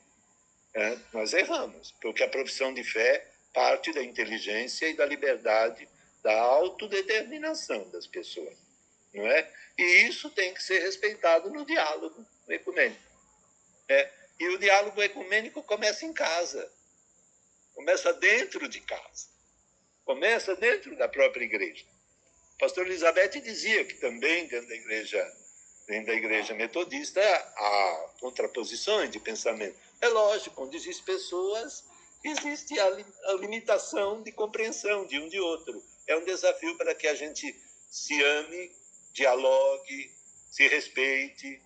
É, 0.75 0.99
nós 1.13 1.33
erramos, 1.33 1.95
porque 2.03 2.23
a 2.23 2.29
profissão 2.29 2.75
de 2.75 2.83
fé 2.83 3.31
parte 3.53 3.93
da 3.93 4.03
inteligência 4.03 4.89
e 4.89 4.97
da 4.97 5.07
liberdade, 5.07 5.89
da 6.23 6.37
autodeterminação 6.41 7.89
das 7.91 8.07
pessoas, 8.07 8.57
não 9.15 9.25
é? 9.27 9.49
E 9.79 9.83
isso 10.09 10.29
tem 10.31 10.53
que 10.53 10.63
ser 10.63 10.81
respeitado 10.81 11.51
no 11.51 11.65
diálogo 11.65 12.27
ecumênico. 12.49 13.01
É, 13.89 14.11
e 14.39 14.49
o 14.49 14.59
diálogo 14.59 15.03
ecumênico 15.03 15.63
começa 15.63 16.05
em 16.05 16.13
casa, 16.13 16.71
começa 17.75 18.13
dentro 18.15 18.69
de 18.69 18.81
casa, 18.81 19.29
começa 20.05 20.55
dentro 20.57 20.97
da 20.97 21.09
própria 21.09 21.45
igreja. 21.45 21.85
A 22.57 22.61
pastor 22.61 22.87
Elizabeth 22.87 23.41
dizia 23.41 23.85
que 23.85 23.95
também 23.95 24.47
dentro 24.47 24.69
da 24.69 24.75
igreja, 24.75 25.37
dentro 25.87 26.07
da 26.07 26.15
igreja 26.15 26.55
metodista 26.55 27.21
há 27.21 28.11
contraposições 28.21 29.11
de 29.11 29.21
pensamento. 29.21 29.79
É 30.01 30.09
lógico, 30.09 30.63
onde 30.63 30.77
existem 30.77 31.05
pessoas, 31.05 31.85
existe 32.23 32.79
a, 32.79 32.87
a 32.87 33.33
limitação 33.35 34.23
de 34.23 34.33
compreensão 34.33 35.07
de 35.07 35.19
um 35.19 35.29
de 35.29 35.41
outro. 35.41 35.83
É 36.07 36.17
um 36.17 36.25
desafio 36.25 36.77
para 36.77 36.95
que 36.95 37.07
a 37.09 37.15
gente 37.15 37.55
se 37.91 38.23
ame, 38.23 38.73
dialogue, 39.13 40.11
se 40.51 40.67
respeite, 40.69 41.61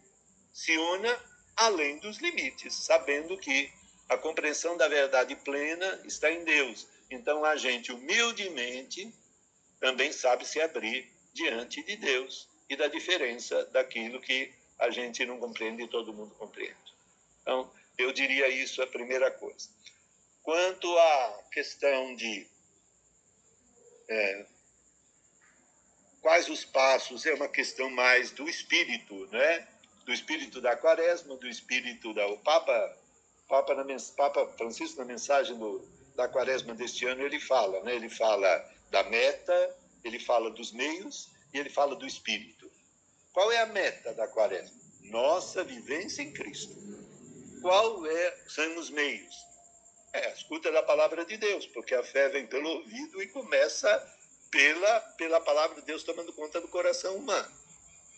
se 0.52 0.76
una 0.76 1.37
além 1.58 1.98
dos 1.98 2.18
limites, 2.18 2.74
sabendo 2.74 3.36
que 3.36 3.70
a 4.08 4.16
compreensão 4.16 4.76
da 4.76 4.88
verdade 4.88 5.36
plena 5.36 6.00
está 6.04 6.30
em 6.30 6.44
Deus. 6.44 6.86
Então 7.10 7.44
a 7.44 7.56
gente 7.56 7.92
humildemente 7.92 9.12
também 9.80 10.12
sabe 10.12 10.46
se 10.46 10.60
abrir 10.60 11.10
diante 11.34 11.82
de 11.82 11.96
Deus 11.96 12.48
e 12.70 12.76
da 12.76 12.86
diferença 12.88 13.64
daquilo 13.66 14.20
que 14.20 14.52
a 14.78 14.90
gente 14.90 15.26
não 15.26 15.38
compreende 15.38 15.82
e 15.82 15.88
todo 15.88 16.14
mundo 16.14 16.34
compreende. 16.36 16.76
Então, 17.42 17.70
eu 17.96 18.12
diria 18.12 18.48
isso 18.48 18.80
a 18.80 18.86
primeira 18.86 19.30
coisa. 19.30 19.68
Quanto 20.42 20.96
à 20.96 21.42
questão 21.52 22.14
de 22.14 22.46
é, 24.08 24.46
quais 26.20 26.48
os 26.48 26.64
passos, 26.64 27.26
é 27.26 27.34
uma 27.34 27.48
questão 27.48 27.90
mais 27.90 28.30
do 28.30 28.48
espírito, 28.48 29.26
né? 29.32 29.66
Do 30.08 30.14
espírito 30.14 30.58
da 30.62 30.74
quaresma, 30.74 31.36
do 31.36 31.46
espírito 31.46 32.14
da. 32.14 32.26
O 32.28 32.38
Papa, 32.38 32.96
Papa, 33.46 33.74
na, 33.74 33.84
Papa 34.16 34.46
Francisco, 34.56 34.98
na 34.98 35.04
mensagem 35.04 35.54
do, 35.58 35.86
da 36.16 36.26
quaresma 36.26 36.72
deste 36.74 37.04
ano, 37.04 37.22
ele 37.22 37.38
fala, 37.38 37.82
né? 37.82 37.94
Ele 37.94 38.08
fala 38.08 38.48
da 38.90 39.02
meta, 39.04 39.76
ele 40.02 40.18
fala 40.18 40.50
dos 40.50 40.72
meios 40.72 41.30
e 41.52 41.58
ele 41.58 41.68
fala 41.68 41.94
do 41.94 42.06
espírito. 42.06 42.70
Qual 43.34 43.52
é 43.52 43.60
a 43.60 43.66
meta 43.66 44.14
da 44.14 44.26
quaresma? 44.26 44.78
Nossa 45.02 45.62
vivência 45.62 46.22
em 46.22 46.32
Cristo 46.32 46.88
qual 47.60 48.06
é, 48.06 48.36
são 48.46 48.78
os 48.78 48.90
meios? 48.90 49.34
É 50.12 50.26
a 50.26 50.30
escuta 50.30 50.72
da 50.72 50.82
palavra 50.82 51.24
de 51.24 51.36
Deus, 51.36 51.66
porque 51.66 51.94
a 51.94 52.02
fé 52.02 52.28
vem 52.28 52.46
pelo 52.46 52.68
ouvido 52.68 53.22
e 53.22 53.28
começa 53.28 54.16
pela, 54.50 55.00
pela 55.18 55.40
palavra 55.40 55.80
de 55.80 55.86
Deus 55.86 56.02
tomando 56.02 56.32
conta 56.32 56.60
do 56.60 56.68
coração 56.68 57.16
humano. 57.16 57.48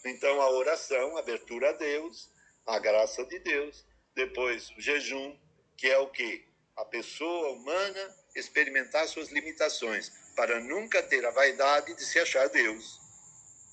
Então, 0.05 0.41
a 0.41 0.51
oração, 0.51 1.17
a 1.17 1.21
abertura 1.21 1.71
a 1.71 1.73
Deus, 1.73 2.31
a 2.67 2.79
graça 2.79 3.25
de 3.25 3.39
Deus, 3.39 3.85
depois 4.15 4.71
o 4.71 4.81
jejum, 4.81 5.37
que 5.77 5.89
é 5.89 5.99
o 5.99 6.09
que? 6.09 6.45
A 6.77 6.85
pessoa 6.85 7.51
humana 7.51 8.17
experimentar 8.35 9.07
suas 9.09 9.31
limitações, 9.31 10.13
para 10.37 10.61
nunca 10.61 11.03
ter 11.03 11.25
a 11.27 11.31
vaidade 11.31 11.95
de 11.95 12.05
se 12.05 12.19
achar 12.19 12.49
Deus. 12.49 12.99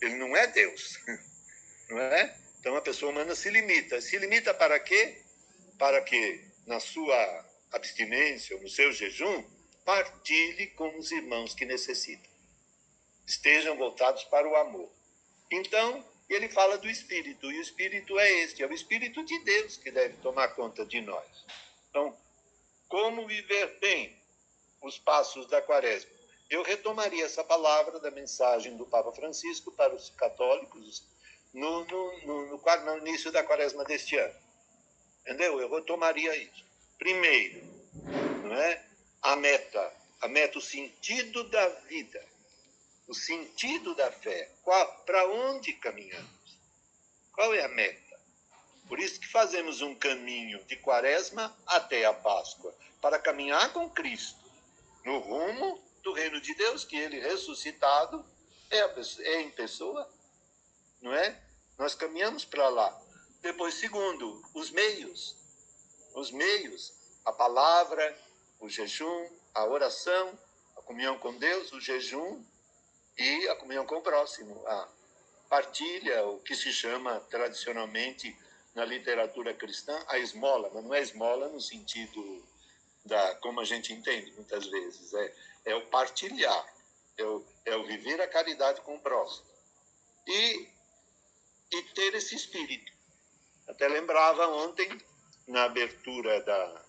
Ele 0.02 0.16
não 0.16 0.36
é 0.36 0.48
Deus, 0.48 1.00
não 1.90 2.00
é? 2.00 2.38
Então 2.60 2.76
a 2.76 2.82
pessoa 2.82 3.12
humana 3.12 3.36
se 3.36 3.50
limita. 3.50 4.02
Se 4.02 4.18
limita 4.18 4.54
para 4.54 4.80
quê? 4.80 5.24
para 5.78 6.02
que, 6.02 6.44
na 6.66 6.80
sua 6.80 7.46
abstinência 7.72 8.60
no 8.60 8.70
seu 8.70 8.92
jejum, 8.92 9.44
partilhe 9.86 10.68
com 10.68 10.98
os 10.98 11.12
irmãos 11.12 11.54
que 11.54 11.66
necessitam. 11.66 12.30
Estejam 13.26 13.78
voltados 13.78 14.24
para 14.26 14.48
o 14.48 14.56
amor. 14.56 14.90
Então, 15.52 16.04
ele 16.34 16.50
fala 16.50 16.78
do 16.78 16.90
Espírito, 16.90 17.52
e 17.52 17.60
o 17.60 17.62
Espírito 17.62 18.18
é 18.20 18.32
este, 18.42 18.64
é 18.64 18.68
o 18.68 18.74
Espírito 18.74 19.24
de 19.24 19.40
Deus 19.40 19.78
que 19.78 19.92
deve 19.92 20.16
tomar 20.18 20.50
conta 20.50 20.86
de 20.86 21.02
nós. 21.02 21.26
Então, 21.90 22.16
como 22.88 23.28
viver 23.28 23.78
bem 23.80 24.18
os 24.82 24.98
passos 24.98 25.46
da 25.48 25.62
quaresma. 25.62 26.10
Eu 26.50 26.64
retomaria 26.64 27.26
essa 27.26 27.44
palavra 27.44 28.00
da 28.00 28.10
mensagem 28.12 28.78
do 28.78 28.86
Papa 28.86 29.12
Francisco 29.12 29.72
para 29.72 29.94
os 29.94 30.10
católicos 30.12 31.04
no, 31.54 31.84
no, 31.86 32.22
no, 32.22 32.48
no, 32.48 32.86
no 32.86 32.98
início 33.00 33.32
da 33.32 33.44
quaresma 33.44 33.84
deste 33.84 34.18
ano. 34.18 34.36
Entendeu? 35.22 35.60
Eu 35.60 35.70
retomaria 35.70 36.36
isso. 36.36 36.66
Primeiro, 36.98 37.62
não 38.44 38.56
é? 38.56 38.84
a 39.22 39.36
meta, 39.36 39.94
a 40.22 40.28
meta, 40.28 40.58
o 40.58 40.62
sentido 40.62 41.44
da 41.50 41.68
vida, 41.90 42.24
o 43.08 43.14
sentido 43.14 43.96
da 43.96 44.12
fé. 44.12 44.52
Para 45.06 45.28
onde 45.28 45.74
caminhamos? 45.74 46.58
Qual 47.34 47.54
é 47.54 47.64
a 47.64 47.70
meta? 47.70 48.20
Por 48.88 49.00
isso 49.00 49.20
que 49.20 49.28
fazemos 49.28 49.82
um 49.82 49.96
caminho 49.96 50.64
de 50.66 50.76
quaresma 50.78 51.56
até 51.66 52.06
a 52.06 52.14
Páscoa, 52.14 52.74
para 53.02 53.20
caminhar 53.20 53.72
com 53.74 53.90
Cristo 53.90 54.40
no 55.04 55.20
rumo 55.20 55.82
do 56.04 56.14
reino 56.14 56.40
de 56.42 56.54
Deus, 56.56 56.84
que 56.84 56.98
ele 56.98 57.20
ressuscitado 57.20 58.26
é, 58.70 58.82
a, 58.82 58.94
é 59.20 59.42
em 59.42 59.52
pessoa, 59.52 60.10
não 61.02 61.14
é? 61.14 61.42
Nós 61.78 61.96
caminhamos 61.96 62.44
para 62.44 62.68
lá. 62.70 63.02
Depois, 63.42 63.76
segundo, 63.76 64.42
os 64.54 64.72
meios. 64.72 65.36
Os 66.16 66.32
meios, 66.32 66.94
a 67.24 67.32
palavra, 67.32 68.18
o 68.60 68.68
jejum, 68.68 69.30
a 69.54 69.66
oração, 69.66 70.38
a 70.76 70.82
comunhão 70.82 71.20
com 71.20 71.38
Deus, 71.38 71.72
o 71.72 71.80
jejum 71.80 72.44
e 73.18 73.48
a 73.50 73.56
comunhão 73.56 73.86
com 73.86 73.96
o 73.96 74.02
próximo, 74.02 74.66
a 74.68 74.88
partilha, 75.50 76.26
o 76.28 76.40
que 76.40 76.56
se 76.56 76.72
chama 76.72 77.20
tradicionalmente 77.30 78.38
na 78.76 78.86
literatura 78.86 79.54
cristã 79.54 79.98
a 80.08 80.20
esmola, 80.20 80.70
mas 80.74 80.84
não 80.84 80.94
é 80.94 81.02
esmola 81.02 81.50
no 81.50 81.60
sentido 81.60 82.46
da 83.06 83.36
como 83.36 83.60
a 83.60 83.66
gente 83.66 83.94
entende 83.94 84.32
muitas 84.34 84.68
vezes, 84.68 85.14
é, 85.14 85.34
é 85.66 85.76
o 85.76 85.86
partilhar, 85.88 86.74
é 87.18 87.24
o, 87.24 87.46
é 87.66 87.76
o 87.76 87.86
viver 87.86 88.22
a 88.22 88.28
caridade 88.28 88.82
com 88.82 88.96
o 88.96 89.00
próximo. 89.00 89.48
E, 90.28 90.68
e 91.72 91.82
ter 91.96 92.14
esse 92.16 92.36
espírito. 92.36 92.92
Até 93.68 93.88
lembrava 93.88 94.48
ontem, 94.48 94.90
na 95.48 95.64
abertura 95.64 96.42
da, 96.42 96.86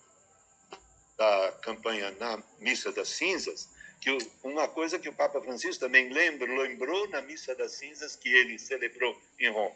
da 1.17 1.51
campanha 1.61 2.11
na 2.11 2.43
Missa 2.59 2.91
das 2.91 3.07
Cinzas, 3.09 3.69
que 3.99 4.17
uma 4.43 4.67
coisa 4.67 4.97
que 4.97 5.09
o 5.09 5.13
Papa 5.13 5.41
Francisco 5.41 5.81
também 5.81 6.09
lembrou, 6.09 6.63
lembrou 6.63 7.07
na 7.09 7.21
Missa 7.21 7.53
das 7.55 7.73
Cinzas 7.73 8.15
que 8.15 8.29
ele 8.29 8.57
celebrou 8.57 9.19
em 9.39 9.49
Roma. 9.49 9.75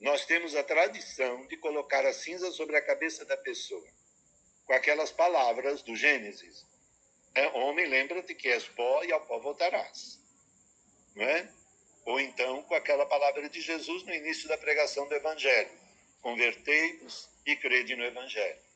Nós 0.00 0.24
temos 0.24 0.56
a 0.56 0.64
tradição 0.64 1.46
de 1.46 1.58
colocar 1.58 2.06
a 2.06 2.12
cinza 2.12 2.50
sobre 2.52 2.76
a 2.76 2.82
cabeça 2.82 3.24
da 3.26 3.36
pessoa, 3.36 3.86
com 4.64 4.72
aquelas 4.72 5.12
palavras 5.12 5.82
do 5.82 5.94
Gênesis. 5.94 6.64
É, 7.34 7.46
homem, 7.48 7.86
lembra-te 7.86 8.34
que 8.34 8.48
és 8.48 8.66
pó 8.66 9.04
e 9.04 9.12
ao 9.12 9.20
pó 9.26 9.38
voltarás. 9.38 10.18
Não 11.14 11.24
é? 11.24 11.52
Ou 12.06 12.18
então 12.18 12.62
com 12.62 12.74
aquela 12.74 13.04
palavra 13.04 13.46
de 13.48 13.60
Jesus 13.60 14.02
no 14.04 14.14
início 14.14 14.48
da 14.48 14.56
pregação 14.56 15.06
do 15.06 15.14
Evangelho: 15.14 15.70
Convertei-vos 16.22 17.28
e 17.44 17.54
crede 17.56 17.94
no 17.94 18.04
Evangelho. 18.04 18.69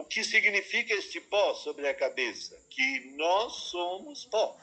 O 0.00 0.04
que 0.04 0.24
significa 0.24 0.94
este 0.94 1.20
pó 1.20 1.52
sobre 1.52 1.86
a 1.86 1.92
cabeça? 1.92 2.58
Que 2.70 3.00
nós 3.16 3.52
somos 3.70 4.24
pó. 4.24 4.58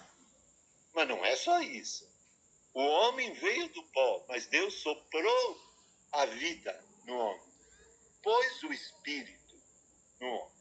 Mas 0.96 1.08
não 1.08 1.24
é 1.24 1.36
só 1.36 1.62
isso. 1.62 2.10
O 2.74 2.82
homem 2.82 3.32
veio 3.34 3.70
do 3.70 3.84
pó, 3.84 4.26
mas 4.28 4.48
Deus 4.48 4.74
soprou 4.82 5.62
a 6.12 6.26
vida 6.26 6.84
no 7.06 7.16
homem, 7.16 7.52
pôs 8.24 8.64
o 8.64 8.74
espírito 8.74 9.62
no 10.20 10.28
homem. 10.28 10.58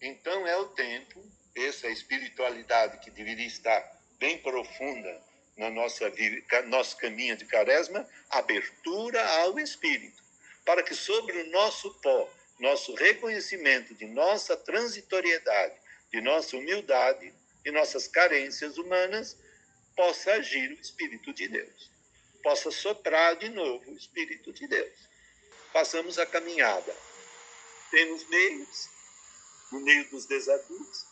Então 0.00 0.46
é 0.46 0.56
o 0.56 0.70
tempo, 0.70 1.22
essa 1.54 1.86
espiritualidade 1.88 3.04
que 3.04 3.10
deveria 3.10 3.46
estar 3.46 4.02
bem 4.18 4.38
profunda 4.38 5.22
na 5.58 5.68
nossa 5.68 6.08
vida, 6.08 6.62
nosso 6.62 6.96
caminho 6.96 7.36
de 7.36 7.44
caresma, 7.44 8.08
abertura 8.30 9.22
ao 9.42 9.58
espírito, 9.58 10.22
para 10.64 10.82
que 10.82 10.94
sobre 10.94 11.36
o 11.42 11.50
nosso 11.50 11.92
pó 12.00 12.39
nosso 12.60 12.94
reconhecimento 12.94 13.94
de 13.94 14.06
nossa 14.06 14.56
transitoriedade, 14.56 15.74
de 16.12 16.20
nossa 16.20 16.56
humildade 16.56 17.34
e 17.64 17.70
nossas 17.70 18.06
carências 18.06 18.76
humanas, 18.76 19.36
possa 19.96 20.32
agir 20.34 20.70
o 20.70 20.80
Espírito 20.80 21.32
de 21.32 21.48
Deus, 21.48 21.90
possa 22.42 22.70
soprar 22.70 23.36
de 23.36 23.48
novo 23.48 23.90
o 23.90 23.96
Espírito 23.96 24.52
de 24.52 24.66
Deus. 24.66 25.08
Passamos 25.72 26.18
a 26.18 26.26
caminhada. 26.26 26.94
Temos 27.90 28.28
meios, 28.28 28.88
no 29.72 29.80
meio 29.80 30.08
dos 30.10 30.26
desafios, 30.26 31.06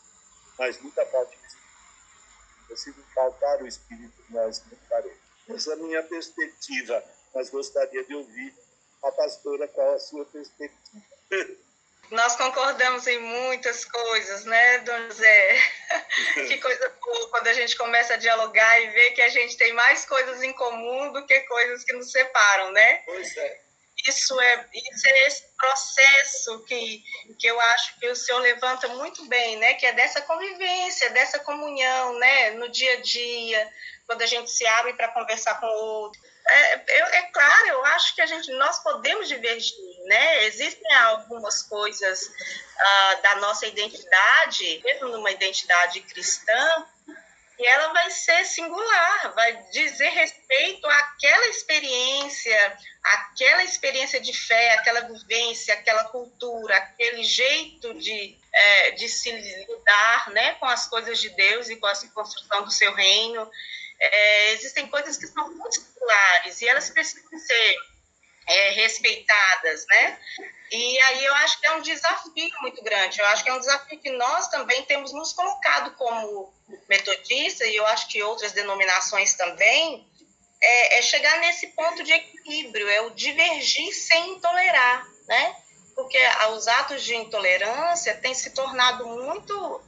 mas 0.57 0.79
nunca 0.81 1.05
falta 1.07 1.31
o 1.31 1.45
Espírito. 1.45 2.77
Se 2.77 2.89
não 2.91 3.03
faltar 3.15 3.61
o 3.61 3.67
Espírito, 3.67 4.23
nós 4.29 4.63
não 4.69 4.77
faremos. 4.87 5.17
Essa 5.49 5.71
é 5.71 5.73
a 5.73 5.77
minha 5.77 6.03
perspectiva, 6.03 7.03
mas 7.33 7.49
gostaria 7.49 8.03
de 8.03 8.13
ouvir 8.13 8.53
a 9.03 9.11
pastora 9.11 9.67
qual 9.67 9.93
a 9.93 9.99
sua 9.99 10.25
perspectiva. 10.25 11.18
Nós 12.11 12.35
concordamos 12.35 13.05
em 13.05 13.19
muitas 13.19 13.85
coisas, 13.85 14.43
né, 14.45 14.79
Dona 14.79 15.11
Zé? 15.11 15.59
que 16.47 16.57
coisa 16.57 16.89
boa 16.99 17.29
quando 17.29 17.47
a 17.47 17.53
gente 17.53 17.75
começa 17.75 18.15
a 18.15 18.17
dialogar 18.17 18.81
e 18.81 18.89
ver 18.89 19.11
que 19.11 19.21
a 19.21 19.29
gente 19.29 19.55
tem 19.57 19.73
mais 19.73 20.05
coisas 20.05 20.41
em 20.41 20.51
comum 20.53 21.11
do 21.11 21.25
que 21.27 21.39
coisas 21.41 21.83
que 21.83 21.93
nos 21.93 22.11
separam, 22.11 22.71
né? 22.71 23.03
Pois 23.05 23.37
é. 23.37 23.61
Isso 24.07 24.39
é, 24.39 24.65
isso 24.73 25.07
é 25.07 25.27
esse 25.27 25.43
processo 25.57 26.63
que, 26.63 27.03
que 27.37 27.45
eu 27.45 27.59
acho 27.59 27.99
que 27.99 28.07
o 28.07 28.15
senhor 28.15 28.39
levanta 28.39 28.87
muito 28.87 29.25
bem, 29.27 29.57
né? 29.57 29.73
Que 29.75 29.85
é 29.85 29.93
dessa 29.93 30.21
convivência, 30.21 31.09
dessa 31.11 31.39
comunhão, 31.39 32.17
né? 32.17 32.51
No 32.51 32.69
dia 32.69 32.93
a 32.93 33.01
dia, 33.01 33.69
quando 34.07 34.21
a 34.21 34.25
gente 34.25 34.49
se 34.49 34.65
abre 34.65 34.93
para 34.93 35.09
conversar 35.09 35.59
com 35.59 35.67
o 35.67 36.01
outro 36.01 36.19
é, 36.51 37.17
é 37.17 37.21
claro, 37.31 37.67
eu 37.67 37.85
acho 37.85 38.15
que 38.15 38.21
a 38.21 38.25
gente, 38.25 38.51
nós 38.53 38.81
podemos 38.83 39.27
divergir, 39.27 39.75
né? 40.05 40.45
Existem 40.45 40.93
algumas 40.95 41.63
coisas 41.63 42.23
uh, 42.23 43.21
da 43.21 43.35
nossa 43.37 43.67
identidade, 43.67 44.81
mesmo 44.83 45.09
numa 45.09 45.31
identidade 45.31 46.01
cristã, 46.01 46.85
e 47.59 47.67
ela 47.67 47.91
vai 47.91 48.09
ser 48.09 48.45
singular, 48.45 49.33
vai 49.35 49.53
dizer 49.71 50.07
respeito 50.09 50.87
àquela 50.87 51.47
experiência, 51.47 52.77
aquela 53.03 53.63
experiência 53.63 54.21
de 54.21 54.31
fé, 54.31 54.75
aquela 54.75 55.01
vivência, 55.01 55.73
aquela 55.73 56.05
cultura, 56.05 56.77
aquele 56.77 57.21
jeito 57.21 57.93
de, 57.95 58.37
é, 58.53 58.91
de 58.91 59.09
se 59.09 59.29
lidar 59.29 60.29
né, 60.31 60.53
com 60.55 60.67
as 60.67 60.87
coisas 60.87 61.19
de 61.19 61.29
Deus 61.29 61.69
e 61.69 61.75
com 61.75 61.87
a 61.87 61.95
construção 62.13 62.63
do 62.63 62.71
seu 62.71 62.93
reino 62.93 63.51
é, 63.99 64.53
existem 64.53 64.87
coisas 64.87 65.17
que 65.17 65.27
são 65.27 65.49
muito 65.49 65.75
singulares 65.75 66.61
e 66.61 66.67
elas 66.67 66.89
precisam 66.89 67.37
ser 67.37 67.75
é, 68.47 68.69
respeitadas, 68.71 69.85
né? 69.87 70.19
E 70.71 70.99
aí 70.99 71.25
eu 71.25 71.33
acho 71.35 71.59
que 71.59 71.67
é 71.67 71.71
um 71.73 71.81
desafio 71.81 72.49
muito 72.61 72.83
grande. 72.83 73.19
Eu 73.19 73.25
acho 73.27 73.43
que 73.43 73.49
é 73.49 73.53
um 73.53 73.59
desafio 73.59 73.99
que 73.99 74.11
nós 74.11 74.47
também 74.49 74.83
temos 74.85 75.11
nos 75.13 75.33
colocado 75.33 75.95
como 75.95 76.53
metodistas, 76.87 77.67
e 77.67 77.75
eu 77.75 77.85
acho 77.87 78.07
que 78.07 78.21
outras 78.23 78.51
denominações 78.51 79.33
também, 79.33 80.07
é, 80.61 80.99
é 80.99 81.01
chegar 81.01 81.39
nesse 81.39 81.67
ponto 81.67 82.03
de 82.03 82.11
equilíbrio, 82.11 82.87
é 82.87 83.01
o 83.01 83.11
divergir 83.11 83.93
sem 83.93 84.33
intolerar, 84.33 85.05
né? 85.27 85.55
Porque 85.95 86.19
os 86.53 86.67
atos 86.67 87.03
de 87.03 87.15
intolerância 87.15 88.15
têm 88.15 88.33
se 88.33 88.51
tornado 88.51 89.05
muito 89.05 89.81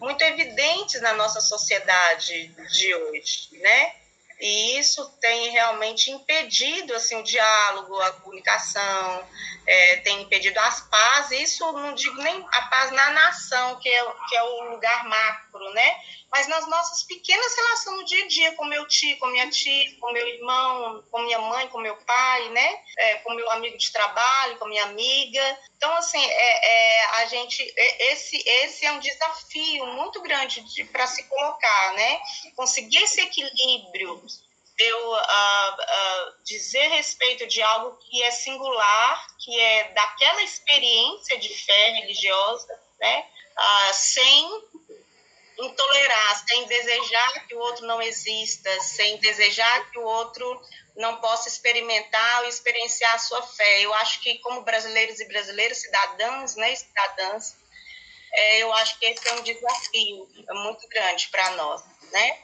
muito 0.00 0.22
evidentes 0.22 1.00
na 1.00 1.14
nossa 1.14 1.40
sociedade 1.40 2.48
de 2.70 2.94
hoje, 2.94 3.48
né? 3.60 4.05
E 4.40 4.78
isso 4.78 5.08
tem 5.20 5.50
realmente 5.50 6.10
impedido 6.10 6.94
assim 6.94 7.16
o 7.16 7.22
diálogo, 7.22 7.98
a 8.00 8.12
comunicação, 8.12 9.26
é, 9.66 9.96
tem 9.96 10.22
impedido 10.22 10.58
as 10.60 10.80
paz. 10.88 11.30
Isso 11.30 11.70
não 11.72 11.94
digo 11.94 12.16
nem 12.22 12.46
a 12.52 12.62
paz 12.62 12.90
na 12.92 13.10
nação, 13.10 13.78
que 13.80 13.88
é, 13.88 14.04
que 14.28 14.36
é 14.36 14.42
o 14.42 14.70
lugar 14.70 15.04
macro, 15.04 15.70
né? 15.72 15.96
Mas 16.30 16.48
nas 16.48 16.66
nossas 16.68 17.02
pequenas 17.04 17.56
relações 17.56 17.96
no 17.96 18.04
dia 18.04 18.24
a 18.24 18.28
dia, 18.28 18.52
com 18.56 18.64
meu 18.66 18.86
tio, 18.86 19.16
com 19.18 19.26
minha 19.28 19.48
tia, 19.48 19.96
com 19.98 20.12
meu 20.12 20.26
irmão, 20.26 21.02
com 21.10 21.22
minha 21.22 21.38
mãe, 21.38 21.68
com 21.68 21.78
meu 21.78 21.96
pai, 21.96 22.48
né? 22.50 22.80
É, 22.98 23.14
com 23.16 23.32
meu 23.32 23.50
amigo 23.52 23.78
de 23.78 23.90
trabalho, 23.90 24.58
com 24.58 24.68
minha 24.68 24.84
amiga. 24.84 25.58
Então, 25.76 25.92
assim, 25.94 26.22
é, 26.22 26.66
é 26.66 27.06
a 27.16 27.26
gente, 27.26 27.62
é, 27.76 28.12
esse, 28.12 28.36
esse 28.46 28.84
é 28.84 28.92
um 28.92 28.98
desafio 28.98 29.86
muito 29.86 30.20
grande 30.20 30.62
para 30.92 31.06
se 31.06 31.22
colocar, 31.24 31.92
né? 31.94 32.20
Conseguir 32.54 32.98
esse 32.98 33.20
equilíbrio 33.20 34.25
eu 34.78 35.12
uh, 35.12 35.16
uh, 35.16 36.44
dizer 36.44 36.88
respeito 36.88 37.46
de 37.46 37.62
algo 37.62 37.96
que 37.98 38.22
é 38.22 38.30
singular, 38.30 39.26
que 39.38 39.58
é 39.58 39.92
daquela 39.92 40.42
experiência 40.42 41.38
de 41.38 41.48
fé 41.48 41.90
religiosa, 42.00 42.80
né? 43.00 43.26
Uh, 43.58 43.94
sem 43.94 44.64
intolerar, 45.58 46.46
sem 46.46 46.66
desejar 46.66 47.46
que 47.46 47.54
o 47.54 47.58
outro 47.58 47.86
não 47.86 48.02
exista, 48.02 48.80
sem 48.80 49.16
desejar 49.18 49.90
que 49.90 49.98
o 49.98 50.04
outro 50.04 50.62
não 50.96 51.16
possa 51.20 51.48
experimentar 51.48 52.42
ou 52.42 52.48
experienciar 52.48 53.14
a 53.14 53.18
sua 53.18 53.42
fé. 53.42 53.80
Eu 53.80 53.94
acho 53.94 54.20
que 54.20 54.38
como 54.40 54.62
brasileiros 54.62 55.18
e 55.20 55.28
brasileiras, 55.28 55.78
cidadãos, 55.78 56.56
né, 56.56 56.74
cidadãs, 56.76 57.56
é, 58.32 58.58
eu 58.58 58.72
acho 58.74 58.98
que 58.98 59.06
esse 59.06 59.26
é 59.28 59.32
um 59.32 59.42
desafio 59.42 60.28
muito 60.50 60.86
grande 60.88 61.28
para 61.28 61.50
nós, 61.52 61.82
né? 62.12 62.38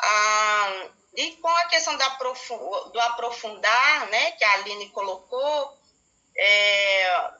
Ah, 0.00 0.90
e 1.18 1.32
com 1.38 1.48
a 1.48 1.64
questão 1.64 1.96
do 1.96 3.00
aprofundar, 3.00 4.06
né, 4.08 4.30
que 4.32 4.44
a 4.44 4.52
Aline 4.52 4.88
colocou, 4.90 5.76
é, 6.36 7.30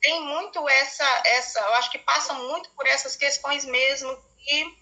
tem 0.00 0.20
muito 0.20 0.68
essa, 0.68 1.22
essa, 1.26 1.58
eu 1.58 1.74
acho 1.74 1.90
que 1.90 1.98
passa 1.98 2.32
muito 2.34 2.70
por 2.70 2.86
essas 2.86 3.16
questões 3.16 3.64
mesmo 3.64 4.16
que 4.38 4.78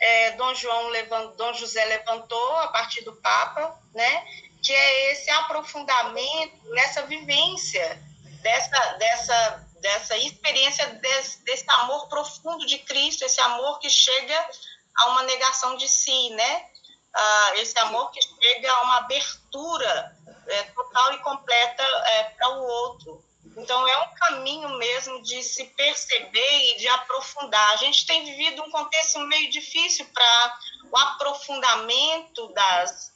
é, 0.00 0.32
Dom 0.32 0.52
João 0.56 0.88
levant, 0.88 1.36
Dom 1.36 1.52
José 1.54 1.84
levantou 1.84 2.56
a 2.56 2.66
partir 2.66 3.02
do 3.02 3.14
Papa, 3.14 3.80
né, 3.94 4.26
que 4.60 4.72
é 4.72 5.12
esse 5.12 5.30
aprofundamento 5.30 6.68
nessa 6.70 7.02
vivência 7.02 8.02
dessa, 8.42 8.92
dessa, 8.94 9.68
dessa 9.80 10.16
experiência 10.18 10.84
desse, 10.94 11.44
desse 11.44 11.70
amor 11.70 12.08
profundo 12.08 12.66
de 12.66 12.80
Cristo, 12.80 13.24
esse 13.24 13.40
amor 13.40 13.78
que 13.78 13.88
chega 13.88 14.50
a 14.96 15.10
uma 15.10 15.22
negação 15.22 15.76
de 15.76 15.88
si, 15.88 16.30
né? 16.30 16.71
Ah, 17.14 17.52
esse 17.56 17.78
amor 17.78 18.10
que 18.10 18.20
chega 18.22 18.72
a 18.72 18.82
uma 18.82 18.96
abertura 18.98 20.16
é, 20.46 20.62
total 20.64 21.12
e 21.14 21.18
completa 21.18 21.82
é, 21.82 22.24
para 22.24 22.48
o 22.48 22.62
outro. 22.62 23.24
Então, 23.56 23.86
é 23.86 23.98
um 23.98 24.14
caminho 24.14 24.68
mesmo 24.78 25.22
de 25.22 25.42
se 25.42 25.64
perceber 25.64 26.72
e 26.72 26.78
de 26.78 26.88
aprofundar. 26.88 27.72
A 27.72 27.76
gente 27.76 28.06
tem 28.06 28.24
vivido 28.24 28.62
um 28.62 28.70
contexto 28.70 29.18
meio 29.20 29.50
difícil 29.50 30.06
para 30.06 30.58
o 30.90 30.96
aprofundamento 30.96 32.48
das, 32.54 33.12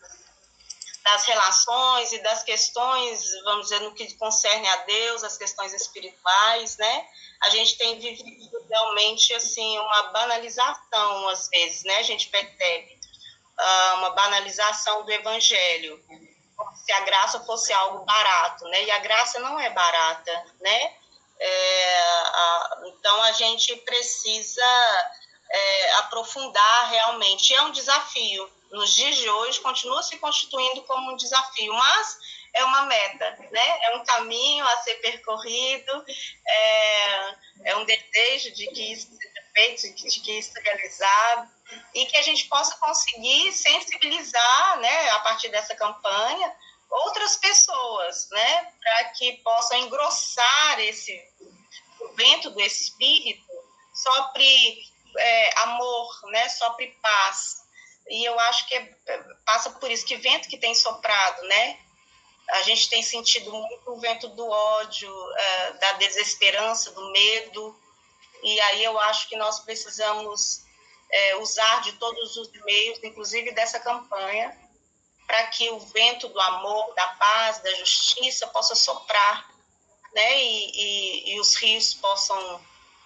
das 1.03 1.25
relações 1.25 2.13
e 2.13 2.19
das 2.19 2.43
questões, 2.43 3.33
vamos 3.45 3.69
dizer, 3.69 3.81
no 3.81 3.95
que 3.95 4.13
concerne 4.15 4.69
a 4.69 4.77
Deus, 4.79 5.25
as 5.25 5.39
questões 5.39 5.73
espirituais, 5.73 6.77
né? 6.77 7.09
A 7.43 7.51
gente 7.51 7.79
tem 7.79 7.99
vivido 7.99 8.67
realmente, 8.69 9.33
assim, 9.35 9.79
uma 9.79 10.03
banalização, 10.05 11.29
às 11.29 11.49
vezes, 11.49 11.85
né? 11.85 11.97
A 11.99 12.03
gente 12.03 12.29
percebe 12.29 12.96
uma 13.95 14.11
banalização 14.11 15.05
do 15.05 15.13
evangelho, 15.13 16.03
se 16.85 16.93
a 16.93 17.01
graça 17.01 17.41
fosse 17.45 17.73
algo 17.73 18.05
barato, 18.05 18.65
né? 18.67 18.85
E 18.85 18.91
a 18.91 18.99
graça 18.99 19.39
não 19.41 19.59
é 19.59 19.71
barata, 19.71 20.47
né? 20.61 20.95
É, 21.39 22.03
a, 22.27 22.83
então, 22.87 23.23
a 23.23 23.33
gente 23.33 23.75
precisa 23.77 25.11
é, 25.51 25.91
aprofundar 25.97 26.91
realmente. 26.91 27.55
É 27.55 27.63
um 27.63 27.73
desafio, 27.73 28.51
nos 28.71 28.95
dias 28.95 29.17
de 29.17 29.29
hoje 29.29 29.61
continua 29.61 30.03
se 30.03 30.19
constituindo 30.19 30.83
como 30.83 31.13
um 31.13 31.17
desafio, 31.17 31.73
mas 31.73 32.19
é 32.55 32.65
uma 32.65 32.87
meta, 32.87 33.37
né? 33.51 33.79
É 33.83 33.97
um 33.97 34.05
caminho 34.05 34.65
a 34.65 34.77
ser 34.79 34.95
percorrido, 34.97 36.05
é, 36.47 37.35
é 37.65 37.77
um 37.77 37.85
desejo 37.85 38.53
de 38.55 38.67
que 38.69 38.93
isso 38.93 39.09
seja 39.09 39.45
feito, 39.55 39.95
de 39.95 40.21
que 40.21 40.39
isso 40.39 40.53
seja 40.53 40.65
realizado 40.65 41.56
e 41.95 42.07
que 42.07 42.17
a 42.17 42.23
gente 42.23 42.47
possa 42.47 42.77
conseguir 42.77 43.53
sensibilizar, 43.53 44.79
né, 44.81 45.11
a 45.11 45.21
partir 45.21 45.49
dessa 45.49 45.75
campanha, 45.75 46.55
outras 46.91 47.37
pessoas, 47.37 48.29
né, 48.31 48.73
para 48.81 49.05
que 49.11 49.33
possam 49.39 49.79
engrossar 49.79 50.81
esse 50.81 51.23
o 51.99 52.09
vento 52.13 52.51
do 52.51 52.61
espírito, 52.61 53.47
sopre 53.95 54.83
é, 55.19 55.59
amor, 55.61 56.21
né, 56.31 56.49
sopre 56.49 56.89
paz, 57.03 57.65
e 58.09 58.25
eu 58.25 58.39
acho 58.39 58.67
que 58.69 58.75
é, 58.75 59.19
passa 59.45 59.71
por 59.71 59.91
isso, 59.91 60.07
que 60.07 60.17
vento 60.17 60.49
que 60.49 60.59
tem 60.59 60.75
soprado, 60.75 61.43
né? 61.45 61.79
A 62.51 62.63
gente 62.63 62.89
tem 62.89 63.03
sentido 63.03 63.53
muito 63.53 63.91
o 63.91 63.99
vento 63.99 64.29
do 64.29 64.49
ódio, 64.49 65.13
é, 65.33 65.73
da 65.73 65.93
desesperança, 65.95 66.93
do 66.93 67.11
medo, 67.11 67.77
e 68.43 68.61
aí 68.61 68.85
eu 68.85 68.97
acho 69.01 69.29
que 69.29 69.37
nós 69.37 69.59
precisamos 69.61 70.66
é, 71.11 71.37
usar 71.37 71.83
de 71.83 71.93
todos 71.93 72.37
os 72.37 72.51
meios, 72.65 73.03
inclusive 73.03 73.53
dessa 73.53 73.81
campanha, 73.81 74.57
para 75.27 75.47
que 75.49 75.69
o 75.71 75.79
vento 75.79 76.29
do 76.29 76.41
amor, 76.41 76.95
da 76.95 77.07
paz, 77.09 77.59
da 77.61 77.75
justiça 77.75 78.47
possa 78.49 78.75
soprar, 78.75 79.51
né? 80.15 80.43
E, 80.43 80.71
e, 80.75 81.35
e 81.35 81.41
os 81.41 81.55
rios 81.57 81.95
possam 81.95 82.61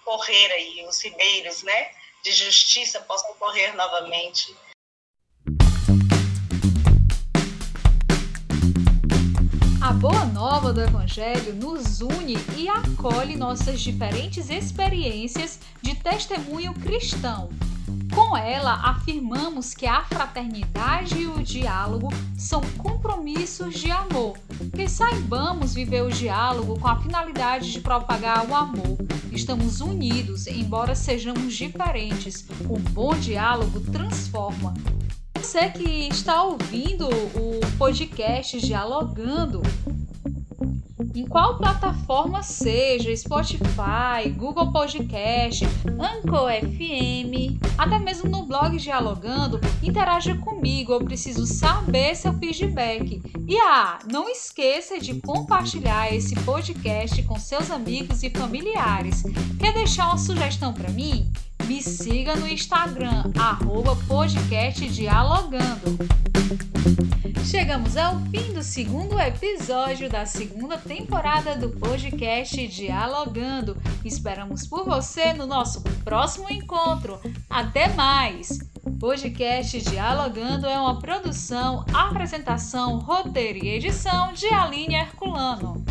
correr 0.05 0.51
aí, 0.51 0.85
os 0.87 1.01
ribeiros, 1.01 1.63
né? 1.63 1.91
De 2.23 2.31
justiça 2.31 3.01
possam 3.01 3.33
correr 3.35 3.73
novamente. 3.73 4.55
A 9.81 9.93
boa 9.93 10.25
nova 10.25 10.71
do 10.71 10.79
Evangelho 10.79 11.55
nos 11.55 12.01
une 12.01 12.35
e 12.55 12.69
acolhe 12.69 13.35
nossas 13.35 13.81
diferentes 13.81 14.49
experiências 14.49 15.59
de 15.81 15.95
testemunho 15.95 16.73
cristão. 16.75 17.49
Com 18.31 18.37
ela, 18.37 18.75
afirmamos 18.75 19.73
que 19.73 19.85
a 19.85 20.05
fraternidade 20.05 21.17
e 21.17 21.27
o 21.27 21.43
diálogo 21.43 22.07
são 22.37 22.61
compromissos 22.77 23.73
de 23.73 23.91
amor, 23.91 24.37
que 24.73 24.87
saibamos 24.87 25.73
viver 25.73 26.01
o 26.01 26.09
diálogo 26.09 26.79
com 26.79 26.87
a 26.87 26.95
finalidade 26.95 27.69
de 27.69 27.81
propagar 27.81 28.49
o 28.49 28.55
amor. 28.55 28.97
Estamos 29.33 29.81
unidos, 29.81 30.47
embora 30.47 30.95
sejamos 30.95 31.53
diferentes. 31.53 32.47
O 32.69 32.79
bom 32.79 33.13
diálogo 33.15 33.81
transforma, 33.91 34.75
você 35.35 35.69
que 35.69 36.07
está 36.07 36.41
ouvindo 36.41 37.09
o 37.09 37.59
podcast 37.77 38.61
Dialogando, 38.61 39.61
em 41.13 41.25
qual 41.25 41.57
plataforma 41.57 42.41
seja, 42.41 43.15
Spotify, 43.15 44.29
Google 44.35 44.71
Podcast, 44.71 45.65
Anchor 45.99 46.51
FM, 46.51 47.59
até 47.77 47.99
mesmo 47.99 48.29
no 48.29 48.45
blog 48.45 48.77
Dialogando, 48.77 49.59
interaja 49.83 50.35
comigo, 50.35 50.93
eu 50.93 51.03
preciso 51.03 51.45
saber 51.45 52.15
seu 52.15 52.33
feedback. 52.33 53.21
E 53.47 53.57
ah, 53.57 53.99
não 54.09 54.29
esqueça 54.29 54.99
de 54.99 55.19
compartilhar 55.21 56.13
esse 56.13 56.35
podcast 56.35 57.21
com 57.23 57.37
seus 57.37 57.69
amigos 57.69 58.23
e 58.23 58.29
familiares. 58.29 59.23
Quer 59.59 59.73
deixar 59.73 60.07
uma 60.07 60.17
sugestão 60.17 60.73
para 60.73 60.89
mim? 60.89 61.31
Me 61.71 61.81
siga 61.81 62.35
no 62.35 62.49
Instagram, 62.49 63.31
arroba 63.39 63.95
podcast 64.05 64.89
dialogando. 64.89 65.97
Chegamos 67.45 67.95
ao 67.95 68.19
fim 68.25 68.51
do 68.51 68.61
segundo 68.61 69.17
episódio 69.17 70.09
da 70.09 70.25
segunda 70.25 70.77
temporada 70.77 71.55
do 71.55 71.69
podcast 71.69 72.67
Dialogando. 72.67 73.77
Esperamos 74.03 74.67
por 74.67 74.83
você 74.83 75.31
no 75.31 75.47
nosso 75.47 75.81
próximo 76.03 76.51
encontro. 76.51 77.21
Até 77.49 77.87
mais! 77.93 78.59
Podcast 78.99 79.81
Dialogando 79.81 80.67
é 80.67 80.77
uma 80.77 80.99
produção, 80.99 81.85
apresentação, 81.93 82.99
roteiro 82.99 83.63
e 83.63 83.69
edição 83.69 84.33
de 84.33 84.47
Aline 84.47 84.95
Herculano. 84.95 85.81